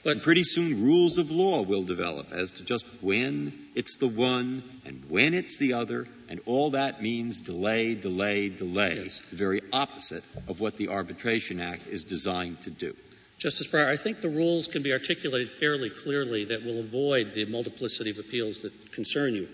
But 0.03 0.21
pretty 0.21 0.43
soon 0.43 0.83
rules 0.83 1.17
of 1.17 1.31
law 1.31 1.63
will 1.63 1.83
develop 1.83 2.31
as 2.31 2.51
to 2.51 2.65
just 2.65 2.85
when 3.01 3.53
it's 3.73 3.97
the 3.97 4.07
one 4.07 4.61
and 4.85 5.01
when 5.09 5.33
it's 5.33 5.57
the 5.57 5.73
other, 5.73 6.07
and 6.29 6.41
all 6.45 6.71
that 6.71 7.01
means 7.01 7.41
delay, 7.41 7.95
delay, 7.95 8.49
delay. 8.49 9.03
Yes. 9.03 9.19
The 9.31 9.35
very 9.37 9.61
opposite 9.71 10.23
of 10.47 10.59
what 10.59 10.75
the 10.75 10.89
Arbitration 10.89 11.59
Act 11.59 11.87
is 11.87 12.03
designed 12.03 12.61
to 12.63 12.69
do. 12.69 12.95
Justice 13.39 13.67
Breyer, 13.67 13.87
I 13.87 13.95
think 13.95 14.21
the 14.21 14.29
rules 14.29 14.67
can 14.67 14.83
be 14.83 14.91
articulated 14.91 15.49
fairly 15.49 15.89
clearly 15.89 16.45
that 16.45 16.63
will 16.63 16.79
avoid 16.79 17.33
the 17.33 17.45
multiplicity 17.45 18.11
of 18.11 18.19
appeals 18.19 18.61
that 18.61 18.91
concern 18.91 19.33
you. 19.35 19.47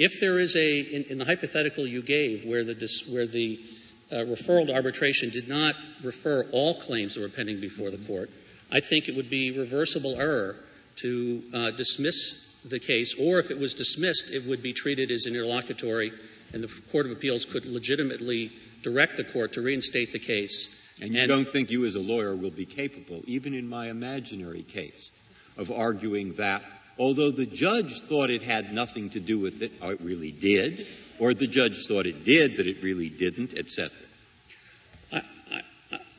If 0.00 0.18
there 0.18 0.38
is 0.38 0.56
a, 0.56 0.80
in, 0.80 1.04
in 1.10 1.18
the 1.18 1.26
hypothetical 1.26 1.86
you 1.86 2.00
gave, 2.00 2.46
where 2.46 2.64
the, 2.64 2.74
dis, 2.74 3.06
where 3.06 3.26
the 3.26 3.60
uh, 4.10 4.14
referral 4.14 4.66
to 4.66 4.74
arbitration 4.74 5.28
did 5.28 5.46
not 5.46 5.74
refer 6.02 6.44
all 6.52 6.80
claims 6.80 7.16
that 7.16 7.20
were 7.20 7.28
pending 7.28 7.60
before 7.60 7.90
the 7.90 7.98
court, 7.98 8.30
I 8.72 8.80
think 8.80 9.10
it 9.10 9.16
would 9.16 9.28
be 9.28 9.50
reversible 9.50 10.18
error 10.18 10.56
to 10.96 11.42
uh, 11.52 11.70
dismiss 11.72 12.46
the 12.64 12.78
case, 12.78 13.14
or 13.20 13.40
if 13.40 13.50
it 13.50 13.58
was 13.58 13.74
dismissed, 13.74 14.30
it 14.30 14.46
would 14.46 14.62
be 14.62 14.72
treated 14.72 15.10
as 15.10 15.26
an 15.26 15.34
interlocutory, 15.34 16.12
and 16.54 16.64
the 16.64 16.68
Court 16.90 17.04
of 17.04 17.12
Appeals 17.12 17.44
could 17.44 17.66
legitimately 17.66 18.52
direct 18.82 19.18
the 19.18 19.24
court 19.24 19.52
to 19.52 19.60
reinstate 19.60 20.12
the 20.12 20.18
case. 20.18 20.74
And 21.02 21.14
you 21.14 21.26
don't 21.26 21.48
think 21.48 21.70
you 21.70 21.84
as 21.84 21.96
a 21.96 22.00
lawyer 22.00 22.34
will 22.34 22.50
be 22.50 22.64
capable, 22.64 23.22
even 23.26 23.52
in 23.52 23.68
my 23.68 23.90
imaginary 23.90 24.62
case, 24.62 25.10
of 25.58 25.70
arguing 25.70 26.34
that 26.34 26.62
although 26.98 27.30
the 27.30 27.46
judge 27.46 28.00
thought 28.02 28.30
it 28.30 28.42
had 28.42 28.72
nothing 28.72 29.10
to 29.10 29.20
do 29.20 29.38
with 29.38 29.62
it, 29.62 29.72
or 29.82 29.92
it 29.92 30.00
really 30.00 30.32
did, 30.32 30.86
or 31.18 31.34
the 31.34 31.46
judge 31.46 31.86
thought 31.86 32.06
it 32.06 32.24
did, 32.24 32.56
but 32.56 32.66
it 32.66 32.82
really 32.82 33.08
didn't, 33.08 33.54
etc. 33.54 33.90
I, 35.12 35.22
I, 35.52 35.62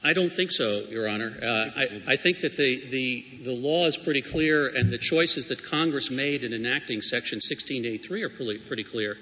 I 0.03 0.13
don't 0.13 0.31
think 0.31 0.51
so, 0.51 0.85
Your 0.89 1.07
Honor. 1.07 1.33
Uh, 1.41 1.45
I, 1.75 2.01
I 2.07 2.15
think 2.15 2.41
that 2.41 2.55
the, 2.55 2.89
the, 2.89 3.25
the 3.43 3.55
law 3.55 3.85
is 3.85 3.97
pretty 3.97 4.21
clear, 4.21 4.67
and 4.67 4.89
the 4.91 4.97
choices 4.97 5.47
that 5.47 5.63
Congress 5.63 6.11
made 6.11 6.43
in 6.43 6.53
enacting 6.53 7.01
Section 7.01 7.39
16A3 7.39 8.23
are 8.23 8.29
pretty, 8.29 8.59
pretty 8.59 8.83
clear. 8.83 9.17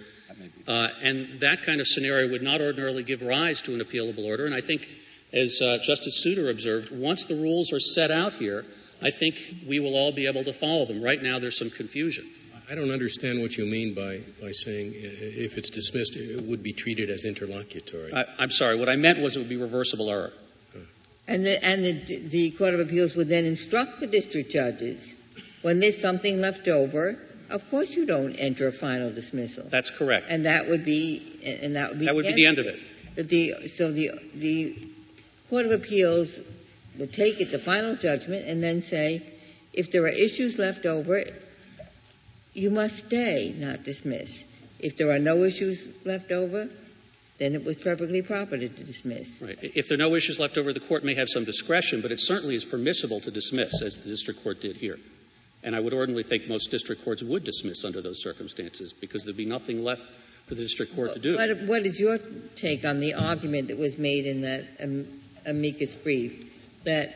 Uh, 0.68 0.88
and 1.02 1.40
that 1.40 1.64
kind 1.64 1.82
of 1.82 1.88
scenario 1.88 2.30
would 2.30 2.44
not 2.44 2.62
ordinarily 2.62 3.04
give 3.04 3.22
rise 3.22 3.62
to 3.64 3.74
an 3.74 3.82
appealable 3.82 4.26
order. 4.26 4.46
And 4.46 4.54
I 4.54 4.62
think, 4.62 4.88
as 5.34 5.62
uh, 5.62 5.80
Justice 5.82 6.22
Souter 6.22 6.50
observed, 6.50 6.92
once 6.92 7.26
the 7.26 7.36
rules 7.36 7.74
are 7.74 7.80
set 7.80 8.12
out 8.12 8.34
here, 8.34 8.66
I 9.02 9.12
think 9.12 9.40
we 9.68 9.80
will 9.80 9.96
all 9.96 10.12
be 10.12 10.28
able 10.28 10.44
to 10.44 10.54
follow 10.54 10.86
them. 10.86 11.02
Right 11.02 11.22
now, 11.22 11.40
there's 11.40 11.58
some 11.58 11.70
confusion. 11.70 12.28
I 12.70 12.76
don't 12.76 12.92
understand 12.92 13.42
what 13.42 13.58
you 13.58 13.66
mean 13.66 13.96
by, 13.96 14.22
by 14.42 14.52
saying 14.52 14.92
if 14.94 15.58
it's 15.58 15.72
dismissed, 15.72 16.16
it 16.16 16.42
would 16.46 16.62
be 16.62 16.74
treated 16.74 17.10
as 17.10 17.26
interlocutory. 17.26 18.14
I, 18.14 18.26
I'm 18.38 18.52
sorry. 18.52 18.76
What 18.76 18.90
I 18.90 18.96
meant 18.96 19.20
was 19.20 19.38
it 19.38 19.40
would 19.40 19.50
be 19.50 19.58
reversible 19.58 20.10
error. 20.10 20.32
And 21.28 21.46
the, 21.46 21.64
and 21.64 21.86
the, 21.86 22.18
the 22.28 22.52
Court 22.52 22.74
of 22.74 22.80
Appeals 22.80 23.16
would 23.16 23.28
then 23.28 23.46
instruct 23.46 24.00
the 24.00 24.08
district 24.08 24.52
judges, 24.52 25.16
when 25.62 25.80
there's 25.80 26.00
something 26.00 26.42
left 26.42 26.68
over, 26.68 27.20
of 27.50 27.70
course 27.70 27.96
you 27.96 28.06
don't 28.06 28.34
enter 28.34 28.68
a 28.68 28.72
final 28.72 29.12
dismissal. 29.12 29.66
That's 29.70 29.92
correct. 29.92 30.28
And 30.30 30.46
that 30.46 30.68
would 30.68 30.86
be, 30.86 31.40
and 31.44 31.76
that 31.76 31.90
would 31.90 32.00
be. 32.00 32.06
That 32.06 32.16
would 32.16 32.26
be 32.26 32.34
the 32.34 32.46
end 32.46 32.60
of 32.60 32.66
it. 32.66 32.80
That 33.16 33.30
the, 33.30 33.68
so 33.68 33.92
the, 33.92 34.12
the 34.36 34.76
Court 35.50 35.66
of 35.66 35.72
Appeals 35.72 36.40
would 37.00 37.14
take 37.14 37.42
its 37.42 37.54
a 37.54 37.60
final 37.60 37.96
judgment 37.96 38.48
and 38.48 38.62
then 38.62 38.82
say, 38.82 39.24
if 39.74 39.92
there 39.92 40.04
are 40.04 40.10
issues 40.10 40.60
left 40.60 40.86
over, 40.86 41.24
you 42.54 42.70
must 42.70 43.06
stay, 43.08 43.54
not 43.58 43.84
dismiss. 43.84 44.46
If 44.80 44.98
there 44.98 45.12
are 45.12 45.20
no 45.20 45.44
issues 45.44 45.88
left 46.06 46.32
over, 46.32 46.70
then 47.38 47.56
it 47.56 47.64
was 47.64 47.78
perfectly 47.78 48.22
proper 48.22 48.58
to 48.58 48.68
dismiss. 48.68 49.42
Right. 49.42 49.58
If 49.62 49.88
there 49.88 49.96
are 49.96 50.00
no 50.10 50.16
issues 50.16 50.40
left 50.40 50.58
over, 50.58 50.74
the 50.74 50.80
court 50.80 51.04
may 51.04 51.16
have 51.16 51.30
some 51.30 51.46
discretion, 51.46 52.02
but 52.02 52.12
it 52.12 52.20
certainly 52.20 52.56
is 52.56 52.66
permissible 52.66 53.22
to 53.22 53.32
dismiss, 53.32 53.82
as 53.82 53.98
the 53.98 54.10
district 54.10 54.44
court 54.44 54.60
did 54.62 54.76
here. 54.76 55.00
And 55.64 55.76
I 55.76 55.80
would 55.80 55.94
ordinarily 55.94 56.24
think 56.24 56.48
most 56.48 56.72
district 56.72 57.04
courts 57.04 57.22
would 57.22 57.44
dismiss 57.44 57.84
under 57.84 58.02
those 58.02 58.22
circumstances 58.22 58.94
because 58.94 59.24
there'd 59.24 59.38
be 59.38 59.46
nothing 59.46 59.84
left 59.84 60.14
for 60.46 60.56
the 60.56 60.62
district 60.62 60.96
court 60.96 61.14
to 61.14 61.20
do. 61.20 61.36
What, 61.36 61.62
what 61.64 61.86
is 61.86 62.00
your 62.00 62.18
take 62.56 62.86
on 62.86 63.00
the 63.00 63.16
argument 63.16 63.68
that 63.68 63.78
was 63.78 63.98
made 63.98 64.26
in 64.26 64.42
that 64.42 64.66
um, 64.82 65.06
amicus 65.46 65.94
brief 65.94 66.49
that 66.84 67.16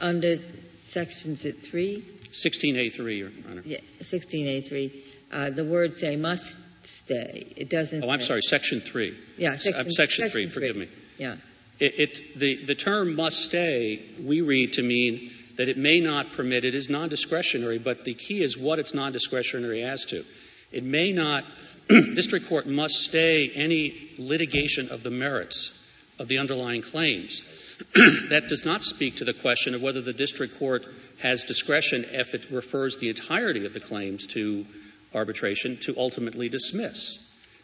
under 0.00 0.36
sections 0.74 1.44
at 1.44 1.58
three, 1.58 2.04
16A3, 2.32 3.18
Your 3.18 3.30
Honor. 3.48 3.62
yeah, 3.64 3.78
16A3, 4.00 4.92
uh, 5.32 5.50
the 5.50 5.64
words 5.64 6.00
say 6.00 6.16
must 6.16 6.58
stay. 6.86 7.46
It 7.56 7.70
doesn't. 7.70 8.04
Oh, 8.04 8.10
I'm 8.10 8.20
sorry, 8.20 8.42
Section 8.42 8.80
3. 8.80 9.16
Yeah, 9.38 9.56
section, 9.56 9.90
Section 9.90 10.28
3, 10.28 10.48
forgive 10.48 10.76
me. 10.76 10.88
Yeah. 11.18 11.36
It, 11.80 12.00
it, 12.00 12.38
the, 12.38 12.64
the 12.64 12.74
term 12.74 13.16
must 13.16 13.44
stay, 13.44 14.02
we 14.22 14.40
read 14.40 14.74
to 14.74 14.82
mean 14.82 15.32
that 15.56 15.68
it 15.68 15.76
may 15.76 16.00
not 16.00 16.32
permit, 16.32 16.64
it 16.64 16.74
is 16.74 16.88
non-discretionary, 16.88 17.78
but 17.78 18.04
the 18.04 18.14
key 18.14 18.42
is 18.42 18.56
what 18.56 18.78
it's 18.78 18.94
non-discretionary 18.94 19.82
as 19.82 20.04
to. 20.06 20.24
It 20.72 20.84
may 20.84 21.12
not, 21.12 21.44
district 21.88 22.48
court 22.48 22.66
must 22.66 22.96
stay 22.96 23.50
any 23.50 24.10
litigation 24.18 24.88
of 24.90 25.02
the 25.02 25.10
merits 25.10 25.80
of 26.18 26.28
the 26.28 26.38
underlying 26.38 26.82
claims. 26.82 27.42
that 28.28 28.46
does 28.48 28.64
not 28.64 28.84
speak 28.84 29.16
to 29.16 29.24
the 29.24 29.32
question 29.32 29.74
of 29.74 29.82
whether 29.82 30.00
the 30.00 30.12
district 30.12 30.58
court 30.58 30.86
has 31.20 31.44
discretion 31.44 32.04
if 32.10 32.34
it 32.34 32.50
refers 32.50 32.98
the 32.98 33.08
entirety 33.08 33.66
of 33.66 33.72
the 33.72 33.80
claims 33.80 34.26
to 34.28 34.66
arbitration 35.14 35.76
to 35.78 35.94
ultimately 35.96 36.48
dismiss. 36.48 37.18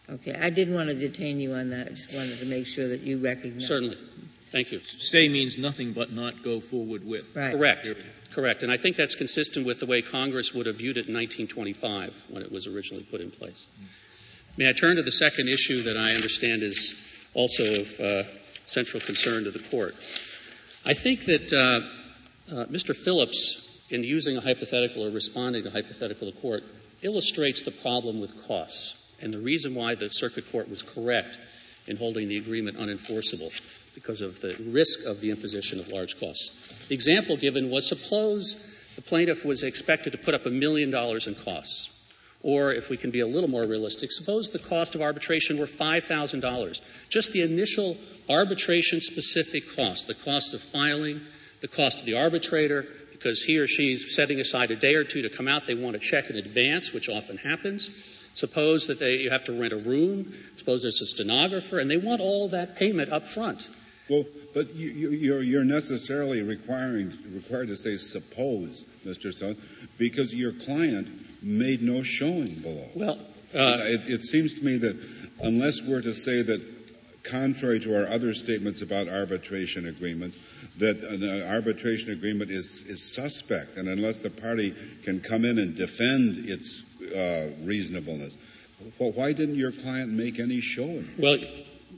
Okay. 0.09 0.35
I 0.35 0.51
didn't 0.51 0.75
want 0.75 0.89
to 0.89 0.95
detain 0.95 1.41
you 1.41 1.55
on 1.55 1.71
that. 1.71 1.87
I 1.87 1.91
just 1.91 2.13
wanted 2.13 2.39
to 2.41 2.47
make 2.47 2.67
sure 2.67 2.89
that 2.89 3.01
you 3.01 3.19
recognize. 3.19 3.67
Certainly. 3.67 3.99
Thank 4.51 4.73
you. 4.73 4.81
Stay 4.81 5.29
means 5.29 5.57
nothing 5.57 5.93
but 5.93 6.13
not 6.13 6.43
go 6.43 6.59
forward 6.59 7.07
with. 7.07 7.37
Right. 7.37 7.53
Correct. 7.53 7.89
Correct. 8.33 8.63
And 8.65 8.73
I 8.73 8.77
think 8.77 8.97
that's 8.97 9.15
consistent 9.15 9.67
with 9.67 9.79
the 9.79 9.87
way 9.87 10.03
Congress 10.03 10.53
would 10.53 10.67
have 10.67 10.77
viewed 10.77 10.97
it 10.97 11.07
in 11.07 11.15
1925 11.15 12.15
when 12.31 12.43
it 12.43 12.51
was 12.51 12.67
originally 12.67 13.05
put 13.05 13.21
in 13.21 13.31
place. 13.31 13.69
May 14.57 14.69
I 14.69 14.73
turn 14.73 14.97
to 14.97 15.03
the 15.03 15.13
second 15.13 15.49
issue 15.49 15.85
that 15.85 15.97
I 15.97 16.13
understand 16.15 16.63
is 16.63 17.01
also 17.35 17.83
of 17.83 18.01
uh, 18.01 18.23
central 18.71 19.01
concern 19.01 19.45
to 19.45 19.51
the 19.51 19.59
court? 19.59 19.95
I 20.87 20.95
think 20.95 21.27
that 21.27 21.53
uh, 21.53 22.55
uh, 22.55 22.65
Mr. 22.67 22.97
Phillips, 22.97 23.67
in 23.91 24.05
using 24.05 24.37
a 24.37 24.41
hypothetical 24.41 25.07
or 25.07 25.11
responding 25.11 25.65
to 25.65 25.69
a 25.69 25.73
hypothetical 25.73 26.29
to 26.29 26.35
the 26.35 26.41
court, 26.41 26.63
illustrates 27.03 27.63
the 27.63 27.71
problem 27.71 28.21
with 28.21 28.47
costs 28.47 28.95
and 29.23 29.33
the 29.33 29.39
reason 29.39 29.75
why 29.75 29.95
the 29.95 30.09
circuit 30.09 30.51
court 30.51 30.69
was 30.69 30.83
correct 30.83 31.39
in 31.87 31.97
holding 31.97 32.29
the 32.29 32.37
agreement 32.37 32.79
unenforceable 32.79 33.53
because 33.95 34.23
of 34.23 34.41
the 34.41 34.55
risk 34.71 35.07
of 35.07 35.21
the 35.21 35.31
imposition 35.31 35.81
of 35.81 35.89
large 35.89 36.19
costs. 36.19 36.51
The 36.89 36.95
example 36.95 37.37
given 37.37 37.71
was 37.71 37.89
suppose 37.89 38.57
the 38.97 39.03
plaintiff 39.03 39.45
was 39.45 39.63
expected 39.63 40.13
to 40.13 40.19
put 40.19 40.35
up 40.35 40.47
a 40.47 40.51
million 40.51 40.91
dollars 40.91 41.27
in 41.27 41.35
costs. 41.35 41.91
Or 42.43 42.73
if 42.73 42.89
we 42.89 42.97
can 42.97 43.11
be 43.11 43.21
a 43.21 43.27
little 43.27 43.51
more 43.51 43.67
realistic, 43.67 44.13
suppose 44.13 44.51
the 44.51 44.59
cost 44.59 44.95
of 44.95 45.03
arbitration 45.03 45.59
were 45.59 45.67
$5,000. 45.67 46.81
Just 47.11 47.33
the 47.33 47.43
initial 47.43 47.97
arbitration 48.29 49.01
specific 49.03 49.77
cost, 49.77 50.07
the 50.07 50.15
cost 50.15 50.55
of 50.55 50.63
filing, 50.63 51.21
the 51.61 51.69
cost 51.69 52.01
of 52.01 52.07
the 52.07 52.15
arbitrator, 52.15 52.87
because 53.13 53.43
he 53.43 53.59
or 53.59 53.67
she's 53.67 54.17
setting 54.17 54.41
aside 54.41 54.71
a 54.71 54.77
day 54.77 54.95
or 54.95 55.05
two 55.05 55.23
to 55.23 55.29
come 55.29 55.49
out, 55.49 55.67
they 55.67 55.75
want 55.75 55.95
to 55.95 56.01
check 56.01 56.31
in 56.31 56.37
advance, 56.37 56.95
which 56.95 57.11
often 57.11 57.37
happens. 57.37 57.91
Suppose 58.33 58.87
that 58.87 58.99
they, 58.99 59.19
you 59.19 59.31
have 59.31 59.45
to 59.45 59.53
rent 59.53 59.75
a 59.75 59.77
room. 59.77 60.33
Suppose 60.57 60.83
there's 60.83 61.03
a 61.03 61.07
stenographer, 61.07 61.79
and 61.79 61.91
they 61.91 61.99
want 61.99 62.23
all 62.23 62.49
that 62.49 62.77
payment 62.77 63.13
up 63.13 63.27
front. 63.27 63.69
Well, 64.09 64.25
but 64.55 64.75
you, 64.75 65.37
are 65.37 65.43
you're 65.43 65.65
necessarily 65.65 66.43
requiring 66.43 67.13
required 67.33 67.69
to 67.69 67.77
say 67.77 67.97
suppose, 67.97 68.85
Mr. 69.05 69.33
Sun, 69.33 69.57
because 69.99 70.35
your 70.35 70.53
client 70.53 71.09
made 71.43 71.83
no 71.83 72.03
showing 72.03 72.55
below. 72.55 72.89
Well, 72.95 73.19
uh, 73.55 73.79
it, 73.83 74.03
it 74.09 74.25
seems 74.25 74.55
to 74.55 74.65
me 74.65 74.79
that 74.79 75.03
unless 75.43 75.83
we're 75.83 76.03
to 76.03 76.15
say 76.15 76.43
that 76.43 76.63
contrary 77.23 77.81
to 77.81 77.97
our 77.97 78.07
other 78.07 78.33
statements 78.35 78.83
about 78.83 79.09
arbitration 79.09 79.87
agreements, 79.87 80.37
that 80.79 80.99
an 80.99 81.43
arbitration 81.49 82.13
agreement 82.13 82.51
is, 82.51 82.83
is 82.83 83.03
suspect, 83.03 83.77
and 83.77 83.89
unless 83.89 84.21
the 84.21 84.31
party 84.31 84.75
can 85.05 85.21
come 85.21 85.45
in 85.45 85.59
and 85.59 85.77
defend 85.77 86.49
its 86.49 86.83
uh, 87.15 87.49
reasonableness, 87.63 88.37
well, 88.99 89.13
why 89.13 89.33
didn't 89.33 89.57
your 89.57 89.73
client 89.73 90.11
make 90.11 90.39
any 90.39 90.61
showing? 90.61 91.11
Well, 91.19 91.37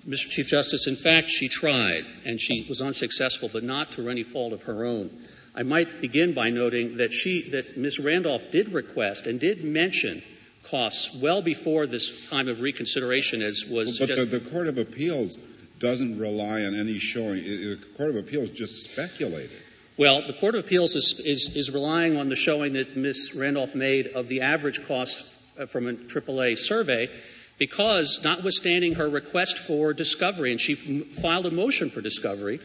Mr. 0.07 0.29
Chief 0.29 0.49
Justice, 0.49 0.89
in 0.89 0.97
fact, 0.97 1.31
she 1.31 1.49
tried, 1.49 2.05
and 2.25 2.41
she 2.41 2.67
was 2.69 2.83
unsuccessful, 2.83 3.51
but 3.53 3.63
not 3.63 3.89
through 3.89 4.09
any 4.09 4.25
fault 4.25 4.53
of 4.53 4.63
her 4.63 4.85
own. 4.85 5.11
I 5.55 5.63
might 5.65 6.01
begin 6.01 6.33
by 6.33 6.51
noting 6.51 6.97
that 6.97 7.13
she, 7.13 7.51
that 7.51 7.77
Ms. 7.77 7.99
Randolph 7.99 8.51
did 8.51 8.73
request 8.73 9.27
and 9.27 9.39
did 9.39 9.65
mention 9.65 10.23
costs 10.65 11.15
well 11.15 11.43
before 11.43 11.87
this 11.87 12.31
time 12.31 12.49
of 12.49 12.61
reconsideration, 12.61 13.43
as 13.43 13.67
was. 13.67 13.99
But 13.99 14.09
the, 14.09 14.25
the, 14.25 14.41
Court 14.41 14.67
of 14.67 14.79
Appeals 14.79 15.37
doesn't 15.79 16.19
rely 16.19 16.63
on 16.65 16.75
any 16.75 16.99
showing. 16.99 17.43
The 17.45 17.79
Court 17.97 18.11
of 18.11 18.17
Appeals 18.17 18.51
just 18.51 18.83
speculated. 18.83 19.51
Well, 19.99 20.27
the 20.27 20.33
Court 20.33 20.55
of 20.55 20.65
Appeals 20.65 20.97
is, 20.97 21.21
is, 21.25 21.55
is 21.55 21.71
relying 21.71 22.17
on 22.17 22.31
the 22.31 22.37
showing 22.37 22.75
that 22.75 22.97
Ms. 22.97 23.35
Randolph 23.37 23.75
made 23.75 24.09
of 24.09 24.29
the 24.29 24.41
average 24.41 24.87
costs 24.87 25.39
from 25.69 25.87
a 25.87 25.93
AAA 25.93 26.57
survey 26.57 27.11
because, 27.59 28.23
notwithstanding 28.25 28.95
her 28.95 29.09
request 29.09 29.59
for 29.59 29.93
discovery, 29.93 30.51
and 30.51 30.61
she 30.61 30.75
filed 30.75 31.45
a 31.45 31.51
motion 31.51 31.91
for 31.91 32.01
discovery, 32.01 32.61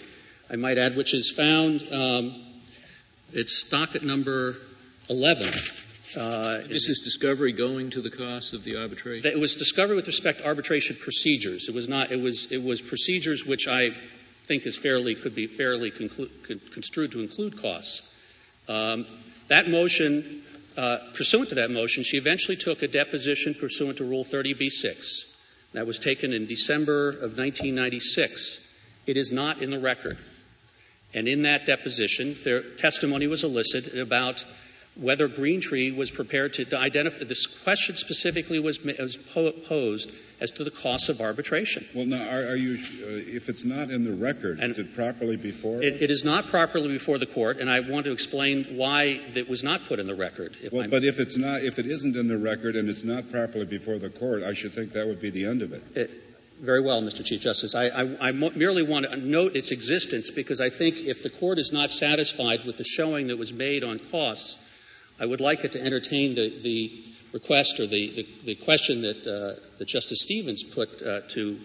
I 0.49 0.55
might 0.55 0.77
add, 0.77 0.95
which 0.95 1.13
is 1.13 1.29
found 1.29 1.83
um, 1.91 2.46
it's 3.33 3.63
docket 3.63 4.03
number 4.03 4.55
11. 5.09 5.53
Uh, 6.15 6.61
this 6.67 6.87
is 6.87 7.01
discovery 7.03 7.51
going 7.51 7.89
to 7.89 8.01
the 8.01 8.09
cost 8.09 8.53
of 8.53 8.63
the 8.63 8.77
arbitration. 8.77 9.29
It 9.29 9.39
was 9.39 9.55
discovery 9.55 9.95
with 9.95 10.07
respect 10.07 10.39
to 10.39 10.47
arbitration 10.47 10.95
procedures. 10.95 11.67
It 11.67 11.75
was 11.75 11.89
not. 11.89 12.11
It 12.11 12.21
was. 12.21 12.51
It 12.51 12.63
was 12.63 12.81
procedures 12.81 13.45
which 13.45 13.67
I 13.67 13.91
think 14.45 14.65
is 14.65 14.77
fairly 14.77 15.15
could 15.15 15.35
be 15.35 15.47
fairly 15.47 15.91
construed 15.91 17.11
to 17.11 17.21
include 17.21 17.61
costs. 17.61 18.09
Um, 18.69 19.05
that 19.49 19.69
motion, 19.69 20.43
uh, 20.77 20.97
pursuant 21.13 21.49
to 21.49 21.55
that 21.55 21.71
motion, 21.71 22.03
she 22.03 22.17
eventually 22.17 22.55
took 22.55 22.81
a 22.81 22.87
deposition 22.87 23.53
pursuant 23.53 23.97
to 23.97 24.05
Rule 24.05 24.23
30b-6. 24.23 25.25
That 25.73 25.85
was 25.85 25.99
taken 25.99 26.31
in 26.31 26.45
December 26.45 27.09
of 27.09 27.37
1996. 27.37 28.65
It 29.05 29.17
is 29.17 29.31
not 29.33 29.61
in 29.61 29.69
the 29.69 29.79
record. 29.79 30.17
And 31.17 31.27
in 31.27 31.41
that 31.43 31.65
deposition, 31.65 32.37
their 32.43 32.61
testimony 32.61 33.25
was 33.25 33.43
elicited 33.43 33.97
about 33.97 34.45
whether 34.93 35.27
Green 35.27 35.61
Tree 35.61 35.91
was 35.91 36.11
prepared 36.11 36.53
to, 36.53 36.65
to 36.65 36.77
identify. 36.77 37.23
This 37.23 37.47
question 37.47 37.97
specifically 37.97 38.59
was, 38.59 38.83
was, 38.83 39.15
posed 39.15 40.11
as 40.39 40.51
to 40.51 40.63
the 40.63 40.69
cost 40.69 41.09
of 41.09 41.19
arbitration. 41.19 41.85
Well, 41.95 42.05
now, 42.05 42.21
are, 42.21 42.49
are 42.49 42.55
you? 42.55 42.75
Uh, 42.75 43.35
if 43.35 43.49
it's 43.49 43.65
not 43.65 43.89
in 43.89 44.03
the 44.03 44.11
record, 44.11 44.59
and 44.59 44.69
is 44.69 44.77
it 44.77 44.93
properly 44.93 45.37
before? 45.37 45.81
It, 45.81 46.03
it 46.03 46.11
is 46.11 46.23
not 46.23 46.47
properly 46.47 46.89
before 46.89 47.17
the 47.17 47.25
court, 47.25 47.57
and 47.57 47.69
I 47.69 47.79
want 47.79 48.05
to 48.05 48.11
explain 48.11 48.63
why 48.77 49.19
it 49.33 49.49
was 49.49 49.63
not 49.63 49.85
put 49.85 49.99
in 49.99 50.05
the 50.05 50.15
record. 50.15 50.55
well, 50.71 50.83
I'm, 50.83 50.89
but 50.91 51.03
if 51.03 51.19
it's 51.19 51.37
not, 51.37 51.63
if 51.63 51.79
it 51.79 51.87
isn't 51.87 52.15
in 52.15 52.27
the 52.27 52.37
record 52.37 52.75
and 52.75 52.89
it's 52.89 53.03
not 53.03 53.31
properly 53.31 53.65
before 53.65 53.97
the 53.97 54.09
court, 54.11 54.43
I 54.43 54.53
should 54.53 54.73
think 54.73 54.93
that 54.93 55.07
would 55.07 55.19
be 55.19 55.31
the 55.31 55.45
end 55.45 55.63
of 55.63 55.73
it. 55.73 55.83
it 55.95 56.11
very 56.59 56.81
well, 56.81 57.01
Mr. 57.01 57.23
Chief 57.23 57.41
Justice. 57.41 57.75
I, 57.75 57.87
I, 57.87 58.29
I, 58.29 58.31
merely 58.31 58.81
want 58.81 59.05
to 59.09 59.17
note 59.17 59.55
its 59.55 59.71
existence 59.71 60.31
because 60.31 60.59
I 60.59 60.69
think 60.69 61.01
if 61.01 61.21
the 61.21 61.29
court 61.29 61.59
is 61.59 61.71
not 61.71 61.91
satisfied 61.91 62.65
with 62.65 62.77
the 62.77 62.83
showing 62.83 63.27
that 63.27 63.37
was 63.37 63.53
made 63.53 63.83
on 63.83 63.99
costs, 63.99 64.57
I 65.19 65.25
would 65.25 65.41
like 65.41 65.63
it 65.63 65.73
to 65.73 65.81
entertain 65.83 66.35
the, 66.35 66.49
the 66.61 66.91
request 67.31 67.79
or 67.79 67.85
the, 67.85 68.09
the, 68.15 68.27
the 68.45 68.55
question 68.55 69.03
that, 69.03 69.27
uh, 69.27 69.59
that, 69.77 69.85
Justice 69.85 70.21
Stevens 70.21 70.63
put 70.63 71.03
uh, 71.03 71.21
to 71.29 71.59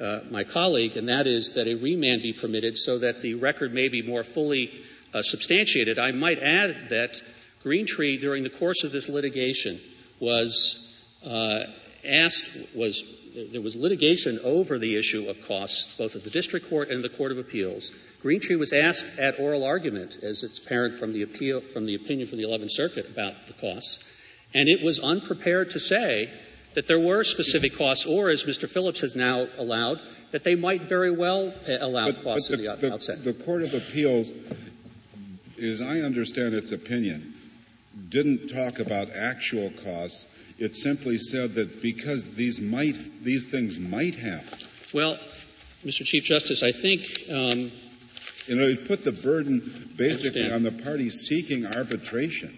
uh, 0.00 0.20
my 0.30 0.44
colleague, 0.44 0.96
and 0.96 1.08
that 1.08 1.26
is 1.26 1.54
that 1.54 1.66
a 1.66 1.74
remand 1.74 2.22
be 2.22 2.32
permitted 2.32 2.76
so 2.76 2.98
that 2.98 3.20
the 3.20 3.34
record 3.34 3.74
may 3.74 3.88
be 3.88 4.02
more 4.02 4.22
fully 4.22 4.70
uh, 5.14 5.22
substantiated. 5.22 5.98
I 5.98 6.12
might 6.12 6.40
add 6.40 6.90
that 6.90 7.20
Green 7.64 7.86
Tree, 7.86 8.18
during 8.18 8.44
the 8.44 8.50
course 8.50 8.84
of 8.84 8.92
this 8.92 9.08
litigation, 9.08 9.80
was 10.20 10.84
uh, 11.26 11.64
asked 12.04 12.56
was 12.74 13.02
there 13.52 13.60
was 13.60 13.76
litigation 13.76 14.38
over 14.44 14.78
the 14.78 14.96
issue 14.96 15.28
of 15.28 15.46
costs, 15.46 15.96
both 15.96 16.16
at 16.16 16.24
the 16.24 16.30
district 16.30 16.68
court 16.68 16.90
and 16.90 17.02
the 17.02 17.08
court 17.08 17.32
of 17.32 17.38
appeals. 17.38 17.92
Green 18.20 18.40
Tree 18.40 18.56
was 18.56 18.72
asked 18.72 19.18
at 19.18 19.38
oral 19.38 19.64
argument, 19.64 20.18
as 20.22 20.42
it's 20.42 20.58
apparent 20.58 20.94
from 20.94 21.12
the 21.12 21.22
appeal 21.22 21.60
from 21.60 21.86
the 21.86 21.94
opinion 21.94 22.28
from 22.28 22.38
the 22.38 22.44
11th 22.44 22.72
Circuit 22.72 23.08
about 23.08 23.46
the 23.46 23.52
costs, 23.54 24.04
and 24.54 24.68
it 24.68 24.82
was 24.82 25.00
unprepared 25.00 25.70
to 25.70 25.80
say 25.80 26.30
that 26.74 26.86
there 26.86 27.00
were 27.00 27.24
specific 27.24 27.76
costs, 27.76 28.06
or 28.06 28.30
as 28.30 28.44
Mr. 28.44 28.68
Phillips 28.68 29.00
has 29.00 29.16
now 29.16 29.48
allowed, 29.56 30.00
that 30.30 30.44
they 30.44 30.54
might 30.54 30.82
very 30.82 31.10
well 31.10 31.52
allow 31.80 32.06
but, 32.06 32.22
costs 32.22 32.48
but 32.48 32.58
the, 32.58 32.68
at 32.68 32.80
the, 32.80 32.88
the 32.88 32.92
outset. 32.94 33.24
The 33.24 33.32
court 33.32 33.62
of 33.62 33.74
appeals, 33.74 34.32
as 35.62 35.80
I 35.80 36.00
understand 36.00 36.54
its 36.54 36.72
opinion, 36.72 37.34
didn't 38.08 38.48
talk 38.48 38.78
about 38.78 39.10
actual 39.10 39.70
costs 39.82 40.26
it 40.58 40.74
simply 40.74 41.18
said 41.18 41.54
that 41.54 41.80
because 41.80 42.26
these 42.34 42.60
might, 42.60 42.96
these 43.22 43.48
things 43.48 43.78
might 43.78 44.16
happen. 44.16 44.58
Well, 44.92 45.16
Mr. 45.84 46.04
Chief 46.04 46.24
Justice, 46.24 46.62
I 46.62 46.72
think. 46.72 47.02
Um, 47.30 47.70
you 48.46 48.56
know, 48.56 48.66
it 48.66 48.86
put 48.86 49.04
the 49.04 49.12
burden 49.12 49.92
basically 49.96 50.50
on 50.50 50.62
the 50.62 50.72
party 50.72 51.10
seeking 51.10 51.66
arbitration 51.66 52.56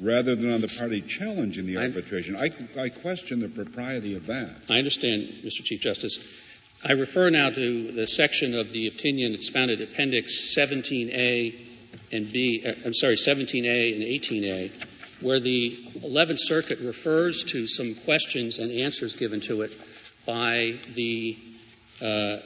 rather 0.00 0.34
than 0.34 0.52
on 0.52 0.60
the 0.60 0.74
party 0.78 1.00
challenging 1.00 1.66
the 1.66 1.78
arbitration. 1.78 2.36
I, 2.36 2.50
I 2.78 2.88
question 2.88 3.40
the 3.40 3.48
propriety 3.48 4.16
of 4.16 4.26
that. 4.26 4.50
I 4.68 4.78
understand, 4.78 5.28
Mr. 5.44 5.62
Chief 5.62 5.80
Justice. 5.80 6.18
I 6.84 6.92
refer 6.92 7.30
now 7.30 7.50
to 7.50 7.92
the 7.92 8.06
section 8.06 8.54
of 8.54 8.70
the 8.70 8.86
opinion 8.88 9.32
that's 9.32 9.48
found 9.48 9.70
in 9.70 9.80
Appendix 9.80 10.54
17A 10.56 11.60
and 12.12 12.32
B, 12.32 12.62
uh, 12.66 12.72
I'm 12.84 12.94
sorry, 12.94 13.16
17A 13.16 13.94
and 13.94 14.02
18A, 14.02 14.86
where 15.20 15.40
the 15.40 15.76
11th 16.00 16.38
Circuit 16.40 16.80
refers 16.80 17.44
to 17.44 17.66
some 17.66 17.94
questions 17.94 18.58
and 18.58 18.70
answers 18.70 19.16
given 19.16 19.40
to 19.40 19.62
it 19.62 19.72
by 20.26 20.74
the 20.94 21.38
uh, 22.02 22.36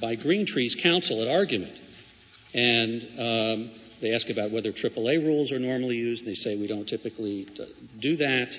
by 0.00 0.14
Green 0.14 0.46
Tree's 0.46 0.74
counsel 0.74 1.22
at 1.22 1.28
argument, 1.28 1.76
and 2.54 3.02
um, 3.18 3.70
they 4.00 4.14
ask 4.14 4.30
about 4.30 4.50
whether 4.50 4.72
AAA 4.72 5.24
rules 5.24 5.52
are 5.52 5.58
normally 5.58 5.96
used, 5.96 6.22
and 6.22 6.30
they 6.30 6.34
say 6.34 6.56
we 6.56 6.66
don't 6.66 6.86
typically 6.86 7.48
do 7.98 8.16
that. 8.16 8.58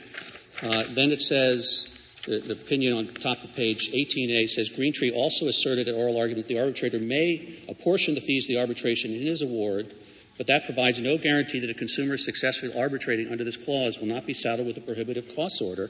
Uh, 0.62 0.84
then 0.90 1.12
it 1.12 1.22
says 1.22 1.98
the, 2.26 2.40
the, 2.40 2.54
opinion 2.54 2.98
on 2.98 3.08
top 3.08 3.44
of 3.44 3.54
page 3.54 3.92
18A 3.92 4.50
says 4.50 4.70
Green 4.70 4.92
Tree 4.92 5.12
also 5.12 5.48
asserted 5.48 5.88
at 5.88 5.96
oral 5.96 6.18
argument 6.18 6.48
that 6.48 6.54
the 6.54 6.60
arbitrator 6.60 7.00
may 7.00 7.60
apportion 7.70 8.16
the 8.16 8.22
fees 8.22 8.46
of 8.46 8.50
the 8.50 8.60
arbitration 8.60 9.12
in 9.12 9.22
his 9.22 9.44
award 9.44 9.94
but 10.38 10.48
that 10.48 10.66
provides 10.66 11.02
no 11.02 11.18
guarantee 11.18 11.60
that 11.60 11.70
a 11.70 11.74
consumer 11.74 12.18
successfully 12.18 12.78
arbitrating 12.78 13.32
under 13.32 13.44
this 13.44 13.58
clause 13.58 14.00
will 14.00 14.08
not 14.08 14.26
be 14.26 14.34
saddled 14.34 14.68
with 14.68 14.78
a 14.78 14.82
prohibitive 14.82 15.36
costs 15.36 15.62
order. 15.62 15.90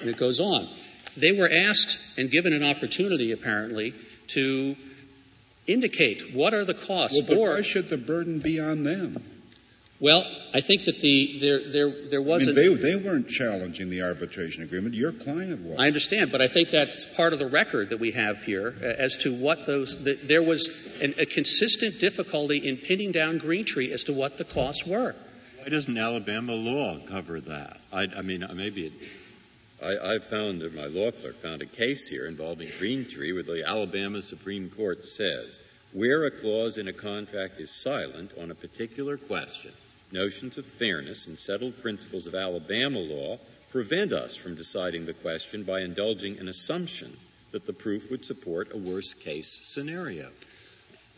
And 0.00 0.08
it 0.08 0.16
goes 0.16 0.40
on. 0.40 0.68
They 1.16 1.32
were 1.32 1.48
asked 1.50 1.98
and 2.18 2.30
given 2.30 2.52
an 2.52 2.62
opportunity, 2.62 3.32
apparently, 3.32 3.94
to 4.28 4.76
indicate 5.66 6.34
what 6.34 6.54
are 6.54 6.64
the 6.64 6.74
costs. 6.74 7.18
Well, 7.20 7.28
but 7.28 7.36
or, 7.36 7.54
why 7.54 7.62
should 7.62 7.88
the 7.88 7.96
burden 7.96 8.38
be 8.38 8.60
on 8.60 8.82
them? 8.82 9.22
Well, 9.98 10.26
I 10.52 10.60
think 10.60 10.84
that 10.84 11.00
the 11.00 11.38
there 11.40 11.70
there 11.70 12.08
there 12.08 12.22
was. 12.22 12.48
I 12.48 12.52
mean, 12.52 12.54
they 12.54 12.74
they 12.74 12.96
weren't 12.96 13.28
challenging 13.28 13.88
the 13.88 14.02
arbitration 14.02 14.62
agreement. 14.62 14.94
Your 14.94 15.12
client 15.12 15.62
was. 15.62 15.78
I 15.78 15.86
understand, 15.86 16.30
but 16.30 16.42
I 16.42 16.48
think 16.48 16.70
that's 16.70 17.06
part 17.06 17.32
of 17.32 17.38
the 17.38 17.46
record 17.46 17.90
that 17.90 18.00
we 18.00 18.10
have 18.10 18.42
here 18.42 18.74
uh, 18.82 18.84
as 18.84 19.16
to 19.18 19.34
what 19.34 19.64
those. 19.64 20.04
The, 20.04 20.14
there 20.14 20.42
was 20.42 20.68
an, 21.00 21.14
a 21.18 21.24
consistent 21.24 21.98
difficulty 21.98 22.58
in 22.58 22.76
pinning 22.76 23.12
down 23.12 23.38
Green 23.38 23.64
Tree 23.64 23.90
as 23.92 24.04
to 24.04 24.12
what 24.12 24.36
the 24.36 24.44
costs 24.44 24.86
were. 24.86 25.14
Why 25.62 25.68
doesn't 25.70 25.96
Alabama 25.96 26.52
law 26.52 26.98
cover 26.98 27.40
that? 27.40 27.80
I, 27.90 28.02
I 28.02 28.22
mean, 28.22 28.46
maybe 28.54 28.86
it 28.86 28.92
I, 29.82 30.14
I 30.14 30.18
found, 30.18 30.62
or 30.62 30.70
my 30.70 30.86
law 30.86 31.10
clerk 31.10 31.36
found 31.36 31.62
a 31.62 31.66
case 31.66 32.08
here 32.08 32.26
involving 32.26 32.70
Green 32.78 33.06
Tree 33.06 33.32
where 33.32 33.42
the 33.42 33.66
Alabama 33.66 34.22
Supreme 34.22 34.70
Court 34.70 35.04
says 35.04 35.60
where 35.92 36.24
a 36.24 36.30
clause 36.30 36.78
in 36.78 36.88
a 36.88 36.92
contract 36.92 37.60
is 37.60 37.70
silent 37.70 38.32
on 38.40 38.50
a 38.50 38.54
particular 38.54 39.16
question, 39.16 39.72
notions 40.16 40.58
of 40.58 40.64
fairness 40.64 41.26
and 41.26 41.38
settled 41.38 41.80
principles 41.82 42.26
of 42.26 42.34
Alabama 42.34 42.98
law 42.98 43.38
prevent 43.70 44.12
us 44.12 44.34
from 44.34 44.54
deciding 44.54 45.04
the 45.04 45.12
question 45.12 45.62
by 45.62 45.80
indulging 45.80 46.38
an 46.38 46.48
assumption 46.48 47.14
that 47.52 47.66
the 47.66 47.72
proof 47.72 48.10
would 48.10 48.24
support 48.24 48.68
a 48.72 48.78
worst 48.78 49.20
case 49.20 49.60
scenario. 49.62 50.28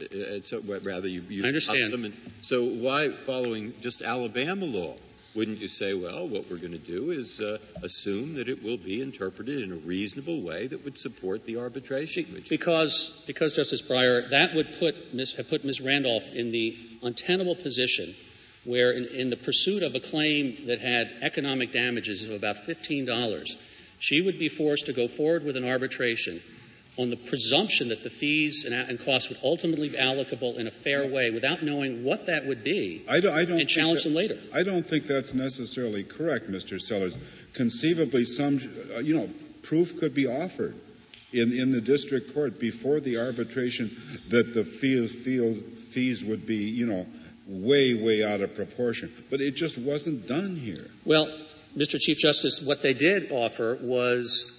Uh, 0.00 0.42
so 0.42 0.60
rather 0.82 1.08
you, 1.08 1.22
you 1.28 1.44
I 1.44 1.48
understand. 1.48 1.94
And, 1.94 2.16
so 2.40 2.64
why 2.64 3.10
following 3.10 3.74
just 3.80 4.02
Alabama 4.02 4.64
law? 4.64 4.96
Wouldn't 5.34 5.58
you 5.58 5.68
say, 5.68 5.94
well, 5.94 6.26
what 6.26 6.50
we're 6.50 6.56
going 6.56 6.72
to 6.72 6.78
do 6.78 7.10
is 7.10 7.40
uh, 7.40 7.58
assume 7.82 8.34
that 8.34 8.48
it 8.48 8.62
will 8.62 8.78
be 8.78 9.02
interpreted 9.02 9.62
in 9.62 9.70
a 9.70 9.76
reasonable 9.76 10.42
way 10.42 10.66
that 10.66 10.84
would 10.84 10.98
support 10.98 11.44
the 11.44 11.58
arbitration? 11.58 12.42
Because, 12.48 13.22
because 13.26 13.54
Justice 13.54 13.82
Breyer, 13.82 14.28
that 14.30 14.54
would 14.54 14.78
put 14.78 15.14
Ms., 15.14 15.34
have 15.34 15.48
put 15.48 15.64
Ms. 15.64 15.80
Randolph 15.80 16.28
in 16.32 16.50
the 16.50 16.76
untenable 17.02 17.54
position 17.54 18.14
where, 18.64 18.92
in, 18.92 19.06
in 19.06 19.30
the 19.30 19.36
pursuit 19.36 19.82
of 19.82 19.94
a 19.94 20.00
claim 20.00 20.66
that 20.66 20.80
had 20.80 21.12
economic 21.22 21.72
damages 21.72 22.24
of 22.24 22.32
about 22.32 22.56
$15, 22.56 23.56
she 23.98 24.20
would 24.20 24.38
be 24.38 24.48
forced 24.48 24.86
to 24.86 24.92
go 24.92 25.08
forward 25.08 25.44
with 25.44 25.56
an 25.56 25.64
arbitration 25.64 26.40
on 26.98 27.10
the 27.10 27.16
presumption 27.16 27.88
that 27.88 28.02
the 28.02 28.10
fees 28.10 28.64
and, 28.64 28.74
and, 28.74 28.98
costs 29.04 29.28
would 29.28 29.38
ultimately 29.42 29.88
be 29.88 29.96
allocable 29.96 30.58
in 30.58 30.66
a 30.66 30.70
fair 30.70 31.06
way 31.06 31.30
without 31.30 31.62
knowing 31.62 32.02
what 32.02 32.26
that 32.26 32.44
would 32.44 32.64
be 32.64 33.04
I 33.08 33.20
don't, 33.20 33.36
I 33.36 33.44
don't 33.44 33.60
and 33.60 33.68
challenge 33.68 34.02
that, 34.02 34.10
them 34.10 34.16
later. 34.16 34.38
I 34.52 34.64
don't 34.64 34.84
think 34.84 35.06
that's 35.06 35.32
necessarily 35.32 36.02
correct, 36.02 36.50
Mr. 36.50 36.80
Sellers. 36.80 37.16
Conceivably, 37.54 38.24
some, 38.24 38.60
uh, 38.94 38.98
you 38.98 39.16
know, 39.16 39.30
proof 39.62 39.98
could 39.98 40.12
be 40.12 40.26
offered 40.26 40.74
in, 41.32 41.52
in 41.52 41.70
the 41.70 41.80
district 41.80 42.34
court 42.34 42.58
before 42.58 43.00
the 43.00 43.18
arbitration 43.18 43.96
that 44.28 44.54
the 44.54 44.64
field, 44.64 45.10
field 45.10 45.62
fees 45.88 46.24
would 46.24 46.46
be, 46.46 46.56
you 46.56 46.86
know, 46.86 47.06
way, 47.48 47.94
way 47.94 48.22
out 48.22 48.40
of 48.40 48.54
proportion. 48.54 49.12
But 49.30 49.40
it 49.40 49.56
just 49.56 49.78
wasn't 49.78 50.28
done 50.28 50.54
here. 50.54 50.86
Well, 51.04 51.28
Mr. 51.76 51.98
Chief 51.98 52.18
Justice, 52.18 52.60
what 52.62 52.82
they 52.82 52.94
did 52.94 53.32
offer 53.32 53.78
was 53.80 54.54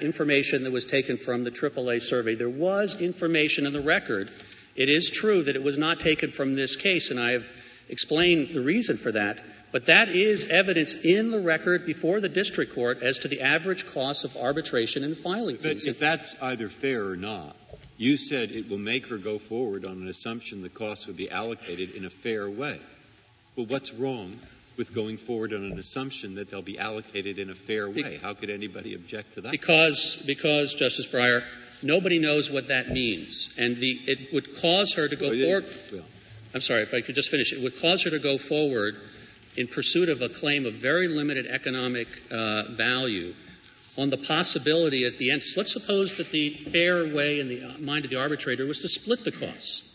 information 0.00 0.64
that 0.64 0.72
was 0.72 0.86
taken 0.86 1.16
from 1.16 1.44
the 1.44 1.50
AAA 1.50 2.00
survey. 2.00 2.34
There 2.34 2.48
was 2.48 3.00
information 3.00 3.66
in 3.66 3.72
the 3.72 3.80
record. 3.80 4.30
It 4.76 4.88
is 4.88 5.10
true 5.10 5.42
that 5.42 5.56
it 5.56 5.62
was 5.62 5.78
not 5.78 6.00
taken 6.00 6.30
from 6.30 6.54
this 6.54 6.76
case, 6.76 7.10
and 7.10 7.18
I 7.18 7.32
have 7.32 7.46
explained 7.88 8.48
the 8.48 8.60
reason 8.60 8.96
for 8.96 9.12
that. 9.12 9.42
But 9.72 9.86
that 9.86 10.08
is 10.08 10.48
evidence 10.48 11.04
in 11.04 11.32
the 11.32 11.40
record 11.40 11.84
before 11.84 12.20
the 12.20 12.28
district 12.28 12.74
court 12.74 13.02
as 13.02 13.20
to 13.20 13.28
the 13.28 13.40
average 13.40 13.86
cost 13.92 14.24
of 14.24 14.36
arbitration 14.36 15.02
and 15.02 15.16
filing 15.16 15.56
fees. 15.56 15.84
But 15.84 15.90
if 15.90 15.98
that's 15.98 16.40
either 16.40 16.68
fair 16.68 17.08
or 17.08 17.16
not, 17.16 17.56
you 17.96 18.16
said 18.16 18.50
it 18.50 18.68
will 18.68 18.78
make 18.78 19.06
her 19.06 19.18
go 19.18 19.38
forward 19.38 19.84
on 19.84 20.02
an 20.02 20.08
assumption 20.08 20.62
the 20.62 20.68
costs 20.68 21.06
would 21.06 21.16
be 21.16 21.30
allocated 21.30 21.94
in 21.94 22.04
a 22.04 22.10
fair 22.10 22.48
way. 22.48 22.80
Well, 23.56 23.66
what's 23.66 23.92
wrong 23.92 24.36
with 24.76 24.92
going 24.92 25.16
forward 25.16 25.52
on 25.52 25.64
an 25.64 25.78
assumption 25.78 26.34
that 26.36 26.50
they'll 26.50 26.62
be 26.62 26.78
allocated 26.78 27.38
in 27.38 27.50
a 27.50 27.54
fair 27.54 27.88
way. 27.88 28.18
How 28.20 28.34
could 28.34 28.50
anybody 28.50 28.94
object 28.94 29.34
to 29.34 29.42
that? 29.42 29.52
Because, 29.52 30.22
because 30.26 30.74
Justice 30.74 31.06
Breyer, 31.06 31.44
nobody 31.82 32.18
knows 32.18 32.50
what 32.50 32.68
that 32.68 32.90
means, 32.90 33.50
and 33.56 33.76
the, 33.76 34.00
it 34.06 34.32
would 34.32 34.56
cause 34.60 34.94
her 34.94 35.06
to 35.06 35.16
go 35.16 35.30
forward. 35.30 35.64
I'm 36.54 36.60
sorry, 36.60 36.82
if 36.82 36.94
I 36.94 37.00
could 37.00 37.14
just 37.14 37.30
finish. 37.30 37.52
It 37.52 37.62
would 37.62 37.80
cause 37.80 38.04
her 38.04 38.10
to 38.10 38.18
go 38.18 38.38
forward 38.38 38.96
in 39.56 39.68
pursuit 39.68 40.08
of 40.08 40.22
a 40.22 40.28
claim 40.28 40.66
of 40.66 40.74
very 40.74 41.08
limited 41.08 41.46
economic 41.46 42.08
uh, 42.30 42.64
value 42.70 43.34
on 43.96 44.10
the 44.10 44.16
possibility 44.16 45.04
at 45.04 45.18
the 45.18 45.30
end. 45.30 45.42
Let's 45.56 45.72
suppose 45.72 46.16
that 46.16 46.30
the 46.30 46.50
fair 46.50 47.14
way 47.14 47.40
in 47.40 47.48
the 47.48 47.62
mind 47.78 48.04
of 48.04 48.10
the 48.10 48.20
arbitrator 48.20 48.66
was 48.66 48.80
to 48.80 48.88
split 48.88 49.24
the 49.24 49.32
costs, 49.32 49.90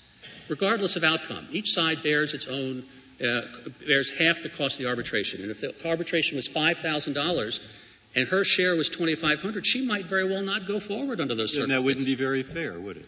regardless 0.47 0.95
of 0.95 1.04
outcome. 1.04 1.47
Each 1.52 1.72
side 1.72 2.02
bears 2.04 2.34
its 2.34 2.47
own 2.47 2.86
uh, 3.22 3.41
bears 3.86 4.18
half 4.18 4.43
the 4.43 4.50
cost 4.50 4.76
of 4.76 4.84
the 4.84 4.89
arbitration. 4.89 5.41
And 5.41 5.52
if 5.52 5.60
the 5.60 5.76
arbitration 5.88 6.38
was 6.38 6.47
$5,000 6.47 7.60
and 8.16 8.28
her 8.30 8.43
share 8.43 8.76
was 8.76 8.89
2500 8.89 9.66
she 9.66 9.86
might 9.86 10.06
very 10.06 10.28
well 10.28 10.41
not 10.41 10.68
go 10.68 10.80
forward 10.80 11.20
under 11.20 11.36
those 11.36 11.52
circumstances. 11.52 11.64
And 11.64 11.72
that 11.72 11.86
wouldn't 11.86 12.06
be 12.06 12.16
very 12.16 12.43
fair, 12.43 12.80
would 12.80 12.97
it? 12.97 13.06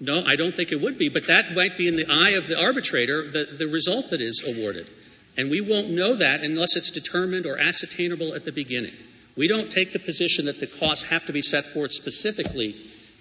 No, 0.00 0.24
I 0.24 0.36
don't 0.36 0.54
think 0.54 0.72
it 0.72 0.80
would 0.80 0.98
be, 0.98 1.08
but 1.08 1.28
that 1.28 1.54
might 1.54 1.78
be 1.78 1.88
in 1.88 1.96
the 1.96 2.06
eye 2.10 2.30
of 2.30 2.46
the 2.46 2.60
arbitrator, 2.60 3.30
the, 3.30 3.44
the 3.56 3.66
result 3.66 4.10
that 4.10 4.20
is 4.20 4.44
awarded. 4.46 4.86
And 5.36 5.50
we 5.50 5.60
won't 5.60 5.90
know 5.90 6.16
that 6.16 6.42
unless 6.42 6.76
it's 6.76 6.90
determined 6.90 7.46
or 7.46 7.58
ascertainable 7.58 8.34
at 8.34 8.44
the 8.44 8.52
beginning. 8.52 8.94
We 9.36 9.48
don't 9.48 9.70
take 9.70 9.92
the 9.92 9.98
position 9.98 10.46
that 10.46 10.60
the 10.60 10.66
costs 10.66 11.04
have 11.04 11.26
to 11.26 11.32
be 11.32 11.42
set 11.42 11.66
forth 11.66 11.92
specifically 11.92 12.76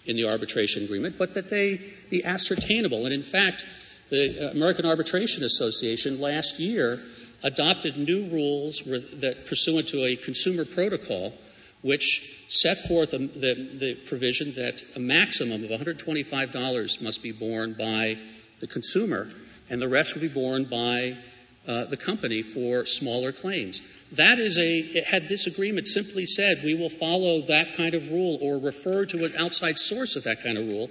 in 0.06 0.16
the 0.16 0.26
arbitration 0.26 0.84
agreement, 0.84 1.18
but 1.18 1.34
that 1.36 1.50
they 1.50 1.82
be 2.10 2.24
ascertainable. 2.24 3.06
And 3.06 3.14
in 3.14 3.24
fact, 3.24 3.66
the 4.10 4.52
American 4.52 4.86
Arbitration 4.86 5.44
Association 5.44 6.20
last 6.20 6.60
year 6.60 7.00
adopted 7.42 7.98
new 7.98 8.28
rules 8.28 8.82
that 8.86 9.46
pursuant 9.48 9.90
to 9.90 10.06
a 10.06 10.16
consumer 10.16 10.66
protocol 10.66 11.34
which 11.82 12.46
set 12.48 12.78
forth 12.78 13.12
the, 13.12 13.18
the 13.18 13.96
provision 14.06 14.54
that 14.54 14.84
a 14.96 15.00
maximum 15.00 15.64
of 15.64 15.70
$125 15.70 17.02
must 17.02 17.22
be 17.22 17.32
borne 17.32 17.74
by 17.74 18.18
the 18.60 18.68
consumer 18.68 19.28
and 19.70 19.82
the 19.82 19.90
rest 19.90 20.14
would 20.14 20.22
be 20.22 20.28
borne 20.28 20.66
by 20.66 21.18
uh, 21.68 21.86
the 21.86 21.98
company 21.98 22.42
for 22.42 22.86
smaller 22.86 23.32
claims. 23.32 23.82
That 24.14 24.40
is 24.40 24.60
a, 24.60 25.02
had 25.02 25.28
this 25.28 25.48
agreement 25.48 25.88
simply 25.88 26.26
said 26.26 26.62
we 26.64 26.76
will 26.76 26.90
follow 26.90 27.42
that 27.44 27.76
kind 27.76 27.94
of 27.96 28.12
rule 28.12 28.38
or 28.42 28.58
refer 28.58 29.06
to 29.06 29.26
an 29.26 29.34
outside 29.38 29.78
source 29.78 30.16
of 30.16 30.26
that 30.26 30.44
kind 30.44 30.58
of 30.58 30.68
rule, 30.68 30.90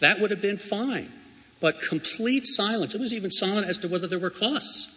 that 0.00 0.20
would 0.20 0.30
have 0.30 0.42
been 0.42 0.56
fine 0.56 1.10
but 1.60 1.80
complete 1.80 2.46
silence. 2.46 2.94
It 2.94 3.00
was 3.00 3.12
even 3.12 3.30
silent 3.30 3.68
as 3.68 3.78
to 3.78 3.88
whether 3.88 4.06
there 4.06 4.18
were 4.18 4.30
costs. 4.30 4.88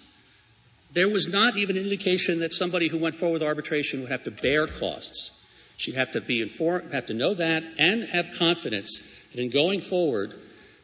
There 0.93 1.09
was 1.09 1.27
not 1.27 1.57
even 1.57 1.77
an 1.77 1.83
indication 1.83 2.39
that 2.39 2.53
somebody 2.53 2.87
who 2.87 2.97
went 2.97 3.15
forward 3.15 3.33
with 3.33 3.43
arbitration 3.43 4.01
would 4.01 4.11
have 4.11 4.23
to 4.23 4.31
bear 4.31 4.67
costs. 4.67 5.31
She'd 5.75 5.95
have 5.95 6.11
to 6.11 6.21
be 6.21 6.41
informed, 6.41 6.93
have 6.93 7.07
to 7.07 7.13
know 7.13 7.33
that, 7.33 7.63
and 7.77 8.03
have 8.05 8.35
confidence 8.37 8.99
that 9.31 9.41
in 9.41 9.49
going 9.49 9.81
forward, 9.81 10.33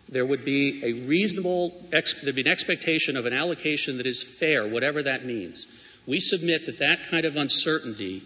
there 0.10 0.26
would 0.26 0.44
be 0.44 0.84
a 0.84 0.94
reasonable, 1.06 1.86
there'd 1.92 2.36
be 2.36 2.42
an 2.42 2.48
expectation 2.48 3.16
of 3.16 3.26
an 3.26 3.34
allocation 3.34 3.98
that 3.98 4.08
is 4.08 4.24
fair, 4.24 4.68
whatever 4.68 5.04
that 5.04 5.26
means. 5.26 5.68
We 6.06 6.20
submit 6.20 6.66
that 6.66 6.80
that 6.80 7.08
kind 7.10 7.26
of 7.26 7.36
uncertainty 7.36 8.24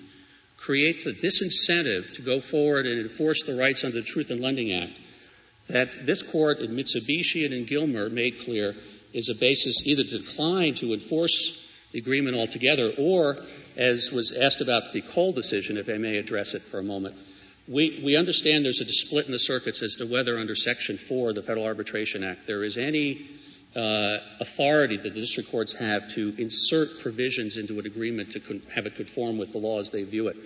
creates 0.57 1.05
a 1.05 1.11
disincentive 1.11 2.13
to 2.13 2.21
go 2.21 2.39
forward 2.39 2.85
and 2.85 3.01
enforce 3.01 3.43
the 3.43 3.55
rights 3.55 3.83
under 3.83 3.99
the 3.99 4.05
Truth 4.05 4.31
in 4.31 4.41
Lending 4.41 4.71
Act 4.71 4.99
that 5.67 6.05
this 6.05 6.23
court 6.23 6.59
in 6.59 6.75
Mitsubishi 6.75 7.45
and 7.45 7.53
in 7.53 7.65
Gilmer 7.65 8.09
made 8.09 8.39
clear 8.39 8.75
is 9.13 9.29
a 9.29 9.35
basis 9.35 9.85
either 9.85 10.03
to 10.03 10.19
decline 10.19 10.73
to 10.75 10.93
enforce 10.93 11.69
the 11.91 11.99
agreement 11.99 12.35
altogether 12.35 12.91
or, 12.97 13.37
as 13.77 14.11
was 14.11 14.31
asked 14.31 14.61
about 14.61 14.93
the 14.93 15.01
Cole 15.01 15.31
decision, 15.31 15.77
if 15.77 15.89
I 15.89 15.97
may 15.97 16.17
address 16.17 16.53
it 16.53 16.61
for 16.61 16.79
a 16.79 16.83
moment, 16.83 17.15
we, 17.67 18.01
we 18.03 18.17
understand 18.17 18.65
there's 18.65 18.81
a 18.81 18.85
split 18.85 19.25
in 19.25 19.31
the 19.31 19.39
circuits 19.39 19.81
as 19.81 19.95
to 19.97 20.05
whether 20.05 20.37
under 20.37 20.55
Section 20.55 20.97
4 20.97 21.29
of 21.29 21.35
the 21.35 21.43
Federal 21.43 21.65
Arbitration 21.65 22.23
Act 22.23 22.45
there 22.45 22.63
is 22.63 22.77
any 22.77 23.25
uh, 23.75 24.17
authority 24.39 24.97
that 24.97 25.13
the 25.13 25.21
district 25.21 25.49
courts 25.49 25.73
have 25.73 26.05
to 26.07 26.33
insert 26.37 26.99
provisions 26.99 27.57
into 27.57 27.79
an 27.79 27.85
agreement 27.85 28.31
to 28.31 28.39
con- 28.39 28.61
have 28.73 28.85
it 28.85 28.95
conform 28.95 29.37
with 29.37 29.51
the 29.51 29.57
law 29.57 29.79
as 29.79 29.89
they 29.91 30.03
view 30.03 30.27
it. 30.27 30.37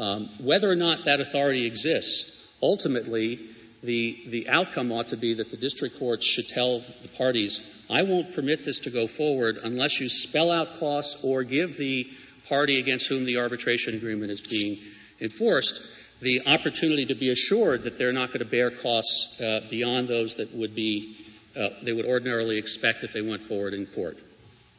Um, 0.00 0.28
whether 0.40 0.70
or 0.70 0.76
not 0.76 1.04
that 1.04 1.20
authority 1.20 1.66
exists, 1.66 2.48
ultimately, 2.62 3.40
the, 3.82 4.18
the 4.26 4.48
outcome 4.48 4.90
ought 4.90 5.08
to 5.08 5.16
be 5.16 5.34
that 5.34 5.50
the 5.50 5.56
district 5.56 5.98
courts 5.98 6.26
should 6.26 6.48
tell 6.48 6.80
the 7.02 7.08
parties, 7.16 7.60
I 7.88 8.02
won't 8.02 8.34
permit 8.34 8.64
this 8.64 8.80
to 8.80 8.90
go 8.90 9.06
forward 9.06 9.58
unless 9.62 10.00
you 10.00 10.08
spell 10.08 10.50
out 10.50 10.78
costs 10.78 11.24
or 11.24 11.44
give 11.44 11.76
the 11.76 12.10
party 12.48 12.78
against 12.78 13.06
whom 13.06 13.24
the 13.24 13.38
arbitration 13.38 13.94
agreement 13.94 14.32
is 14.32 14.40
being 14.40 14.78
enforced 15.20 15.80
the 16.20 16.46
opportunity 16.46 17.06
to 17.06 17.14
be 17.14 17.30
assured 17.30 17.84
that 17.84 17.98
they're 17.98 18.12
not 18.12 18.28
going 18.28 18.40
to 18.40 18.44
bear 18.44 18.70
costs 18.70 19.40
uh, 19.40 19.60
beyond 19.70 20.08
those 20.08 20.36
that 20.36 20.54
would 20.54 20.74
be 20.74 21.16
uh, 21.56 21.70
they 21.82 21.92
would 21.92 22.06
ordinarily 22.06 22.58
expect 22.58 23.04
if 23.04 23.12
they 23.12 23.20
went 23.20 23.42
forward 23.42 23.74
in 23.74 23.86
court. 23.86 24.18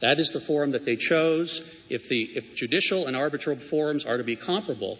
That 0.00 0.18
is 0.18 0.30
the 0.30 0.40
forum 0.40 0.72
that 0.72 0.84
they 0.84 0.96
chose. 0.96 1.60
If 1.90 2.08
the 2.08 2.22
if 2.22 2.54
judicial 2.54 3.06
and 3.06 3.16
arbitral 3.16 3.56
forums 3.56 4.06
are 4.06 4.16
to 4.16 4.24
be 4.24 4.36
comparable, 4.36 4.98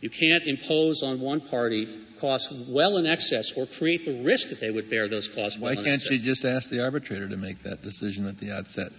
you 0.00 0.10
can't 0.10 0.44
impose 0.44 1.02
on 1.02 1.20
one 1.20 1.40
party 1.40 1.88
costs 2.20 2.68
well 2.68 2.98
in 2.98 3.06
excess 3.06 3.52
or 3.52 3.66
create 3.66 4.04
the 4.04 4.22
risk 4.22 4.50
that 4.50 4.60
they 4.60 4.70
would 4.70 4.90
bear 4.90 5.08
those 5.08 5.28
costs. 5.28 5.58
Why 5.58 5.74
well 5.74 5.84
can't 5.84 6.04
you 6.04 6.18
just 6.18 6.44
ask 6.44 6.70
the 6.70 6.82
arbitrator 6.82 7.28
to 7.28 7.36
make 7.36 7.62
that 7.62 7.82
decision 7.82 8.26
at 8.26 8.38
the 8.38 8.52
outset? 8.52 8.92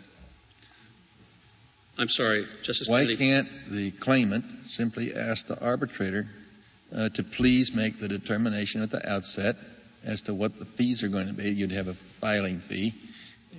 I'm 1.98 2.10
sorry, 2.10 2.48
Justice 2.64 2.90
Why 2.90 3.02
Kennedy. 3.02 3.18
can't 3.18 3.50
the 3.70 3.92
claimant 3.92 4.46
simply 4.66 5.14
ask 5.16 5.46
the 5.46 5.60
arbitrator 5.64 6.28
uh, 6.96 7.10
to 7.10 7.24
please 7.24 7.74
make 7.74 8.00
the 8.00 8.08
determination 8.08 8.82
at 8.82 8.92
the 8.92 9.10
outset 9.10 9.56
as 10.04 10.24
to 10.24 10.34
what 10.34 10.60
the 10.60 10.66
fees 10.66 11.04
are 11.04 11.08
going 11.10 11.28
to 11.28 11.34
be? 11.34 11.50
You'd 11.50 11.72
have 11.72 11.88
a 11.88 11.94
filing 11.94 12.60
fee, 12.60 12.94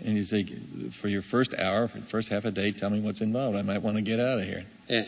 and 0.05 0.16
you 0.16 0.24
say, 0.24 0.45
for 0.91 1.09
your 1.09 1.22
first 1.22 1.55
hour, 1.59 1.89
for 1.89 1.99
the 1.99 2.07
first 2.07 2.28
half 2.28 2.45
a 2.45 2.51
day, 2.51 2.72
tell 2.72 2.91
me 2.91 3.01
what's 3.01 3.20
involved. 3.20 3.57
I 3.57 3.62
might 3.62 3.82
want 3.82 3.97
to 3.97 4.03
get 4.03 4.20
out 4.20 4.39
of 4.39 4.45
here. 4.45 4.64
And, 4.89 5.07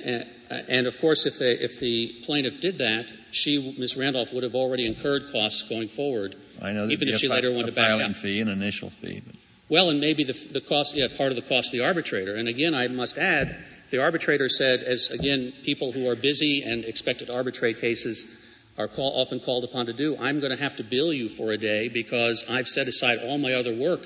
and, 0.51 0.69
and 0.69 0.87
of 0.87 0.99
course, 0.99 1.27
if, 1.27 1.39
they, 1.39 1.53
if 1.53 1.81
the 1.81 2.23
plaintiff 2.25 2.61
did 2.61 2.79
that, 2.79 3.07
she, 3.31 3.75
Ms. 3.79 3.97
Randolph, 3.97 4.33
would 4.33 4.45
have 4.45 4.55
already 4.55 4.87
incurred 4.87 5.31
costs 5.33 5.69
going 5.69 5.89
forward. 5.89 6.37
I 6.63 6.73
know 6.73 6.87
even 6.87 7.09
if 7.09 7.17
she 7.17 7.29
fi- 7.29 7.35
later 7.35 7.51
wanted 7.51 7.69
a 7.69 7.71
to 7.73 7.77
back 7.77 7.89
filing 7.91 8.11
out. 8.11 8.17
fee, 8.17 8.41
an 8.41 8.49
initial 8.49 8.89
fee. 8.91 9.23
But 9.25 9.37
Well, 9.69 9.91
and 9.91 10.01
maybe 10.01 10.25
the, 10.25 10.33
the 10.33 10.61
cost, 10.61 10.95
yeah, 10.95 11.09
part 11.09 11.33
of 11.33 11.37
the 11.37 11.43
cost 11.43 11.69
of 11.69 11.73
the 11.73 11.85
arbitrator. 11.85 12.37
And 12.37 12.49
again, 12.49 12.75
I 12.75 12.87
must 12.89 13.19
add, 13.19 13.57
the 13.91 14.01
arbitrator 14.01 14.49
said, 14.49 14.83
as 14.83 15.11
again, 15.11 15.53
people 15.63 15.93
who 15.93 16.09
are 16.09 16.15
busy 16.15 16.63
and 16.63 16.85
expected 16.85 17.27
to 17.27 17.35
arbitrate 17.35 17.81
cases 17.81 18.43
are 18.79 18.89
call, 18.89 19.21
often 19.21 19.41
called 19.41 19.65
upon 19.65 19.87
to 19.87 19.93
do, 19.93 20.17
I'm 20.17 20.41
going 20.41 20.57
to 20.57 20.63
have 20.63 20.77
to 20.77 20.85
bill 20.85 21.13
you 21.13 21.29
for 21.29 21.51
a 21.51 21.57
day 21.57 21.89
because 21.89 22.45
I've 22.49 22.69
set 22.69 22.87
aside 22.87 23.19
all 23.25 23.39
my 23.39 23.55
other 23.55 23.75
work 23.75 24.03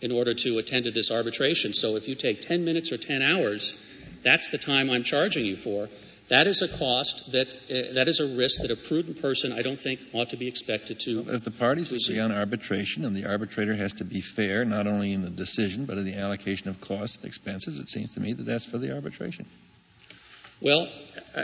in 0.00 0.12
order 0.12 0.34
to 0.34 0.58
attend 0.58 0.84
to 0.86 0.90
this 0.90 1.10
arbitration. 1.10 1.74
So 1.74 1.96
if 1.96 2.08
you 2.08 2.14
take 2.14 2.40
10 2.40 2.64
minutes 2.64 2.90
or 2.90 2.96
10 2.96 3.22
hours, 3.22 3.78
that's 4.22 4.48
the 4.48 4.58
time 4.58 4.90
I'm 4.90 5.02
charging 5.02 5.44
you 5.44 5.56
for. 5.56 5.88
That 6.28 6.46
is 6.46 6.60
a 6.60 6.68
cost 6.68 7.32
that 7.32 7.48
uh, 7.48 7.94
that 7.94 8.06
is 8.08 8.20
a 8.20 8.26
risk 8.36 8.60
that 8.60 8.70
a 8.70 8.76
prudent 8.76 9.22
person 9.22 9.52
I 9.52 9.62
don't 9.62 9.80
think 9.80 9.98
ought 10.12 10.30
to 10.30 10.36
be 10.36 10.46
expected 10.46 11.00
to. 11.00 11.24
if 11.30 11.42
the 11.44 11.50
parties 11.50 11.90
agree 11.92 12.20
on 12.20 12.32
arbitration 12.32 13.04
and 13.06 13.16
the 13.16 13.24
arbitrator 13.26 13.74
has 13.74 13.94
to 13.94 14.04
be 14.04 14.20
fair, 14.20 14.64
not 14.66 14.86
only 14.86 15.12
in 15.14 15.22
the 15.22 15.30
decision, 15.30 15.86
but 15.86 15.96
in 15.96 16.04
the 16.04 16.16
allocation 16.16 16.68
of 16.68 16.80
costs 16.82 17.16
and 17.16 17.24
expenses, 17.24 17.78
it 17.78 17.88
seems 17.88 18.12
to 18.14 18.20
me 18.20 18.34
that 18.34 18.44
that's 18.44 18.64
for 18.66 18.76
the 18.76 18.94
arbitration. 18.94 19.46
Well, 20.60 20.88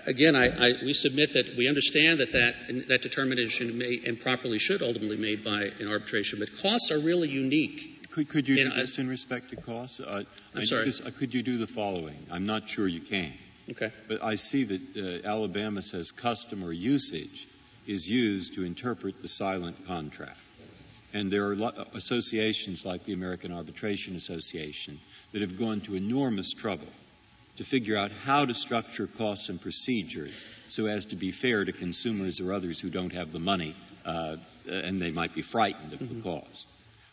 again, 0.06 0.34
I, 0.34 0.48
I, 0.48 0.72
we 0.84 0.92
submit 0.92 1.34
that 1.34 1.56
we 1.56 1.68
understand 1.68 2.18
that 2.18 2.32
that, 2.32 2.88
that 2.88 3.00
determination 3.00 3.78
may 3.78 4.00
and 4.04 4.20
properly 4.20 4.58
should 4.58 4.82
ultimately 4.82 5.16
be 5.16 5.22
made 5.22 5.44
by 5.44 5.70
an 5.80 5.86
arbitration, 5.88 6.40
but 6.40 6.48
costs 6.60 6.90
are 6.90 6.98
really 6.98 7.28
unique. 7.30 8.10
Could, 8.10 8.28
could 8.28 8.48
you 8.48 8.56
You 8.56 8.64
do 8.64 8.68
know, 8.70 8.74
I- 8.76 8.80
this 8.80 8.98
in 8.98 9.08
respect 9.08 9.50
to 9.50 9.56
costs? 9.56 10.00
Uh, 10.00 10.24
I'm 10.54 10.60
I- 10.60 10.64
sorry. 10.64 10.84
this- 10.86 11.00
uh, 11.00 11.10
could 11.16 11.32
you 11.32 11.42
do 11.44 11.58
the 11.58 11.66
following? 11.68 12.16
I'm 12.30 12.44
not 12.44 12.68
sure 12.68 12.88
you 12.88 13.00
can. 13.00 13.32
Okay. 13.70 13.90
But 14.08 14.22
I 14.22 14.34
see 14.34 14.64
that 14.64 15.24
uh, 15.24 15.28
Alabama 15.28 15.82
says 15.82 16.10
customer 16.10 16.72
usage 16.72 17.48
is 17.86 18.08
used 18.08 18.54
to 18.54 18.64
interpret 18.64 19.20
the 19.20 19.28
silent 19.28 19.86
contract. 19.86 20.38
And 21.12 21.30
there 21.30 21.48
are 21.50 21.56
lo- 21.56 21.86
associations 21.94 22.84
like 22.84 23.04
the 23.04 23.12
American 23.12 23.52
Arbitration 23.52 24.16
Association 24.16 24.98
that 25.32 25.42
have 25.42 25.58
gone 25.58 25.80
to 25.82 25.94
enormous 25.94 26.52
trouble 26.52 26.88
to 27.56 27.64
figure 27.64 27.96
out 27.96 28.10
how 28.10 28.44
to 28.44 28.54
structure 28.54 29.06
costs 29.06 29.48
and 29.48 29.60
procedures 29.60 30.44
so 30.66 30.86
as 30.86 31.06
to 31.06 31.16
be 31.16 31.30
fair 31.30 31.64
to 31.64 31.72
consumers 31.72 32.40
or 32.40 32.52
others 32.52 32.80
who 32.80 32.90
don't 32.90 33.12
have 33.12 33.30
the 33.30 33.38
money 33.38 33.76
uh, 34.04 34.36
and 34.68 35.00
they 35.00 35.12
might 35.12 35.34
be 35.34 35.42
frightened 35.42 35.92
of 35.92 36.00
the 36.00 36.20
cost. 36.22 36.66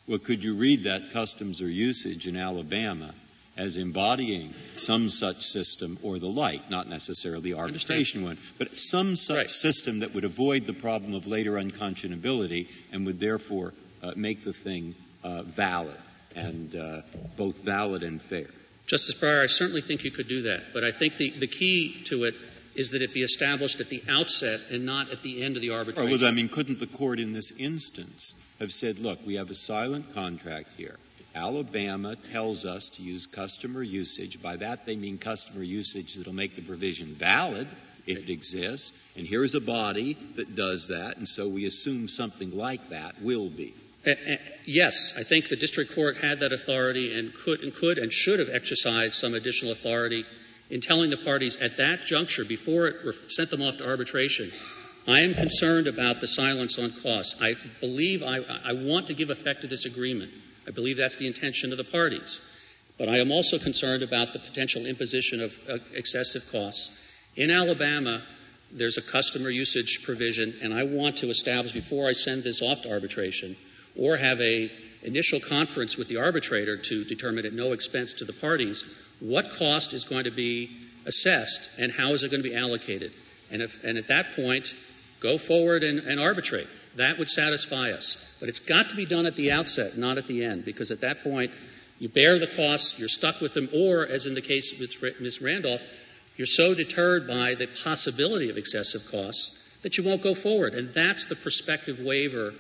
Well, 0.08 0.18
could 0.18 0.44
you 0.44 0.56
read 0.56 0.86
that 0.86 1.12
customs 1.12 1.62
or 1.62 1.70
usage 1.70 2.28
in 2.28 2.38
Alabama 2.38 3.14
as 3.62 3.78
embodying 3.78 4.54
some 4.76 5.08
such 5.08 5.44
system 5.46 5.98
or 6.02 6.18
the 6.18 6.28
like, 6.28 6.70
not 6.72 6.90
necessarily 6.90 7.52
the 7.52 7.54
arbitration 7.60 8.24
one, 8.24 8.38
but 8.58 8.76
some 8.76 9.16
such 9.16 9.38
Right. 9.38 9.52
system 9.52 10.00
that 10.00 10.14
would 10.16 10.26
avoid 10.26 10.66
the 10.66 10.74
problem 10.74 11.14
of 11.14 11.28
later 11.28 11.54
unconscionability 11.54 12.68
and 12.92 13.06
would 13.06 13.20
therefore 13.20 13.74
uh, 14.02 14.14
make 14.16 14.44
the 14.44 14.54
thing 14.54 14.96
uh, 15.24 15.44
valid 15.44 15.96
and 16.36 16.76
uh, 16.76 17.02
both 17.38 17.64
valid 17.64 18.02
and 18.04 18.20
fair. 18.22 18.48
Justice 18.88 19.16
Breyer, 19.16 19.44
I 19.44 19.46
certainly 19.46 19.82
think 19.82 20.04
you 20.04 20.12
could 20.12 20.28
do 20.28 20.42
that, 20.44 20.74
but 20.74 20.84
I 20.84 20.92
think 20.92 21.18
the, 21.18 21.30
the 21.30 21.48
key 21.48 22.02
to 22.06 22.24
it 22.24 22.34
is 22.74 22.92
that 22.92 23.02
it 23.02 23.14
be 23.14 23.22
established 23.22 23.80
at 23.80 23.90
the 23.90 24.02
outset 24.10 24.60
and 24.72 24.86
not 24.86 25.12
at 25.12 25.22
the 25.22 25.44
end 25.44 25.56
of 25.56 25.62
the 25.62 25.70
Or, 25.70 25.78
arbitration. 25.80 26.10
well, 26.20 26.26
I 26.26 26.32
mean, 26.32 26.50
couldn't 26.50 26.80
the 26.80 26.88
court 26.88 27.20
in 27.20 27.32
this 27.34 27.52
instance 27.52 28.34
have 28.60 28.72
said, 28.72 28.98
look, 28.98 29.20
we 29.26 29.36
have 29.36 29.50
a 29.52 29.54
silent 29.56 30.14
contract 30.16 30.70
here. 30.78 30.98
Alabama 31.34 32.16
tells 32.16 32.66
us 32.66 32.90
to 32.90 33.04
use 33.04 33.26
customer 33.26 33.82
usage. 33.82 34.42
By 34.42 34.58
that, 34.58 34.86
they 34.86 34.96
mean 34.96 35.18
customer 35.18 35.64
usage 35.64 36.16
that'll 36.16 36.34
make 36.34 36.56
the 36.56 36.62
provision 36.62 37.14
valid 37.14 37.68
if 38.06 38.24
it 38.24 38.30
exists. 38.30 38.98
And 39.16 39.26
here's 39.26 39.56
a 39.56 39.62
body 39.62 40.18
that 40.36 40.56
does 40.56 40.90
that, 40.90 41.18
and 41.18 41.28
so 41.28 41.48
we 41.48 41.66
assume 41.66 42.08
something 42.08 42.56
like 42.56 42.90
that 42.90 43.22
will 43.22 43.50
be. 43.50 43.74
Uh, 44.06 44.12
uh, 44.12 44.36
yes, 44.66 45.14
I 45.18 45.24
think 45.24 45.48
the 45.48 45.56
district 45.56 45.94
court 45.94 46.18
had 46.18 46.40
that 46.40 46.52
authority 46.52 47.18
and 47.18 47.34
could 47.34 47.62
and 47.62 47.74
could 47.74 48.00
and 48.00 48.12
should 48.12 48.40
have 48.40 48.50
exercised 48.50 49.14
some 49.14 49.36
additional 49.36 49.72
authority 49.72 50.26
in 50.72 50.82
telling 50.82 51.12
the 51.12 51.18
parties 51.18 51.58
at 51.58 51.78
that 51.78 52.06
juncture 52.06 52.44
before 52.44 52.88
it 52.88 53.16
sent 53.30 53.52
them 53.52 53.62
off 53.62 53.78
to 53.78 53.88
arbitration. 53.88 54.52
I 55.08 55.22
am 55.22 55.34
concerned 55.34 55.88
about 55.88 56.20
the 56.20 56.28
silence 56.28 56.80
on 56.80 56.92
costs. 56.92 57.42
I 57.42 57.56
believe 57.80 58.24
I, 58.24 58.40
I 58.64 58.74
want 58.74 59.08
to 59.08 59.14
give 59.14 59.30
effect 59.30 59.62
to 59.62 59.68
this 59.68 59.86
agreement. 59.86 60.32
I 60.68 60.72
believe 60.72 60.98
that's 60.98 61.16
the 61.16 61.28
intention 61.28 61.72
of 61.72 61.78
the 61.78 61.84
parties. 61.84 62.40
But 62.98 63.10
I 63.10 63.18
am 63.18 63.32
also 63.32 63.58
concerned 63.58 64.04
about 64.04 64.34
the 64.34 64.40
potential 64.40 64.86
imposition 64.86 65.42
of 65.42 65.60
uh, 65.70 65.78
excessive 65.94 66.52
costs. 66.52 66.98
In 67.36 67.50
Alabama, 67.50 68.22
there's 68.72 68.98
a 68.98 69.02
customer 69.02 69.50
usage 69.50 70.04
provision, 70.04 70.54
and 70.62 70.74
I 70.74 70.84
want 70.84 71.18
to 71.18 71.30
establish 71.30 71.74
before 71.74 72.08
I 72.08 72.12
send 72.12 72.44
this 72.44 72.62
off 72.62 72.84
to 72.84 72.92
arbitration 72.92 73.56
or 73.98 74.18
have 74.18 74.40
a 74.42 74.72
initial 75.04 75.40
conference 75.40 75.98
with 75.98 76.08
the 76.08 76.18
arbitrator 76.18 76.78
to 76.78 77.04
determine 77.04 77.46
at 77.46 77.54
no 77.54 77.72
expense 77.72 78.16
to 78.16 78.26
the 78.26 78.34
parties 78.34 78.84
what 79.20 79.52
cost 79.52 79.94
is 79.94 80.04
going 80.04 80.26
to 80.26 80.32
be 80.32 80.70
assessed 81.06 81.70
and 81.80 81.92
how 81.92 82.12
is 82.14 82.24
it 82.24 82.32
going 82.32 82.44
to 82.44 82.50
be 82.50 82.56
allocated. 82.56 83.12
And, 83.52 83.62
if, 83.62 83.84
and 83.84 83.98
at 83.98 84.08
that 84.08 84.36
point, 84.36 84.76
go 85.22 85.38
forward 85.38 85.84
and, 85.84 86.00
and 86.00 86.20
arbitrate. 86.20 86.68
That 86.98 87.18
would 87.18 87.30
satisfy 87.30 87.92
us. 87.92 88.18
But 88.40 88.50
it's 88.50 88.60
got 88.60 88.90
to 88.90 88.96
be 88.96 89.06
done 89.06 89.26
at 89.26 89.36
the 89.36 89.54
outset, 89.54 89.98
not 89.98 90.18
at 90.18 90.28
the 90.28 90.44
end, 90.44 90.66
because 90.66 90.92
at 90.92 91.02
that 91.02 91.24
point, 91.24 91.52
you 92.00 92.10
bear 92.10 92.40
the 92.40 92.48
costs, 92.48 93.00
you're 93.00 93.08
stuck 93.08 93.40
with 93.40 93.54
them, 93.54 93.70
or, 93.74 94.06
as 94.06 94.26
in 94.26 94.34
the 94.34 94.42
case 94.42 94.78
with 94.80 95.22
Ms. 95.22 95.42
Randolph, 95.42 95.82
you're 96.36 96.48
so 96.48 96.74
deterred 96.74 97.28
by 97.28 97.56
the 97.56 97.68
possibility 97.68 98.50
of 98.50 98.58
excessive 98.58 99.10
costs 99.12 99.58
that 99.84 99.98
you 99.98 100.04
won't 100.04 100.22
go 100.22 100.34
forward. 100.34 100.74
And 100.74 100.90
that's 100.90 101.26
the 101.26 101.36
prospective 101.36 102.00
waiver 102.00 102.54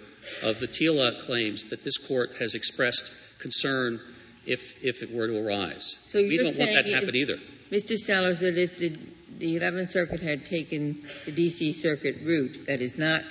of 0.43 0.59
the 0.59 0.67
TILA 0.67 1.23
claims 1.23 1.65
that 1.65 1.83
this 1.83 1.97
court 1.97 2.35
has 2.39 2.55
expressed 2.55 3.11
concern 3.39 3.99
if, 4.45 4.83
if 4.83 5.01
it 5.01 5.11
were 5.11 5.27
to 5.27 5.45
arise. 5.45 5.97
So 6.03 6.21
we 6.21 6.37
don't 6.37 6.57
want 6.57 6.71
that 6.73 6.85
to 6.85 6.93
happen 6.93 7.15
either. 7.15 7.37
Mr. 7.71 7.97
Sellers, 7.97 8.41
that 8.41 8.57
if 8.57 8.77
the, 8.77 8.97
the 9.41 9.59
11th 9.59 9.89
Circuit 9.89 10.21
had 10.21 10.45
taken 10.45 11.01
the 11.25 11.31
D.C. 11.31 11.73
Circuit 11.73 12.17
route, 12.23 12.67
that 12.67 12.79
is 12.79 12.97
not 12.97 13.23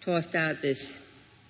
tossed 0.00 0.34
out 0.34 0.62
this 0.62 0.98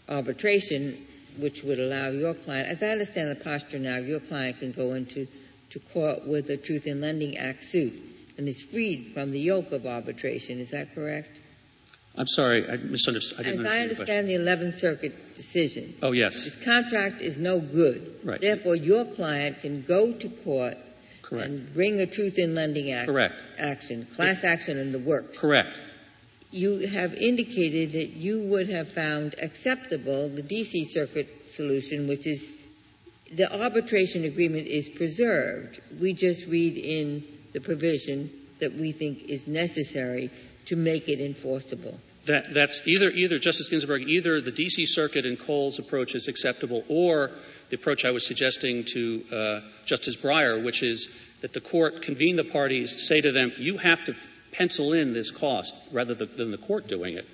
arbitration, 0.08 1.06
which 1.38 1.62
would 1.62 1.78
allow 1.78 2.08
your 2.08 2.34
client, 2.34 2.68
as 2.68 2.82
I 2.82 2.88
understand 2.88 3.30
the 3.30 3.42
posture 3.42 3.78
now, 3.78 3.98
your 3.98 4.18
client 4.20 4.58
can 4.58 4.72
go 4.72 4.94
into 4.94 5.28
to 5.70 5.78
court 5.78 6.26
with 6.26 6.50
a 6.50 6.56
Truth 6.56 6.88
in 6.88 7.00
Lending 7.00 7.36
Act 7.36 7.62
suit 7.62 7.92
and 8.36 8.48
is 8.48 8.60
freed 8.60 9.12
from 9.14 9.30
the 9.30 9.38
yoke 9.38 9.70
of 9.70 9.86
arbitration. 9.86 10.58
Is 10.58 10.70
that 10.70 10.92
correct? 10.96 11.40
I'm 12.16 12.26
sorry, 12.26 12.68
I 12.68 12.76
misunderstood. 12.76 13.38
I 13.38 13.42
didn't 13.44 13.64
As 13.64 13.72
I 13.72 13.80
understand 13.82 14.28
the 14.28 14.34
understand 14.34 14.64
the 14.64 14.66
11th 14.66 14.74
Circuit 14.74 15.36
decision, 15.36 15.94
Oh, 16.02 16.10
yes, 16.10 16.44
this 16.44 16.56
contract 16.56 17.20
is 17.20 17.38
no 17.38 17.60
good. 17.60 18.18
Right. 18.24 18.40
Therefore, 18.40 18.74
your 18.74 19.04
client 19.04 19.60
can 19.62 19.82
go 19.82 20.12
to 20.12 20.28
court 20.28 20.76
correct. 21.30 21.48
and 21.48 21.74
bring 21.74 22.00
a 22.00 22.06
Truth 22.06 22.38
in 22.38 22.54
Lending 22.54 22.92
Act 22.92 23.06
Correct. 23.06 23.42
action, 23.58 24.04
class 24.04 24.44
action 24.44 24.78
in 24.78 24.92
the 24.92 24.98
works. 24.98 25.38
Correct. 25.38 25.80
You 26.50 26.78
have 26.88 27.14
indicated 27.14 27.92
that 27.92 28.08
you 28.10 28.40
would 28.40 28.68
have 28.68 28.90
found 28.90 29.36
acceptable 29.40 30.28
the 30.28 30.42
D.C. 30.42 30.84
Circuit 30.84 31.28
solution, 31.48 32.08
which 32.08 32.26
is 32.26 32.46
the 33.32 33.62
arbitration 33.62 34.24
agreement 34.24 34.66
is 34.66 34.88
preserved. 34.88 35.80
We 36.00 36.12
just 36.12 36.46
read 36.46 36.76
in 36.76 37.24
the 37.52 37.60
provision 37.60 38.30
that 38.58 38.74
we 38.74 38.92
think 38.92 39.24
is 39.24 39.46
necessary 39.46 40.30
to 40.66 40.76
make 40.76 41.08
it 41.08 41.20
enforceable. 41.20 41.98
That, 42.26 42.52
that's 42.52 42.86
either, 42.86 43.08
either, 43.08 43.38
Justice 43.38 43.68
Ginsburg, 43.68 44.08
either 44.08 44.40
the 44.40 44.52
D.C. 44.52 44.86
Circuit 44.86 45.24
and 45.24 45.38
Cole's 45.38 45.78
approach 45.78 46.14
is 46.14 46.28
acceptable 46.28 46.84
or 46.88 47.30
the 47.70 47.76
approach 47.76 48.04
I 48.04 48.10
was 48.10 48.26
suggesting 48.26 48.84
to 48.92 49.24
uh, 49.32 49.60
Justice 49.86 50.16
Breyer, 50.16 50.62
which 50.62 50.82
is 50.82 51.16
that 51.40 51.52
the 51.52 51.60
court 51.60 52.02
convene 52.02 52.36
the 52.36 52.44
parties, 52.44 53.06
say 53.06 53.20
to 53.20 53.32
them, 53.32 53.52
you 53.56 53.78
have 53.78 54.04
to 54.04 54.14
pencil 54.52 54.92
in 54.92 55.12
this 55.12 55.30
cost 55.30 55.76
rather 55.92 56.14
than, 56.14 56.50
the 56.50 56.58
court 56.58 56.88
doing 56.88 57.14
it. 57.14 57.26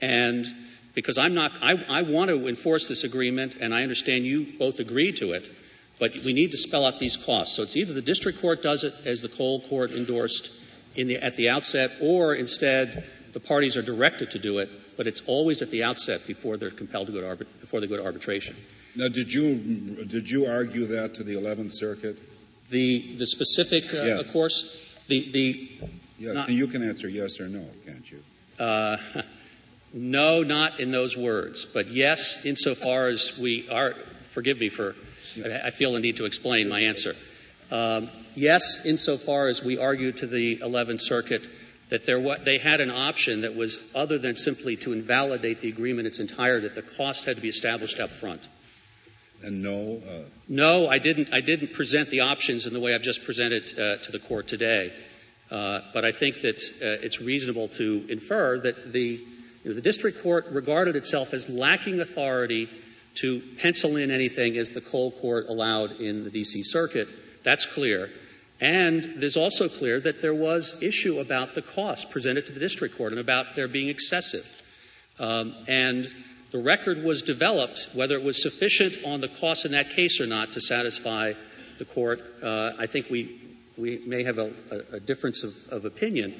And 0.00 0.46
because 0.94 1.18
I'm 1.18 1.34
not, 1.34 1.52
I, 1.62 1.84
I 1.88 2.02
want 2.02 2.30
to 2.30 2.48
enforce 2.48 2.88
this 2.88 3.04
agreement 3.04 3.56
and 3.60 3.74
I 3.74 3.82
understand 3.82 4.24
you 4.24 4.46
both 4.58 4.80
agree 4.80 5.12
to 5.12 5.32
it, 5.32 5.50
but 6.00 6.16
we 6.24 6.32
need 6.32 6.50
to 6.52 6.56
spell 6.56 6.86
out 6.86 6.98
these 6.98 7.16
costs. 7.16 7.56
So 7.56 7.62
it's 7.62 7.76
either 7.76 7.92
the 7.92 8.02
district 8.02 8.40
court 8.40 8.62
does 8.62 8.84
it 8.84 8.94
as 9.04 9.22
the 9.22 9.28
Cole 9.28 9.60
court 9.60 9.92
endorsed 9.92 10.50
the, 10.94 11.16
at 11.16 11.36
the 11.36 11.50
outset, 11.50 11.92
or 12.00 12.34
instead 12.34 13.04
the 13.34 13.40
parties 13.40 13.76
are 13.76 13.82
directed 13.82 14.30
to 14.30 14.38
do 14.38 14.58
it, 14.58 14.70
but 14.96 15.06
it's 15.06 15.20
always 15.26 15.60
at 15.60 15.70
the 15.70 15.84
outset 15.84 16.26
before 16.26 16.56
they're 16.56 16.70
compelled 16.70 17.08
to 17.08 17.12
go 17.12 17.20
to 17.20 17.26
arbit- 17.26 17.60
before 17.60 17.80
they 17.80 17.86
go 17.86 17.96
to 17.96 18.04
arbitration. 18.04 18.56
Now, 18.96 19.08
did 19.08 19.32
you 19.32 19.54
did 20.06 20.30
you 20.30 20.46
argue 20.46 20.86
that 20.86 21.14
to 21.14 21.24
the 21.24 21.36
Eleventh 21.36 21.72
Circuit? 21.74 22.16
The 22.70 23.16
the 23.18 23.26
specific, 23.26 23.92
uh, 23.92 24.02
Yes. 24.04 24.20
of 24.20 24.32
course, 24.32 24.78
the 25.08 25.30
the 25.30 25.68
Yes. 26.18 26.34
Not- 26.34 26.48
you 26.48 26.68
can 26.68 26.82
answer 26.88 27.08
yes 27.08 27.40
or 27.40 27.48
no, 27.48 27.66
can't 27.84 28.08
you? 28.10 28.22
uh, 28.58 28.96
no, 29.92 30.42
not 30.44 30.78
in 30.80 30.92
those 30.92 31.16
words, 31.16 31.64
but 31.64 31.88
yes, 31.90 32.44
insofar 32.46 33.08
as 33.08 33.36
we 33.38 33.68
are. 33.68 33.94
Forgive 34.30 34.58
me 34.58 34.68
for 34.68 34.94
I, 35.44 35.66
I 35.66 35.70
feel 35.70 35.92
the 35.92 36.00
need 36.00 36.16
to 36.16 36.24
explain 36.24 36.68
my 36.68 36.80
answer. 36.80 37.14
Um, 37.72 38.08
yes, 38.36 38.86
insofar 38.86 39.48
as 39.48 39.62
we 39.64 39.78
argued 39.78 40.18
to 40.18 40.26
the 40.28 40.58
11th 40.58 41.02
Circuit 41.02 41.42
that 41.88 42.06
there 42.06 42.18
wa- 42.18 42.38
they 42.38 42.58
had 42.58 42.80
an 42.80 42.90
option 42.90 43.42
that 43.42 43.54
was 43.54 43.78
other 43.94 44.18
than 44.18 44.36
simply 44.36 44.76
to 44.78 44.92
invalidate 44.92 45.60
the 45.60 45.68
agreement 45.68 46.00
in 46.00 46.06
its 46.06 46.20
entirety, 46.20 46.68
that 46.68 46.74
the 46.74 46.82
cost 46.82 47.24
had 47.24 47.36
to 47.36 47.42
be 47.42 47.48
established 47.48 48.00
up 48.00 48.10
front. 48.10 48.42
And 49.42 49.62
no, 49.62 50.00
uh, 50.08 50.22
No, 50.48 50.88
I 50.88 50.98
didn't. 50.98 51.32
I 51.32 51.40
didn't 51.40 51.72
present 51.72 52.08
the 52.10 52.20
options 52.20 52.66
in 52.66 52.72
the 52.72 52.80
way 52.80 52.94
I've 52.94 53.02
just 53.02 53.24
presented 53.24 53.78
uh, 53.78 53.96
to 53.98 54.12
the 54.12 54.18
court 54.18 54.48
today. 54.48 54.92
Uh, 55.50 55.80
but 55.92 56.04
I 56.04 56.12
think 56.12 56.40
that 56.40 56.56
uh, 56.56 57.04
it's 57.04 57.20
reasonable 57.20 57.68
to 57.68 58.06
infer 58.08 58.58
that 58.60 58.92
the 58.92 59.20
you 59.62 59.70
know, 59.70 59.74
the 59.74 59.82
district 59.82 60.22
court 60.22 60.46
regarded 60.50 60.96
itself 60.96 61.34
as 61.34 61.48
lacking 61.48 62.00
authority 62.00 62.68
to 63.16 63.40
pencil 63.58 63.96
in 63.96 64.10
anything 64.10 64.56
as 64.56 64.70
the 64.70 64.80
Cole 64.80 65.10
court 65.10 65.46
allowed 65.48 66.00
in 66.00 66.24
the 66.24 66.30
D.C. 66.30 66.62
Circuit. 66.62 67.08
That's 67.44 67.66
clear. 67.66 68.10
And 68.64 69.16
there's 69.18 69.36
also 69.36 69.68
clear 69.68 70.00
that 70.00 70.22
there 70.22 70.32
was 70.32 70.82
issue 70.82 71.20
about 71.20 71.54
the 71.54 71.60
cost 71.60 72.10
presented 72.10 72.46
to 72.46 72.52
the 72.52 72.60
district 72.60 72.96
court 72.96 73.12
and 73.12 73.20
about 73.20 73.56
their 73.56 73.68
being 73.68 73.90
excessive. 73.90 74.62
Um, 75.18 75.54
and 75.68 76.10
the 76.50 76.56
record 76.56 77.04
was 77.04 77.20
developed, 77.20 77.90
whether 77.92 78.14
it 78.14 78.24
was 78.24 78.42
sufficient 78.42 79.04
on 79.04 79.20
the 79.20 79.28
cost 79.28 79.66
in 79.66 79.72
that 79.72 79.90
case 79.90 80.18
or 80.18 80.26
not 80.26 80.54
to 80.54 80.62
satisfy 80.62 81.34
the 81.76 81.84
court. 81.84 82.22
Uh, 82.42 82.72
I 82.78 82.86
think 82.86 83.10
we, 83.10 83.38
we 83.76 83.98
may 83.98 84.22
have 84.22 84.38
a, 84.38 84.50
a, 84.70 84.96
a 84.96 85.00
difference 85.00 85.44
of, 85.44 85.54
of, 85.68 85.84
opinion, 85.84 86.34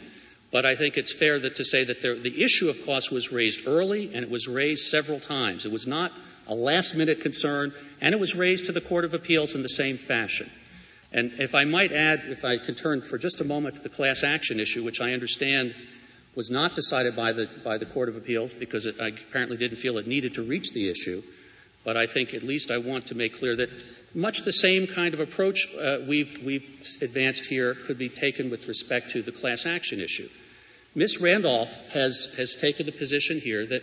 but 0.51 0.64
I 0.64 0.77
think 0.77 0.97
it's 0.97 1.12
fair 1.12 1.39
that, 1.39 1.57
to 1.57 1.64
say 1.64 1.85
that 1.85 2.01
there, 2.01 2.16
the 2.16 2.43
issue 2.43 2.70
of 2.70 2.87
cost 2.87 3.12
was 3.12 3.33
raised 3.33 3.68
early 3.68 4.14
and 4.14 4.25
it 4.25 4.31
was 4.31 4.49
raised 4.49 4.87
several 4.87 5.20
times. 5.20 5.66
It 5.66 5.72
was 5.72 5.87
not 5.87 6.11
a 6.47 6.55
last 6.55 6.97
minute 6.97 7.20
concern, 7.20 7.75
and 8.01 8.14
it 8.14 8.18
was 8.18 8.35
raised 8.35 8.66
to 8.66 8.72
the 8.72 8.81
Court 8.81 9.05
of 9.05 9.12
Appeals 9.12 9.55
in 9.55 9.62
the 9.62 9.68
same 9.68 9.99
fashion. 9.99 10.49
And 11.14 11.34
if 11.38 11.54
I 11.54 11.64
might 11.64 11.92
add, 11.92 12.24
if 12.24 12.44
I 12.44 12.58
could 12.58 12.76
turn 12.76 13.00
for 13.00 13.18
just 13.18 13.40
a 13.40 13.44
moment 13.44 13.76
to 13.76 13.82
the 13.82 13.88
class 13.88 14.24
action 14.24 14.58
issue, 14.58 14.82
which 14.82 15.00
I 15.00 15.12
understand 15.12 15.74
was 16.34 16.50
not 16.50 16.74
decided 16.74 17.14
by 17.14 17.32
the, 17.32 17.48
by 17.62 17.78
the 17.78 17.86
Court 17.86 18.08
of 18.08 18.16
Appeals 18.16 18.52
because 18.52 18.86
it, 18.86 19.00
I 19.00 19.08
apparently 19.08 19.56
didn't 19.56 19.78
feel 19.78 19.96
it 19.98 20.08
needed 20.08 20.34
to 20.34 20.42
reach 20.42 20.72
the 20.72 20.90
issue. 20.90 21.22
But 21.84 21.96
I 21.96 22.06
think 22.06 22.34
at 22.34 22.42
least 22.42 22.72
I 22.72 22.78
want 22.78 23.06
to 23.08 23.14
make 23.14 23.38
clear 23.38 23.54
that 23.56 23.70
much 24.12 24.42
the 24.42 24.52
same 24.52 24.88
kind 24.88 25.14
of 25.14 25.20
approach 25.20 25.68
uh, 25.76 25.98
we've, 26.06 26.42
we've 26.42 26.68
advanced 27.00 27.46
here 27.46 27.74
could 27.74 27.98
be 27.98 28.08
taken 28.08 28.50
with 28.50 28.66
respect 28.66 29.10
to 29.10 29.22
the 29.22 29.32
class 29.32 29.66
action 29.66 30.00
issue. 30.00 30.28
Ms. 30.96 31.20
Randolph 31.20 31.70
has, 31.90 32.34
has 32.38 32.56
taken 32.56 32.86
the 32.86 32.92
position 32.92 33.38
here 33.38 33.64
that 33.66 33.82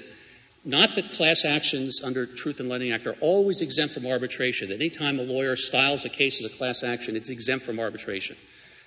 not 0.64 0.96
that 0.96 1.12
class 1.12 1.44
actions 1.44 2.04
under 2.04 2.26
Truth 2.26 2.60
in 2.60 2.70
Lending 2.70 2.92
Act 2.92 3.08
are 3.08 3.16
always 3.20 3.62
exempt 3.62 3.96
from 3.96 4.06
arbitration. 4.06 4.70
That 4.70 4.76
any 4.76 4.90
time 4.90 5.20
a 5.20 5.24
lawyer 5.24 5.56
styles 5.56 6.06
a 6.06 6.10
case 6.10 6.44
as 6.44 6.52
a 6.52 6.56
class 6.56 6.84
action, 6.84 7.16
it's 7.16 7.30
exempt 7.30 7.66
from 7.66 7.80
arbitration. 7.80 8.36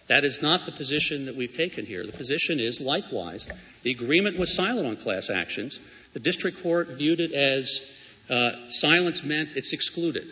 That 0.07 0.25
is 0.25 0.43
not 0.43 0.67
the 0.67 0.73
position 0.73 1.27
that 1.27 1.35
we've 1.35 1.53
taken 1.53 1.87
here. 1.87 2.05
The 2.05 2.13
position 2.13 2.61
is, 2.61 2.81
likewise, 2.81 3.49
the 3.83 3.91
agreement 3.91 4.39
was 4.39 4.55
silent 4.55 4.87
on 4.87 4.97
class 4.97 5.31
actions. 5.31 5.81
The 6.13 6.21
district 6.21 6.63
court 6.63 6.89
viewed 6.89 7.21
it 7.21 7.33
as 7.33 7.91
uh, 8.29 8.53
silence 8.69 9.25
meant 9.25 9.57
it's 9.57 9.73
excluded. 9.73 10.27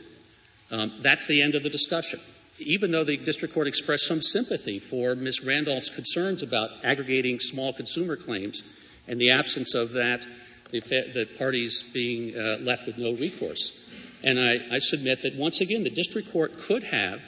Um, 0.70 0.93
that's 1.01 1.26
the 1.26 1.43
end 1.43 1.55
of 1.55 1.62
the 1.62 1.70
discussion. 1.70 2.20
Even 2.59 2.93
though 2.93 3.05
the 3.05 3.16
district 3.16 3.55
court 3.55 3.66
expressed 3.66 4.07
some 4.07 4.20
sympathy 4.20 4.78
for 4.78 5.14
Ms. 5.14 5.43
Randolph's 5.43 5.90
concerns 5.90 6.43
about 6.43 6.70
aggregating 6.84 7.40
small 7.40 7.72
consumer 7.72 8.16
claims 8.16 8.62
and 9.09 9.20
the 9.20 9.32
absence 9.32 9.74
of 9.74 9.92
that 9.92 10.26
the, 10.72 10.80
the 10.80 11.28
parties 11.38 11.82
being 11.82 12.36
uh, 12.36 12.57
left 12.61 12.86
with 12.86 12.98
no 12.98 13.12
recourse. 13.12 13.78
And 14.24 14.40
I, 14.40 14.76
I 14.76 14.78
submit 14.78 15.22
that 15.22 15.36
once 15.36 15.61
again, 15.61 15.84
the 15.84 15.90
district 15.90 16.32
court 16.32 16.59
could 16.59 16.82
have 16.84 17.20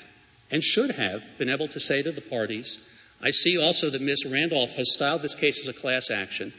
and 0.50 0.62
should 0.62 0.90
have 0.92 1.22
been 1.38 1.50
able 1.50 1.68
to 1.68 1.80
say 1.80 2.02
to 2.02 2.12
the 2.12 2.20
parties, 2.20 2.78
I 3.20 3.30
see 3.30 3.58
also 3.58 3.90
that 3.90 4.00
Ms. 4.00 4.26
Randolph 4.26 4.74
has 4.74 4.92
styled 4.92 5.22
this 5.22 5.34
case 5.34 5.60
as 5.60 5.68
a 5.68 5.78
class 5.78 6.10
action. 6.10 6.52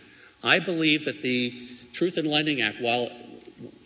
I 0.44 0.60
believe 0.60 1.06
that 1.06 1.22
the 1.22 1.54
Truth 1.94 2.18
in 2.18 2.26
Lending 2.26 2.62
Act, 2.62 2.82
while 2.82 3.10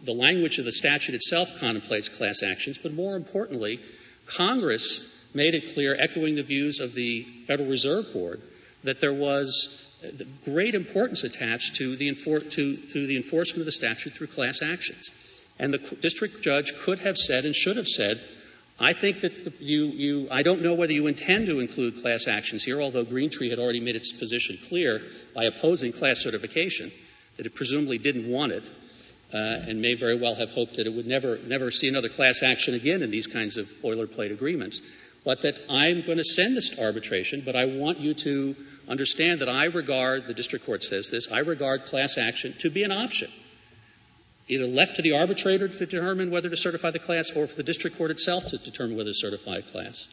the 0.04 0.14
language 0.14 0.58
of 0.58 0.66
the 0.66 0.72
statute 0.72 1.16
itself 1.16 1.60
contemplates 1.60 2.10
class 2.10 2.42
actions, 2.44 2.78
but 2.78 2.94
more 2.94 3.16
importantly, 3.16 3.80
Congress 4.26 5.16
made 5.34 5.54
it 5.54 5.74
clear, 5.74 5.96
echoing 5.98 6.36
the 6.36 6.44
views 6.44 6.80
of 6.80 6.94
the 6.94 7.24
Federal 7.46 7.70
Reserve 7.70 8.12
Board, 8.12 8.42
that 8.84 9.00
there 9.00 9.14
was 9.14 9.86
great 10.46 10.76
importance 10.76 11.24
attached 11.24 11.76
to 11.76 11.96
the, 11.96 12.10
enfor- 12.10 12.50
to, 12.52 12.78
to 12.78 13.08
the 13.08 13.18
enforcement 13.18 13.60
of 13.60 13.66
the 13.66 13.72
statute 13.72 14.14
through 14.14 14.28
class 14.28 14.62
actions. 14.62 15.12
And 15.58 15.74
the 15.74 15.78
district 15.78 16.42
judge 16.42 16.74
could 16.80 17.00
have 17.00 17.18
said 17.18 17.46
and 17.46 17.54
should 17.54 17.78
have 17.78 17.88
said, 17.88 18.20
I 18.80 18.94
think 18.94 19.22
that 19.22 19.44
the, 19.44 19.54
you, 19.60 19.88
you, 19.88 20.28
I 20.32 20.42
don't 20.42 20.62
know 20.62 20.74
whether 20.74 20.94
you 20.94 21.08
intend 21.08 21.48
to 21.48 21.60
include 21.60 22.02
class 22.02 22.28
actions 22.28 22.64
here, 22.64 22.82
although 22.82 23.04
Green 23.04 23.30
Tree 23.30 23.50
had 23.50 23.60
already 23.60 23.82
made 23.82 23.98
its 23.98 24.14
position 24.14 24.58
clear 24.68 25.02
by 25.36 25.44
opposing 25.44 25.92
class 25.92 26.20
certification 26.20 26.92
that 27.36 27.46
it 27.46 27.56
presumably 27.56 27.98
didn't 27.98 28.30
want 28.30 28.54
it, 28.54 28.70
uh, 29.34 29.38
and 29.38 29.82
may 29.82 29.96
very 29.96 30.16
well 30.16 30.36
have 30.36 30.52
hoped 30.52 30.78
that 30.78 30.88
it 30.88 30.94
would 30.94 31.08
never, 31.08 31.38
never 31.46 31.72
see 31.72 31.90
another 31.90 32.10
class 32.10 32.42
action 32.42 32.74
again 32.74 33.02
in 33.02 33.12
these 33.12 33.28
kinds 33.28 33.58
of 33.58 33.68
boilerplate 33.84 34.32
agreements. 34.32 34.82
But 35.24 35.42
that 35.42 35.60
I'm 35.70 36.02
going 36.02 36.18
to 36.18 36.24
send 36.24 36.56
this 36.56 36.70
to 36.72 36.84
arbitration, 36.84 37.42
but 37.46 37.56
I 37.56 37.66
want 37.66 38.00
you 38.00 38.14
to 38.14 38.56
understand 38.88 39.42
that 39.42 39.50
I 39.50 39.66
regard, 39.66 40.28
the 40.28 40.34
district 40.34 40.66
court 40.66 40.84
says 40.84 41.10
this, 41.10 41.32
I 41.32 41.40
regard 41.40 41.86
class 41.86 42.18
action 42.18 42.54
to 42.60 42.70
be 42.70 42.84
an 42.84 42.92
option. 42.92 43.30
Either 44.48 44.66
left 44.66 44.96
to 44.96 45.02
the 45.02 45.14
arbitrator 45.14 45.68
to 45.68 45.86
determine 45.86 46.32
whether 46.32 46.50
to 46.50 46.58
certify 46.58 46.90
the 46.90 47.00
class 47.00 47.30
or 47.32 47.46
for 47.48 47.56
the 47.56 47.64
district 47.64 47.98
court 47.98 48.12
itself 48.12 48.48
to 48.48 48.58
determine 48.58 48.98
whether 48.98 49.12
to 49.12 49.14
certify 49.14 49.58
a 49.58 49.62
class. 49.62 50.08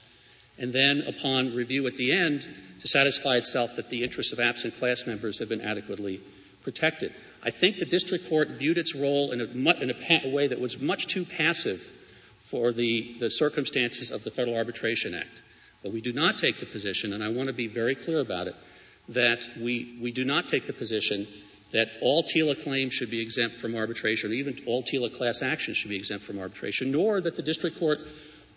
And 0.59 0.73
then, 0.73 1.03
upon 1.03 1.55
review 1.55 1.87
at 1.87 1.97
the 1.97 2.13
end, 2.13 2.47
to 2.81 2.89
satisfy 2.89 3.37
itself 3.37 3.77
that 3.77 3.91
the 3.91 4.03
interests 4.03 4.33
of 4.33 4.41
absent 4.41 4.77
class 4.77 5.07
members 5.07 5.39
have 5.39 5.49
been 5.49 5.61
adequately 5.61 6.21
protected. 6.63 7.13
I 7.43 7.51
think 7.51 7.79
the 7.79 7.85
district 7.85 8.29
court 8.29 8.49
viewed 8.51 8.79
its 8.79 8.95
role 8.95 9.33
in 9.33 9.41
a, 9.41 9.45
in 9.45 9.91
a, 9.91 10.29
way 10.29 10.49
that 10.49 10.61
was 10.61 10.81
much 10.81 11.07
too 11.07 11.25
passive 11.25 11.93
for 12.47 12.73
the, 12.73 13.17
the 13.19 13.31
circumstances 13.31 14.11
of 14.11 14.25
the 14.25 14.31
Federal 14.31 14.57
Arbitration 14.57 15.15
Act. 15.15 15.43
But 15.83 15.93
we 15.93 16.01
do 16.01 16.13
not 16.13 16.39
take 16.39 16.59
the 16.59 16.67
position, 16.67 17.13
and 17.13 17.23
I 17.23 17.29
want 17.29 17.49
to 17.49 17.53
be 17.53 17.69
very 17.69 17.95
clear 17.95 18.21
about 18.21 18.49
it, 18.49 18.57
that 19.11 19.49
we, 19.61 19.99
we 20.01 20.13
do 20.13 20.25
not 20.25 20.49
take 20.49 20.67
the 20.67 20.73
position 20.73 21.27
that 21.73 21.89
all 22.01 22.23
TILA 22.23 22.55
claims 22.63 22.95
should 22.95 23.11
be 23.11 23.21
exempt 23.21 23.57
from 23.57 23.75
arbitration, 23.75 24.31
or 24.31 24.35
even 24.35 24.57
all 24.67 24.83
TILA 24.83 25.11
class 25.11 25.43
actions 25.43 25.77
should 25.77 25.91
be 25.91 25.97
exempt 25.97 26.25
from 26.25 26.39
arbitration, 26.39 26.93
nor 26.93 27.21
that 27.21 27.37
the 27.37 27.43
district 27.43 27.79
court 27.79 27.99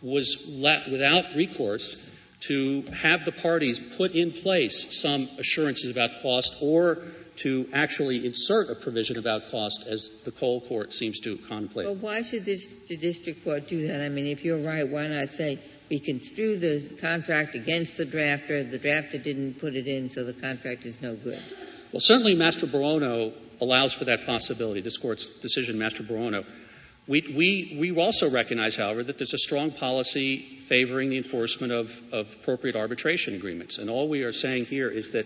was 0.01 0.47
let, 0.47 0.89
without 0.89 1.35
recourse 1.35 1.95
to 2.41 2.83
have 2.93 3.25
the 3.25 3.31
parties 3.31 3.79
put 3.79 4.13
in 4.13 4.31
place 4.31 5.01
some 5.01 5.29
assurances 5.37 5.89
about 5.89 6.21
cost 6.21 6.55
or 6.61 6.99
to 7.39 7.69
actually 7.73 8.25
insert 8.25 8.69
a 8.69 8.75
provision 8.75 9.17
about 9.17 9.49
cost 9.49 9.87
as 9.87 10.09
the 10.25 10.31
Cole 10.31 10.61
court 10.61 10.91
seems 10.91 11.21
to 11.21 11.37
contemplate. 11.37 11.85
Well, 11.85 11.95
why 11.95 12.21
should 12.21 12.43
this, 12.43 12.65
the 12.65 12.97
district 12.97 13.43
court 13.43 13.67
do 13.67 13.87
that? 13.87 14.01
I 14.01 14.09
mean, 14.09 14.25
if 14.25 14.43
you're 14.43 14.59
right, 14.59 14.87
why 14.87 15.07
not 15.07 15.29
say 15.29 15.59
we 15.89 15.99
construe 15.99 16.57
the 16.57 16.97
contract 16.99 17.55
against 17.55 17.97
the 17.97 18.05
drafter, 18.05 18.69
the 18.69 18.79
drafter 18.79 19.21
didn't 19.23 19.59
put 19.59 19.75
it 19.75 19.87
in, 19.87 20.09
so 20.09 20.23
the 20.23 20.33
contract 20.33 20.85
is 20.85 21.01
no 21.01 21.15
good? 21.15 21.39
Well, 21.91 22.01
certainly 22.01 22.35
Mastrobuono 22.35 23.33
allows 23.61 23.93
for 23.93 24.05
that 24.05 24.25
possibility, 24.25 24.81
this 24.81 24.97
court's 24.97 25.25
decision, 25.39 25.77
Mastrobuono. 25.77 26.45
We, 27.07 27.21
we, 27.35 27.77
we 27.79 27.99
also 27.99 28.29
recognize, 28.29 28.75
however, 28.75 29.03
that 29.03 29.17
there's 29.17 29.33
a 29.33 29.39
strong 29.39 29.71
policy 29.71 30.59
favoring 30.67 31.09
the 31.09 31.17
enforcement 31.17 31.73
of, 31.73 31.99
of 32.11 32.31
appropriate 32.33 32.75
arbitration 32.75 33.33
agreements. 33.33 33.79
And 33.79 33.89
all 33.89 34.07
we 34.07 34.23
are 34.23 34.31
saying 34.31 34.65
here 34.65 34.89
is 34.89 35.11
that 35.11 35.25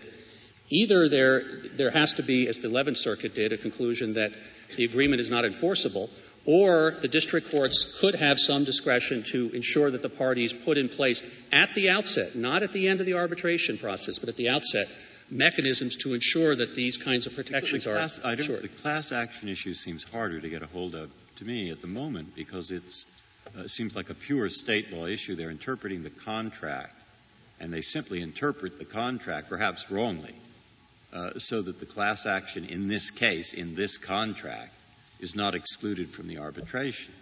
either 0.70 1.08
there, 1.08 1.42
there 1.76 1.90
has 1.90 2.14
to 2.14 2.22
be, 2.22 2.48
as 2.48 2.60
the 2.60 2.68
11th 2.68 2.96
Circuit 2.96 3.34
did, 3.34 3.52
a 3.52 3.58
conclusion 3.58 4.14
that 4.14 4.32
the 4.76 4.84
agreement 4.84 5.20
is 5.20 5.30
not 5.30 5.44
enforceable, 5.44 6.10
or 6.46 6.92
the 7.00 7.08
district 7.08 7.50
courts 7.50 7.98
could 8.00 8.14
have 8.14 8.38
some 8.38 8.64
discretion 8.64 9.22
to 9.22 9.50
ensure 9.54 9.90
that 9.90 10.02
the 10.02 10.08
parties 10.08 10.52
put 10.52 10.76
in 10.76 10.88
place 10.88 11.22
at 11.52 11.74
the 11.74 11.90
outset, 11.90 12.36
not 12.36 12.62
at 12.62 12.72
the 12.72 12.88
end 12.88 13.00
of 13.00 13.06
the 13.06 13.14
arbitration 13.14 13.78
process, 13.78 14.18
but 14.18 14.28
at 14.28 14.36
the 14.36 14.48
outset, 14.48 14.88
mechanisms 15.30 15.96
to 15.96 16.14
ensure 16.14 16.54
that 16.54 16.74
these 16.74 16.96
kinds 16.96 17.26
of 17.26 17.34
protections 17.34 17.84
the 17.84 17.92
class, 17.92 18.18
are 18.20 18.32
ensured. 18.32 18.62
The 18.62 18.68
class 18.68 19.12
action 19.12 19.48
issue 19.48 19.74
seems 19.74 20.08
harder 20.08 20.40
to 20.40 20.48
get 20.48 20.62
a 20.62 20.66
hold 20.66 20.94
of 20.94 21.10
to 21.36 21.44
me 21.44 21.70
at 21.70 21.80
the 21.80 21.86
moment 21.86 22.34
because 22.34 22.70
it 22.70 22.82
uh, 23.56 23.66
seems 23.66 23.96
like 23.96 24.10
a 24.10 24.14
pure 24.14 24.50
state 24.50 24.92
law 24.92 25.06
issue. 25.06 25.34
They're 25.34 25.50
interpreting 25.50 26.02
the 26.02 26.10
contract, 26.10 26.94
and 27.58 27.72
they 27.72 27.80
simply 27.80 28.20
interpret 28.20 28.78
the 28.78 28.84
contract, 28.84 29.48
perhaps 29.48 29.90
wrongly, 29.90 30.34
uh, 30.34 30.53
so 31.38 31.62
that 31.62 31.80
the 31.80 31.86
class 31.86 32.26
action 32.26 32.64
in 32.64 32.88
this 32.88 33.10
case, 33.10 33.54
in 33.54 33.74
this 33.74 33.98
contract, 33.98 34.72
is 35.20 35.36
not 35.36 35.54
excluded 35.54 36.10
from 36.10 36.28
the 36.28 36.38
arbitration. 36.38 37.12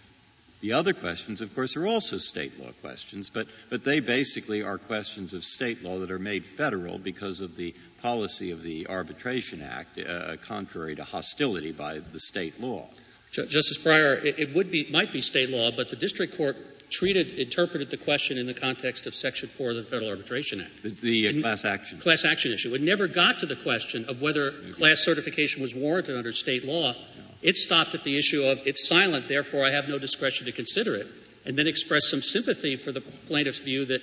The 0.62 0.74
other 0.74 0.92
questions, 0.92 1.40
of 1.40 1.52
course, 1.56 1.76
are 1.76 1.86
also 1.86 2.18
state 2.18 2.58
law 2.60 2.70
questions, 2.82 3.30
but, 3.30 3.48
but 3.68 3.82
they 3.82 3.98
basically 3.98 4.62
are 4.62 4.78
questions 4.78 5.34
of 5.34 5.44
state 5.44 5.82
law 5.82 5.98
that 5.98 6.10
are 6.12 6.20
made 6.20 6.46
federal 6.46 6.98
because 6.98 7.40
of 7.40 7.56
the 7.56 7.74
policy 8.00 8.52
of 8.52 8.62
the 8.62 8.86
Arbitration 8.86 9.60
Act, 9.60 9.98
uh, 9.98 10.36
contrary 10.36 10.94
to 10.94 11.02
hostility 11.02 11.72
by 11.72 11.98
the 11.98 12.20
state 12.20 12.60
law. 12.60 12.88
Justice 13.32 13.78
Breyer, 13.78 14.24
it, 14.24 14.38
it 14.38 14.54
would 14.54 14.70
be 14.70 14.88
might 14.90 15.12
be 15.12 15.20
state 15.20 15.50
law, 15.50 15.70
but 15.74 15.88
the 15.88 15.96
district 15.96 16.36
court 16.36 16.56
treated 16.92 17.32
interpreted 17.32 17.90
the 17.90 17.96
question 17.96 18.38
in 18.38 18.46
the 18.46 18.54
context 18.54 19.06
of 19.06 19.14
Section 19.14 19.48
Four 19.48 19.70
of 19.70 19.76
the 19.76 19.82
Federal 19.82 20.10
Arbitration 20.10 20.60
Act. 20.60 20.82
The, 20.82 20.90
the 20.90 21.38
uh, 21.38 21.40
class 21.40 21.64
action. 21.64 21.98
class 21.98 22.24
action 22.24 22.52
issue. 22.52 22.74
It 22.74 22.82
never 22.82 23.08
got 23.08 23.40
to 23.40 23.46
the 23.46 23.56
question 23.56 24.04
of 24.08 24.20
whether 24.20 24.52
class 24.72 25.00
certification 25.00 25.62
was 25.62 25.74
warranted 25.74 26.16
under 26.16 26.32
state 26.32 26.64
law. 26.64 26.94
It 27.40 27.56
stopped 27.56 27.94
at 27.94 28.04
the 28.04 28.16
issue 28.16 28.44
of 28.44 28.60
it's 28.66 28.86
silent, 28.86 29.26
therefore 29.26 29.66
I 29.66 29.70
have 29.70 29.88
no 29.88 29.98
discretion 29.98 30.46
to 30.46 30.52
consider 30.52 30.94
it, 30.94 31.08
and 31.44 31.56
then 31.56 31.66
expressed 31.66 32.08
some 32.08 32.22
sympathy 32.22 32.76
for 32.76 32.92
the 32.92 33.00
plaintiff's 33.00 33.58
view 33.58 33.86
that 33.86 34.02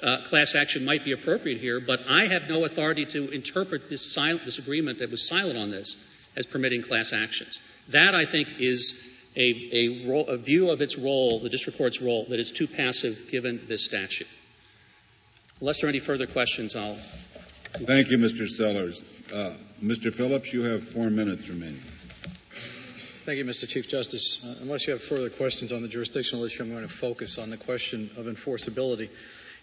uh, 0.00 0.22
class 0.24 0.54
action 0.54 0.84
might 0.84 1.04
be 1.04 1.12
appropriate 1.12 1.58
here, 1.58 1.80
but 1.80 2.00
I 2.08 2.26
have 2.26 2.48
no 2.48 2.64
authority 2.64 3.04
to 3.06 3.28
interpret 3.30 3.88
this, 3.88 4.12
sil- 4.14 4.38
this 4.44 4.58
agreement 4.58 5.00
that 5.00 5.10
was 5.10 5.26
silent 5.26 5.58
on 5.58 5.70
this 5.70 5.96
as 6.36 6.46
permitting 6.46 6.82
class 6.82 7.12
actions. 7.12 7.60
That, 7.88 8.14
I 8.14 8.24
think, 8.24 8.60
is 8.60 9.08
a, 9.36 9.70
a, 9.72 10.08
ro- 10.08 10.24
a 10.24 10.36
view 10.36 10.70
of 10.70 10.82
its 10.82 10.98
role, 10.98 11.40
the 11.40 11.48
district 11.48 11.78
court's 11.78 12.00
role, 12.00 12.24
that 12.28 12.40
is 12.40 12.52
too 12.52 12.66
passive 12.66 13.28
given 13.30 13.60
this 13.68 13.84
statute. 13.84 14.28
Unless 15.60 15.80
there 15.80 15.88
are 15.88 15.90
any 15.90 16.00
further 16.00 16.26
questions, 16.26 16.76
I'll 16.76 16.96
Thank 17.72 18.10
you, 18.10 18.18
Mr. 18.18 18.48
Sellers. 18.48 19.02
Uh, 19.32 19.54
Mr. 19.82 20.12
Phillips, 20.12 20.52
you 20.52 20.62
have 20.62 20.82
four 20.82 21.10
minutes 21.10 21.48
remaining. 21.48 21.80
Thank 23.24 23.38
you, 23.38 23.44
Mr. 23.44 23.68
Chief 23.68 23.86
Justice. 23.86 24.42
Uh, 24.42 24.56
unless 24.62 24.86
you 24.86 24.94
have 24.94 25.02
further 25.02 25.28
questions 25.28 25.70
on 25.70 25.82
the 25.82 25.88
jurisdictional 25.88 26.44
issue, 26.44 26.62
I'm 26.62 26.70
going 26.70 26.82
to 26.82 26.88
focus 26.88 27.38
on 27.38 27.50
the 27.50 27.58
question 27.58 28.10
of 28.16 28.24
enforceability. 28.24 29.10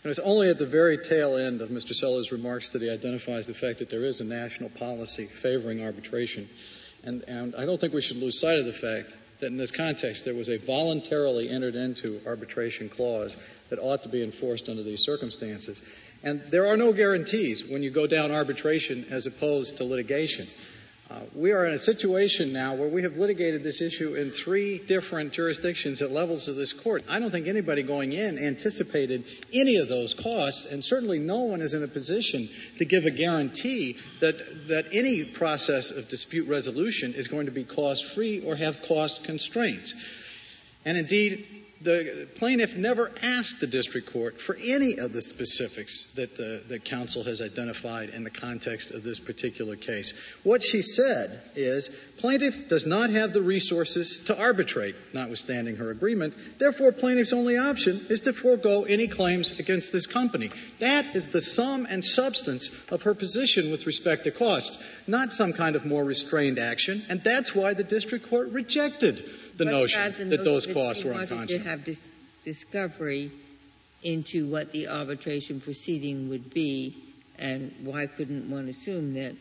And 0.04 0.12
it's 0.12 0.20
only 0.20 0.50
at 0.50 0.60
the 0.60 0.68
very 0.68 1.00
tail 1.00 1.36
end 1.36 1.62
of 1.62 1.70
Mr. 1.70 1.96
Sellers' 1.96 2.32
remarks 2.32 2.70
that 2.70 2.84
he 2.84 2.92
identifies 2.92 3.48
the 3.48 3.56
fact 3.56 3.80
that 3.80 3.90
there 3.90 4.06
is 4.06 4.22
a 4.22 4.24
national 4.24 4.70
policy 4.70 5.26
favoring 5.26 5.84
arbitration. 5.84 6.48
And, 7.04 7.26
and 7.28 7.56
I 7.56 7.66
don't 7.66 7.82
think 7.82 7.92
we 7.92 8.02
should 8.02 8.18
lose 8.18 8.40
sight 8.40 8.60
of 8.60 8.66
the 8.66 8.74
fact 8.74 9.16
that 9.40 9.48
in 9.48 9.58
this 9.58 9.72
context 9.72 10.26
there 10.26 10.34
was 10.34 10.50
a 10.50 10.58
voluntarily 10.58 11.50
entered 11.50 11.76
into 11.76 12.22
arbitration 12.26 12.90
clause 12.90 13.38
that 13.70 13.80
ought 13.80 14.04
to 14.04 14.10
be 14.10 14.24
enforced 14.24 14.70
under 14.70 14.84
these 14.84 15.04
circumstances. 15.04 15.82
And 16.24 16.42
there 16.44 16.68
are 16.68 16.78
no 16.78 16.94
guarantees 16.94 17.64
when 17.66 17.84
you 17.84 17.92
go 17.92 18.08
down 18.08 18.32
arbitration 18.32 19.06
as 19.10 19.26
opposed 19.26 19.78
to 19.78 19.84
litigation. 19.84 20.48
Uh, 21.08 21.20
we 21.36 21.52
are 21.52 21.68
in 21.68 21.74
a 21.74 21.78
situation 21.78 22.52
now 22.52 22.74
where 22.74 22.88
we 22.88 23.04
have 23.04 23.16
litigated 23.18 23.62
this 23.62 23.80
issue 23.80 24.16
in 24.16 24.32
three 24.32 24.80
different 24.80 25.34
jurisdictions 25.34 26.02
at 26.02 26.10
levels 26.10 26.48
of 26.48 26.56
this 26.56 26.74
court. 26.74 27.04
I 27.08 27.20
don't 27.20 27.30
think 27.30 27.46
anybody 27.46 27.84
going 27.84 28.12
in 28.12 28.40
anticipated 28.40 29.24
any 29.54 29.76
of 29.76 29.88
those 29.88 30.16
costs, 30.16 30.66
and 30.66 30.84
certainly 30.84 31.20
no 31.20 31.42
one 31.42 31.62
is 31.62 31.76
in 31.76 31.84
a 31.84 31.88
position 31.88 32.50
to 32.80 32.86
give 32.86 33.06
a 33.06 33.12
guarantee 33.12 33.98
that, 34.20 34.68
that 34.70 34.88
any 34.94 35.24
process 35.24 35.92
of 35.92 36.10
dispute 36.10 36.48
resolution 36.48 37.14
is 37.14 37.28
going 37.28 37.46
to 37.46 37.52
be 37.52 37.66
cost 37.66 38.06
free 38.06 38.44
or 38.44 38.56
have 38.56 38.82
cost 38.82 39.26
constraints. 39.26 39.94
And 40.86 40.98
indeed, 40.98 41.65
the 41.82 42.28
plaintiff 42.36 42.76
never 42.76 43.12
asked 43.22 43.60
the 43.60 43.68
district 43.68 44.12
court 44.12 44.42
for 44.42 44.56
any 44.56 44.98
of 44.98 45.14
the 45.14 45.22
specifics 45.22 46.06
that 46.16 46.38
the 46.38 46.80
counsel 46.84 47.24
has 47.24 47.42
identified 47.42 48.10
in 48.10 48.24
the 48.24 48.30
context 48.30 48.92
of 48.92 49.04
this 49.04 49.20
particular 49.20 49.76
case. 49.76 50.14
What 50.44 50.64
she 50.64 50.82
said 50.82 51.42
is 51.56 51.90
plaintiff 52.18 52.70
does 52.70 52.86
not 52.86 53.10
have 53.10 53.34
the 53.34 53.42
resources 53.42 54.26
to 54.26 54.40
arbitrate, 54.40 54.96
notwithstanding 55.14 55.78
her 55.78 55.92
agreement. 55.92 56.34
Therefore, 56.58 56.92
plaintiff's 56.92 57.34
only 57.34 57.58
option 57.58 58.06
is 58.10 58.22
to 58.22 58.34
forego 58.34 58.84
any 58.84 59.08
claims 59.08 59.60
against 59.60 59.92
this 59.92 60.08
company. 60.08 60.52
That 60.80 61.16
is 61.16 61.28
the 61.28 61.42
sum 61.42 61.86
and 61.90 62.04
substance 62.04 62.72
of 62.90 63.04
her 63.04 63.14
position 63.14 63.72
with 63.72 63.86
respect 63.86 64.24
to 64.26 64.32
cost, 64.32 64.82
not 65.08 65.34
some 65.34 65.54
kind 65.54 65.76
of 65.76 65.86
more 65.86 66.04
restrained 66.04 66.60
action. 66.60 67.06
And 67.10 67.24
that's 67.24 67.54
why 67.54 67.74
the 67.74 67.84
district 67.84 68.30
court 68.30 68.50
rejected 68.50 69.30
the 69.58 69.66
notion 69.66 70.30
that 70.30 70.44
those 70.44 70.68
costs 70.68 71.04
were 71.04 71.12
wanted 71.14 71.48
to 71.50 71.60
have 71.60 71.86
this 71.86 72.06
discovery 72.44 73.32
into 74.04 74.48
what 74.50 74.72
the 74.72 74.88
arbitration 74.88 75.60
proceeding 75.62 76.30
would 76.30 76.54
be, 76.54 76.96
and 77.40 77.74
why 77.84 78.06
couldn't 78.06 78.50
one 78.50 78.68
assume 78.68 79.16
that 79.16 79.36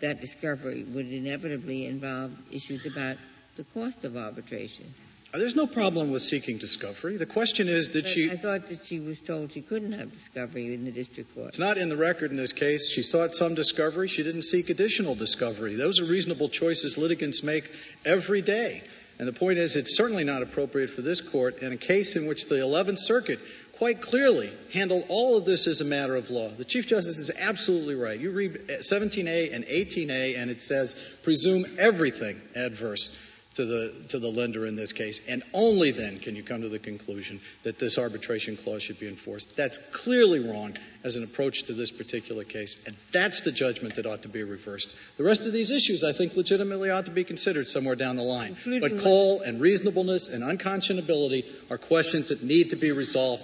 that 0.00 0.20
discovery 0.20 0.84
would 0.84 1.10
inevitably 1.10 1.86
involve 1.86 2.32
issues 2.52 2.86
about 2.86 3.16
the 3.56 3.64
cost 3.64 4.04
of 4.04 4.16
arbitration? 4.16 4.92
There's 5.32 5.54
no 5.54 5.66
problem 5.66 6.10
with 6.10 6.22
seeking 6.22 6.56
discovery. 6.56 7.18
The 7.18 7.26
question 7.26 7.68
is, 7.68 7.88
did 7.88 8.04
But 8.04 8.12
she? 8.12 8.30
I 8.30 8.36
thought 8.36 8.68
that 8.68 8.82
she 8.82 8.98
was 8.98 9.20
told 9.20 9.52
she 9.52 9.60
couldn't 9.60 9.92
have 9.92 10.10
discovery 10.10 10.72
in 10.72 10.84
the 10.84 10.90
district 10.90 11.34
court. 11.34 11.48
It's 11.48 11.58
not 11.58 11.76
in 11.76 11.90
the 11.90 11.98
record 11.98 12.30
in 12.30 12.38
this 12.38 12.54
case. 12.54 12.88
She 12.88 13.02
sought 13.02 13.34
some 13.34 13.54
discovery. 13.54 14.08
She 14.08 14.22
didn't 14.22 14.42
seek 14.42 14.70
additional 14.70 15.14
discovery. 15.14 15.74
Those 15.74 16.00
are 16.00 16.06
reasonable 16.06 16.48
choices 16.48 16.96
litigants 16.96 17.42
make 17.42 17.70
every 18.06 18.40
day. 18.40 18.82
And 19.18 19.28
the 19.28 19.32
point 19.32 19.58
is, 19.58 19.76
it's 19.76 19.96
certainly 19.96 20.24
not 20.24 20.42
appropriate 20.42 20.90
for 20.90 21.02
this 21.02 21.20
court 21.20 21.58
in 21.58 21.72
a 21.72 21.76
case 21.76 22.16
in 22.16 22.26
which 22.26 22.46
the 22.46 22.56
11th 22.56 22.98
Circuit 22.98 23.40
quite 23.76 24.00
clearly 24.00 24.50
handled 24.72 25.04
all 25.08 25.36
of 25.36 25.44
this 25.44 25.66
as 25.66 25.80
a 25.80 25.84
matter 25.84 26.16
of 26.16 26.30
law. 26.30 26.48
The 26.48 26.64
Chief 26.64 26.86
Justice 26.86 27.18
is 27.18 27.30
absolutely 27.38 27.96
right. 27.96 28.18
You 28.18 28.30
read 28.30 28.68
17A 28.68 29.54
and 29.54 29.64
18A, 29.64 30.38
and 30.38 30.50
it 30.50 30.62
says 30.62 30.94
presume 31.22 31.66
everything 31.78 32.40
adverse 32.54 33.16
to 33.58 33.64
the, 33.64 33.92
to 34.10 34.20
the 34.20 34.30
lender 34.30 34.66
in 34.66 34.76
this 34.76 34.92
case, 34.92 35.20
and 35.26 35.42
only 35.52 35.90
then 35.90 36.20
can 36.20 36.36
you 36.36 36.44
come 36.44 36.60
to 36.60 36.68
the 36.68 36.78
conclusion 36.78 37.40
that 37.64 37.76
this 37.80 37.98
arbitration 37.98 38.56
clause 38.56 38.84
should 38.84 39.00
be 39.00 39.08
enforced. 39.08 39.56
That's 39.56 39.78
clearly 39.78 40.38
wrong 40.38 40.76
as 41.02 41.16
an 41.16 41.24
approach 41.24 41.64
to 41.64 41.72
this 41.72 41.90
particular 41.90 42.44
case, 42.44 42.78
and 42.86 42.94
that's 43.10 43.40
the 43.40 43.50
judgment 43.50 43.96
that 43.96 44.06
ought 44.06 44.22
to 44.22 44.28
be 44.28 44.44
reversed. 44.44 44.94
The 45.16 45.24
rest 45.24 45.48
of 45.48 45.52
these 45.52 45.72
issues, 45.72 46.04
I 46.04 46.12
think, 46.12 46.36
legitimately 46.36 46.90
ought 46.90 47.06
to 47.06 47.10
be 47.10 47.24
considered 47.24 47.68
somewhere 47.68 47.96
down 47.96 48.14
the 48.14 48.22
line. 48.22 48.56
But 48.64 49.00
Cole 49.00 49.40
and 49.40 49.60
reasonableness 49.60 50.28
and 50.28 50.44
unconscionability 50.44 51.44
are 51.68 51.78
questions 51.78 52.28
that 52.28 52.44
need 52.44 52.70
to 52.70 52.76
be 52.76 52.92
resolved 52.92 53.42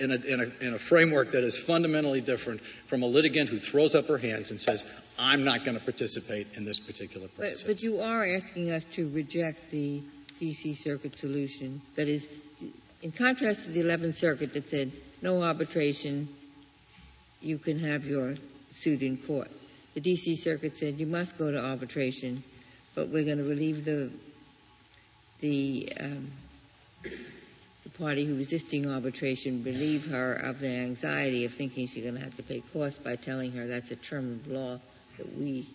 in 0.00 0.10
a, 0.10 0.14
in, 0.14 0.40
a, 0.40 0.64
in 0.66 0.74
a 0.74 0.78
framework 0.78 1.32
that 1.32 1.44
is 1.44 1.56
fundamentally 1.56 2.20
different 2.20 2.60
from 2.86 3.02
a 3.02 3.06
litigant 3.06 3.48
who 3.48 3.58
throws 3.58 3.94
up 3.94 4.06
her 4.08 4.18
hands 4.18 4.50
and 4.50 4.60
says, 4.60 4.84
I'm 5.18 5.44
not 5.44 5.64
going 5.64 5.78
to 5.78 5.84
participate 5.84 6.46
in 6.54 6.64
this 6.64 6.80
particular 6.80 7.28
process. 7.28 7.62
But, 7.62 7.76
but 7.76 7.82
you 7.82 8.00
are 8.00 8.24
asking 8.24 8.70
us 8.70 8.84
to 8.96 9.08
reject 9.10 9.70
the 9.70 10.02
D.C. 10.38 10.74
Circuit 10.74 11.16
solution. 11.16 11.80
That 11.96 12.08
is, 12.08 12.28
in 13.02 13.12
contrast 13.12 13.64
to 13.64 13.70
the 13.70 13.82
11th 13.82 14.14
Circuit 14.14 14.54
that 14.54 14.70
said 14.70 14.90
no 15.22 15.42
arbitration, 15.42 16.28
you 17.42 17.58
can 17.58 17.78
have 17.78 18.06
your 18.06 18.36
suit 18.70 19.02
in 19.02 19.16
court. 19.18 19.50
The 19.94 20.00
D.C. 20.00 20.36
Circuit 20.36 20.76
said 20.76 20.98
you 20.98 21.06
must 21.06 21.36
go 21.36 21.50
to 21.50 21.62
arbitration, 21.62 22.42
but 22.94 23.08
we're 23.08 23.24
going 23.24 23.38
to 23.38 23.44
relieve 23.44 23.84
the 23.84 24.10
the, 25.40 25.90
um, 25.98 26.30
the 27.02 27.10
party 28.00 28.24
who 28.24 28.32
is 28.32 28.38
resisting 28.38 28.90
arbitration, 28.90 29.62
relieve 29.62 30.06
her 30.06 30.32
of 30.32 30.58
the 30.58 30.68
anxiety 30.68 31.44
of 31.44 31.52
thinking 31.52 31.86
she's 31.86 32.02
going 32.02 32.16
to 32.16 32.20
have 32.20 32.34
to 32.36 32.42
pay 32.42 32.62
costs 32.72 32.98
by 32.98 33.14
telling 33.16 33.52
her 33.52 33.66
that's 33.66 33.90
a 33.90 33.96
term 33.96 34.32
of 34.32 34.46
law 34.48 34.80
that 35.18 35.38
we 35.38 35.66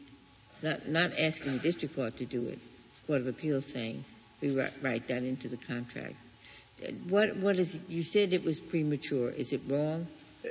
not, 0.62 0.88
not 0.88 1.12
asking 1.20 1.54
the 1.54 1.60
district 1.60 1.96
court 1.96 2.18
to 2.18 2.26
do 2.26 2.48
it, 2.48 2.60
Court 3.06 3.22
of 3.22 3.28
Appeals 3.28 3.66
saying 3.66 4.04
we 4.42 4.50
write, 4.50 5.08
that 5.08 5.24
into 5.24 5.48
the 5.48 5.58
contract. 5.58 6.16
What, 7.08 7.38
what 7.38 7.58
is, 7.58 7.80
you 7.88 8.04
said 8.04 8.34
it 8.34 8.44
was 8.44 8.60
premature. 8.60 9.30
Is 9.30 9.54
it 9.54 9.62
wrong? 9.68 10.08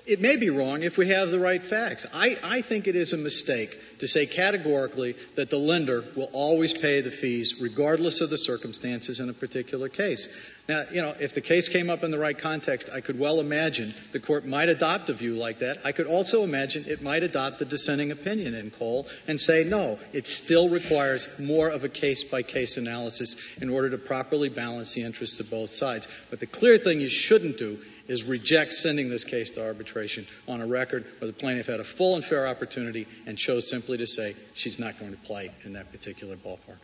It 0.06 0.20
may 0.20 0.36
be 0.36 0.50
wrong 0.50 0.82
if 0.82 0.96
we 0.96 1.08
have 1.08 1.30
the 1.30 1.38
right 1.38 1.62
facts. 1.62 2.06
I, 2.12 2.38
I 2.42 2.62
think 2.62 2.88
it 2.88 2.96
is 2.96 3.12
a 3.12 3.16
mistake 3.16 3.78
to 3.98 4.08
say 4.08 4.26
categorically 4.26 5.16
that 5.36 5.50
the 5.50 5.58
lender 5.58 6.04
will 6.16 6.30
always 6.32 6.72
pay 6.72 7.00
the 7.00 7.10
fees 7.10 7.60
regardless 7.60 8.20
of 8.20 8.30
the 8.30 8.36
circumstances 8.36 9.20
in 9.20 9.28
a 9.28 9.32
particular 9.32 9.88
case. 9.88 10.28
Now, 10.68 10.84
you 10.90 11.02
know, 11.02 11.14
if 11.20 11.34
the 11.34 11.40
case 11.40 11.68
came 11.68 11.90
up 11.90 12.02
in 12.04 12.10
the 12.10 12.18
right 12.18 12.36
context, 12.36 12.88
I 12.92 13.02
could 13.02 13.18
well 13.18 13.38
imagine 13.38 13.94
the 14.12 14.20
court 14.20 14.46
might 14.46 14.68
adopt 14.68 15.10
a 15.10 15.14
view 15.14 15.34
like 15.34 15.58
that. 15.60 15.78
I 15.84 15.92
could 15.92 16.06
also 16.06 16.42
imagine 16.42 16.86
it 16.86 17.02
might 17.02 17.22
adopt 17.22 17.58
the 17.58 17.64
dissenting 17.64 18.10
opinion 18.10 18.54
in 18.54 18.70
Cole 18.70 19.06
and 19.28 19.40
say, 19.40 19.64
no, 19.64 19.98
it 20.12 20.26
still 20.26 20.70
requires 20.70 21.38
more 21.38 21.68
of 21.68 21.84
a 21.84 21.88
case 21.88 22.24
by 22.24 22.42
case 22.42 22.76
analysis 22.78 23.36
in 23.60 23.68
order 23.68 23.90
to 23.90 23.98
properly 23.98 24.48
balance 24.48 24.94
the 24.94 25.02
interests 25.02 25.40
of 25.40 25.50
both 25.50 25.70
sides. 25.70 26.08
But 26.30 26.40
the 26.40 26.46
clear 26.46 26.78
thing 26.78 27.00
you 27.00 27.08
shouldn't 27.08 27.58
do 27.58 27.78
is 28.08 28.24
reject 28.24 28.74
sending 28.74 29.08
this 29.08 29.24
case 29.24 29.50
to 29.50 29.64
arbitration 29.64 30.26
on 30.46 30.60
a 30.60 30.66
record 30.66 31.04
where 31.18 31.26
the 31.26 31.32
plaintiff 31.32 31.66
had 31.66 31.80
a 31.80 31.84
full 31.84 32.14
and 32.16 32.24
fair 32.24 32.46
opportunity 32.46 33.06
and 33.26 33.38
chose 33.38 33.68
simply 33.68 33.98
to 33.98 34.06
say 34.06 34.34
she's 34.54 34.78
not 34.78 34.98
going 34.98 35.12
to 35.12 35.18
play 35.18 35.50
in 35.64 35.74
that 35.74 35.90
particular 35.90 36.36
ballpark. 36.36 36.78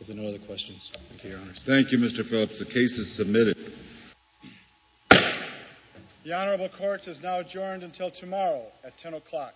If 0.00 0.08
there 0.08 0.16
are 0.16 0.20
no 0.20 0.28
other 0.28 0.38
questions, 0.38 0.92
thank 1.08 1.24
you, 1.24 1.30
Your 1.30 1.40
Honors. 1.40 1.58
Thank 1.64 1.90
you, 1.90 1.98
Mr. 1.98 2.24
Phillips. 2.24 2.58
The 2.58 2.66
case 2.66 2.98
is 2.98 3.10
submitted. 3.10 3.56
The 5.08 6.32
Honorable 6.32 6.68
Court 6.68 7.06
is 7.08 7.22
now 7.22 7.38
adjourned 7.38 7.82
until 7.82 8.10
tomorrow 8.10 8.62
at 8.84 8.98
10 8.98 9.14
o'clock. 9.14 9.54